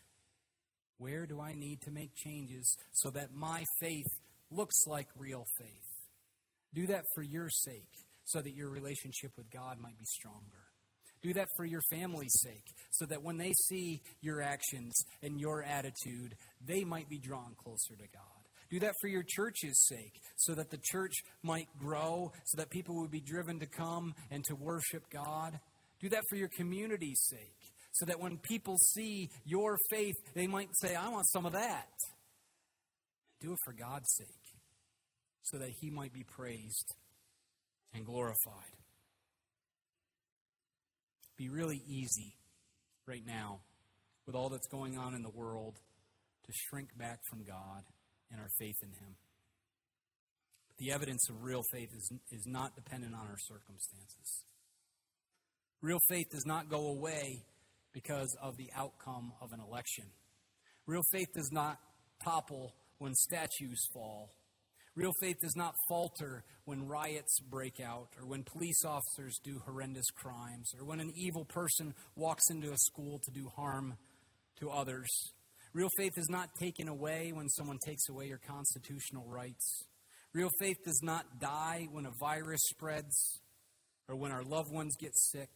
where 0.98 1.26
do 1.26 1.40
I 1.40 1.52
need 1.52 1.80
to 1.80 1.90
make 1.90 2.14
changes 2.14 2.76
so 2.92 3.10
that 3.10 3.34
my 3.34 3.64
faith 3.80 4.06
looks 4.48 4.86
like 4.86 5.08
real 5.18 5.44
faith? 5.58 5.90
Do 6.72 6.86
that 6.86 7.02
for 7.16 7.24
your 7.24 7.48
sake 7.50 7.90
so 8.22 8.40
that 8.40 8.54
your 8.54 8.70
relationship 8.70 9.32
with 9.36 9.50
God 9.50 9.78
might 9.80 9.98
be 9.98 10.04
stronger. 10.04 10.62
Do 11.24 11.32
that 11.34 11.48
for 11.56 11.64
your 11.64 11.82
family's 11.90 12.40
sake 12.40 12.70
so 12.92 13.04
that 13.06 13.24
when 13.24 13.36
they 13.36 13.52
see 13.66 14.00
your 14.20 14.40
actions 14.40 14.94
and 15.24 15.40
your 15.40 15.64
attitude, 15.64 16.36
they 16.64 16.84
might 16.84 17.08
be 17.08 17.18
drawn 17.18 17.56
closer 17.64 17.96
to 17.96 18.06
God. 18.14 18.42
Do 18.70 18.78
that 18.78 18.94
for 19.00 19.08
your 19.08 19.24
church's 19.26 19.88
sake 19.88 20.20
so 20.36 20.54
that 20.54 20.70
the 20.70 20.78
church 20.82 21.14
might 21.42 21.66
grow, 21.80 22.30
so 22.44 22.58
that 22.58 22.70
people 22.70 23.00
would 23.00 23.10
be 23.10 23.20
driven 23.20 23.58
to 23.58 23.66
come 23.66 24.14
and 24.30 24.44
to 24.44 24.54
worship 24.54 25.02
God. 25.10 25.58
Do 26.02 26.08
that 26.08 26.24
for 26.28 26.36
your 26.36 26.48
community's 26.48 27.20
sake 27.30 27.72
so 27.92 28.06
that 28.06 28.18
when 28.18 28.36
people 28.38 28.76
see 28.94 29.30
your 29.44 29.78
faith, 29.90 30.16
they 30.34 30.48
might 30.48 30.68
say, 30.80 30.96
I 30.96 31.08
want 31.08 31.28
some 31.28 31.46
of 31.46 31.52
that. 31.52 31.88
Do 33.40 33.52
it 33.52 33.58
for 33.64 33.72
God's 33.72 34.12
sake 34.18 34.28
so 35.42 35.58
that 35.58 35.70
he 35.80 35.90
might 35.90 36.12
be 36.12 36.24
praised 36.24 36.94
and 37.94 38.04
glorified. 38.04 38.78
Be 41.36 41.48
really 41.48 41.82
easy 41.86 42.34
right 43.06 43.24
now 43.26 43.60
with 44.26 44.34
all 44.34 44.48
that's 44.48 44.68
going 44.68 44.98
on 44.98 45.14
in 45.14 45.22
the 45.22 45.30
world 45.30 45.76
to 46.46 46.52
shrink 46.52 46.96
back 46.96 47.18
from 47.28 47.44
God 47.44 47.82
and 48.30 48.40
our 48.40 48.48
faith 48.58 48.76
in 48.82 48.88
him. 48.88 49.16
But 50.68 50.76
the 50.78 50.92
evidence 50.92 51.28
of 51.28 51.42
real 51.42 51.62
faith 51.72 51.90
is, 51.96 52.10
is 52.30 52.46
not 52.46 52.74
dependent 52.74 53.14
on 53.14 53.26
our 53.28 53.38
circumstances. 53.38 54.44
Real 55.82 55.98
faith 56.08 56.30
does 56.30 56.46
not 56.46 56.70
go 56.70 56.88
away 56.88 57.44
because 57.92 58.34
of 58.40 58.56
the 58.56 58.70
outcome 58.74 59.32
of 59.42 59.52
an 59.52 59.60
election. 59.60 60.04
Real 60.86 61.02
faith 61.12 61.28
does 61.34 61.50
not 61.52 61.78
topple 62.24 62.72
when 62.98 63.12
statues 63.14 63.80
fall 63.92 64.30
Real 64.94 65.12
faith 65.22 65.38
does 65.40 65.56
not 65.56 65.74
falter 65.88 66.44
when 66.66 66.86
riots 66.86 67.40
break 67.48 67.80
out, 67.80 68.08
or 68.20 68.26
when 68.26 68.44
police 68.44 68.84
officers 68.84 69.38
do 69.42 69.58
horrendous 69.64 70.10
crimes, 70.14 70.70
or 70.78 70.84
when 70.84 71.00
an 71.00 71.10
evil 71.16 71.46
person 71.46 71.94
walks 72.14 72.50
into 72.50 72.70
a 72.70 72.76
school 72.76 73.18
to 73.24 73.30
do 73.30 73.48
harm 73.56 73.94
to 74.60 74.68
others. 74.68 75.08
Real 75.72 75.88
faith 75.96 76.12
is 76.18 76.28
not 76.28 76.50
taken 76.60 76.88
away 76.88 77.32
when 77.32 77.48
someone 77.48 77.78
takes 77.86 78.10
away 78.10 78.26
your 78.26 78.40
constitutional 78.46 79.26
rights. 79.26 79.84
Real 80.34 80.50
faith 80.60 80.76
does 80.84 81.00
not 81.02 81.24
die 81.40 81.86
when 81.90 82.04
a 82.04 82.12
virus 82.20 82.60
spreads, 82.68 83.40
or 84.08 84.16
when 84.16 84.30
our 84.30 84.44
loved 84.44 84.70
ones 84.70 84.94
get 85.00 85.16
sick, 85.16 85.48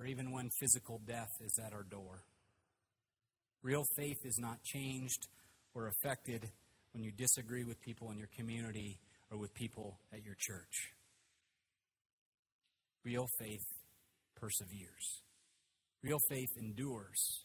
or 0.00 0.06
even 0.06 0.32
when 0.32 0.48
physical 0.58 0.98
death 1.06 1.28
is 1.44 1.58
at 1.64 1.74
our 1.74 1.82
door. 1.82 2.22
Real 3.62 3.84
faith 3.96 4.16
is 4.24 4.38
not 4.38 4.62
changed 4.62 5.28
or 5.74 5.88
affected 5.88 6.48
when 6.92 7.04
you 7.04 7.12
disagree 7.12 7.64
with 7.64 7.80
people 7.82 8.10
in 8.10 8.16
your 8.16 8.30
community 8.34 8.98
or 9.30 9.36
with 9.36 9.52
people 9.52 9.98
at 10.12 10.24
your 10.24 10.34
church. 10.38 10.94
Real 13.04 13.26
faith 13.38 13.64
perseveres, 14.36 15.22
real 16.02 16.18
faith 16.30 16.48
endures. 16.58 17.44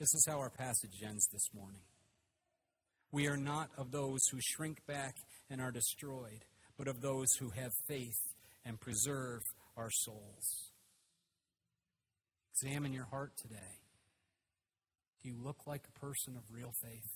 This 0.00 0.12
is 0.14 0.24
how 0.26 0.38
our 0.38 0.50
passage 0.50 1.02
ends 1.06 1.26
this 1.32 1.48
morning. 1.54 1.82
We 3.12 3.28
are 3.28 3.36
not 3.36 3.68
of 3.76 3.92
those 3.92 4.20
who 4.32 4.38
shrink 4.40 4.78
back 4.86 5.14
and 5.50 5.60
are 5.60 5.70
destroyed, 5.70 6.44
but 6.76 6.88
of 6.88 7.00
those 7.00 7.28
who 7.38 7.50
have 7.50 7.70
faith 7.86 8.18
and 8.64 8.80
preserve 8.80 9.42
our 9.76 9.90
souls. 9.90 10.73
Examine 12.54 12.92
your 12.92 13.06
heart 13.10 13.32
today. 13.36 13.80
Do 15.22 15.28
you 15.28 15.34
look 15.42 15.66
like 15.66 15.82
a 15.88 15.98
person 15.98 16.36
of 16.36 16.42
real 16.52 16.72
faith? 16.80 17.10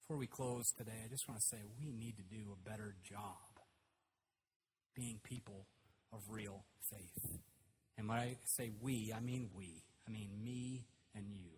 Before 0.00 0.16
we 0.16 0.26
close 0.26 0.72
today, 0.76 1.04
I 1.04 1.08
just 1.08 1.28
want 1.28 1.40
to 1.40 1.46
say 1.46 1.58
we 1.78 1.92
need 1.92 2.16
to 2.16 2.24
do 2.24 2.52
a 2.52 2.68
better 2.68 2.96
job 3.08 3.62
being 4.96 5.20
people 5.22 5.66
of 6.12 6.18
real 6.28 6.64
faith. 6.90 7.38
And 7.96 8.08
when 8.08 8.18
I 8.18 8.36
say 8.44 8.72
we, 8.80 9.12
I 9.16 9.20
mean 9.20 9.50
we. 9.56 9.84
I 10.08 10.10
mean 10.10 10.30
me 10.42 10.86
and 11.14 11.26
you. 11.28 11.50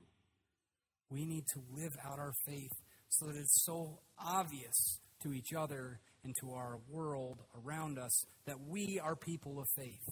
We 1.09 1.25
need 1.25 1.47
to 1.55 1.63
live 1.75 1.97
out 2.05 2.19
our 2.19 2.35
faith 2.47 2.73
so 3.09 3.25
that 3.27 3.37
it's 3.37 3.65
so 3.65 4.01
obvious 4.19 4.99
to 5.23 5.33
each 5.33 5.55
other 5.55 6.01
and 6.25 6.37
to 6.41 6.53
our 6.53 6.79
world 6.91 7.39
around 7.65 7.99
us 7.99 8.27
that 8.45 8.61
we 8.69 9.01
are 9.03 9.17
people 9.17 9.59
of 9.59 9.67
faith. 9.75 10.11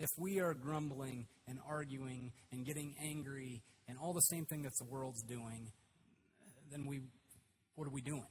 If 0.00 0.08
we 0.18 0.40
are 0.40 0.54
grumbling 0.54 1.26
and 1.46 1.58
arguing 1.68 2.32
and 2.52 2.64
getting 2.64 2.94
angry 3.04 3.62
and 3.86 3.98
all 3.98 4.14
the 4.14 4.20
same 4.20 4.46
thing 4.46 4.62
that 4.62 4.72
the 4.78 4.86
world's 4.90 5.22
doing, 5.22 5.70
then 6.72 6.86
we 6.86 7.00
what 7.74 7.86
are 7.86 7.92
we 7.92 8.00
doing? 8.00 8.26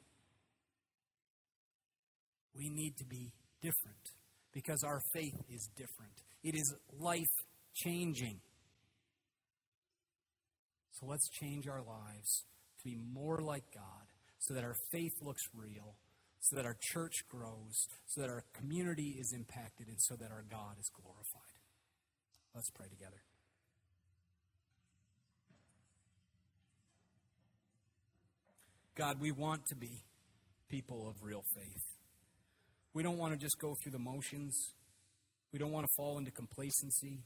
We 2.56 2.70
need 2.70 2.98
to 2.98 3.06
be 3.06 3.32
different 3.62 4.10
because 4.52 4.84
our 4.84 5.00
faith 5.14 5.40
is 5.50 5.70
different. 5.78 6.14
It 6.44 6.56
is 6.56 6.74
life 7.00 7.36
changing. 7.76 8.40
So 10.94 11.06
let's 11.06 11.30
change 11.30 11.68
our 11.68 11.82
lives 11.82 12.46
to 12.80 12.84
be 12.84 12.98
more 13.14 13.40
like 13.42 13.64
God 13.74 14.08
so 14.40 14.54
that 14.56 14.64
our 14.64 14.76
faith 14.92 15.14
looks 15.22 15.44
real, 15.54 15.96
so 16.40 16.56
that 16.56 16.66
our 16.66 16.78
church 16.94 17.24
grows, 17.30 17.88
so 18.08 18.22
that 18.22 18.30
our 18.30 18.44
community 18.54 19.18
is 19.20 19.34
impacted, 19.34 19.88
and 19.88 19.98
so 20.00 20.16
that 20.16 20.32
our 20.32 20.44
God 20.50 20.76
is 20.80 20.90
glorified. 21.02 21.49
Let's 22.54 22.70
pray 22.72 22.88
together. 22.89 23.22
God, 28.95 29.22
we 29.22 29.32
want 29.32 29.66
to 29.68 29.76
be 29.76 30.04
people 30.70 31.08
of 31.08 31.16
real 31.24 31.43
faith. 31.56 31.84
We 32.93 33.02
don't 33.02 33.18
want 33.18 33.34
to 33.34 33.39
just 33.39 33.58
go 33.60 33.76
through 33.82 33.93
the 33.93 34.00
motions. 34.00 34.74
We 35.54 35.60
don't 35.60 35.72
want 35.72 35.86
to 35.86 35.91
fall 35.95 36.18
into 36.18 36.32
complacency. 36.32 37.24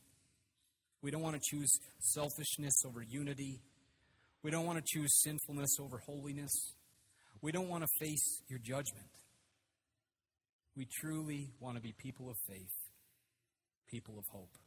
We 1.01 1.09
don't 1.09 1.21
want 1.21 1.35
to 1.35 1.41
choose 1.43 1.71
selfishness 1.99 2.73
over 2.85 3.01
unity. 3.01 3.59
We 4.43 4.51
don't 4.51 4.65
want 4.65 4.77
to 4.77 4.83
choose 4.85 5.21
sinfulness 5.21 5.77
over 5.79 5.97
holiness. 6.05 6.51
We 7.41 7.51
don't 7.51 7.69
want 7.69 7.83
to 7.83 8.05
face 8.05 8.41
your 8.47 8.59
judgment. 8.59 9.09
We 10.75 10.87
truly 11.01 11.49
want 11.59 11.75
to 11.77 11.81
be 11.81 11.93
people 11.97 12.29
of 12.29 12.35
faith, 12.47 12.71
people 13.89 14.17
of 14.17 14.25
hope. 14.31 14.62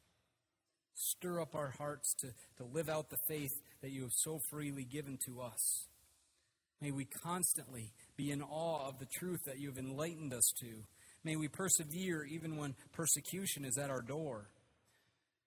Stir 0.99 1.43
up 1.43 1.55
our 1.55 1.75
hearts 1.77 2.15
to, 2.21 2.29
to 2.57 2.65
live 2.65 2.89
out 2.89 3.11
the 3.11 3.19
faith 3.29 3.53
that 3.83 3.91
you 3.91 4.03
have 4.03 4.15
so 4.15 4.41
freely 4.51 4.85
given 4.85 5.19
to 5.27 5.43
us. 5.43 5.87
May 6.81 6.91
we 6.91 7.05
constantly 7.23 7.93
be 8.17 8.31
in 8.31 8.43
awe 8.43 8.89
of 8.89 8.99
the 8.99 9.07
truth 9.19 9.41
that 9.45 9.59
you 9.59 9.69
have 9.69 9.79
enlightened 9.79 10.33
us 10.33 10.51
to. 10.61 10.85
May 11.23 11.37
we 11.37 11.49
persevere 11.49 12.25
even 12.25 12.57
when 12.57 12.75
persecution 12.93 13.67
is 13.67 13.77
at 13.77 13.91
our 13.91 14.01
door. 14.01 14.49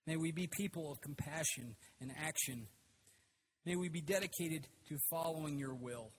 May 0.06 0.18
we 0.18 0.32
be 0.32 0.48
people 0.48 0.92
of 0.92 1.02
compassion 1.02 1.76
and 2.00 2.12
action. 2.18 2.68
May 3.66 3.76
we 3.76 3.90
be 3.90 4.02
dedicated 4.02 4.68
to 4.90 4.98
following 5.10 5.58
your 5.58 5.74
will. 5.74 6.12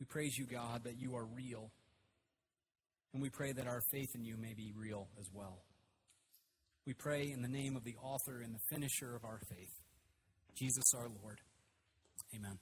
We 0.00 0.06
praise 0.06 0.36
you, 0.36 0.46
God, 0.46 0.84
that 0.84 0.98
you 0.98 1.14
are 1.14 1.24
real. 1.24 1.70
And 3.12 3.22
we 3.22 3.30
pray 3.30 3.52
that 3.52 3.68
our 3.68 3.82
faith 3.92 4.08
in 4.16 4.24
you 4.24 4.36
may 4.36 4.54
be 4.54 4.72
real 4.76 5.06
as 5.20 5.26
well. 5.32 5.62
We 6.86 6.94
pray 6.94 7.30
in 7.32 7.42
the 7.42 7.48
name 7.48 7.76
of 7.76 7.84
the 7.84 7.94
author 8.02 8.40
and 8.42 8.54
the 8.54 8.60
finisher 8.70 9.14
of 9.14 9.24
our 9.24 9.38
faith, 9.48 9.72
Jesus 10.56 10.84
our 10.96 11.08
Lord. 11.22 11.38
Amen. 12.34 12.58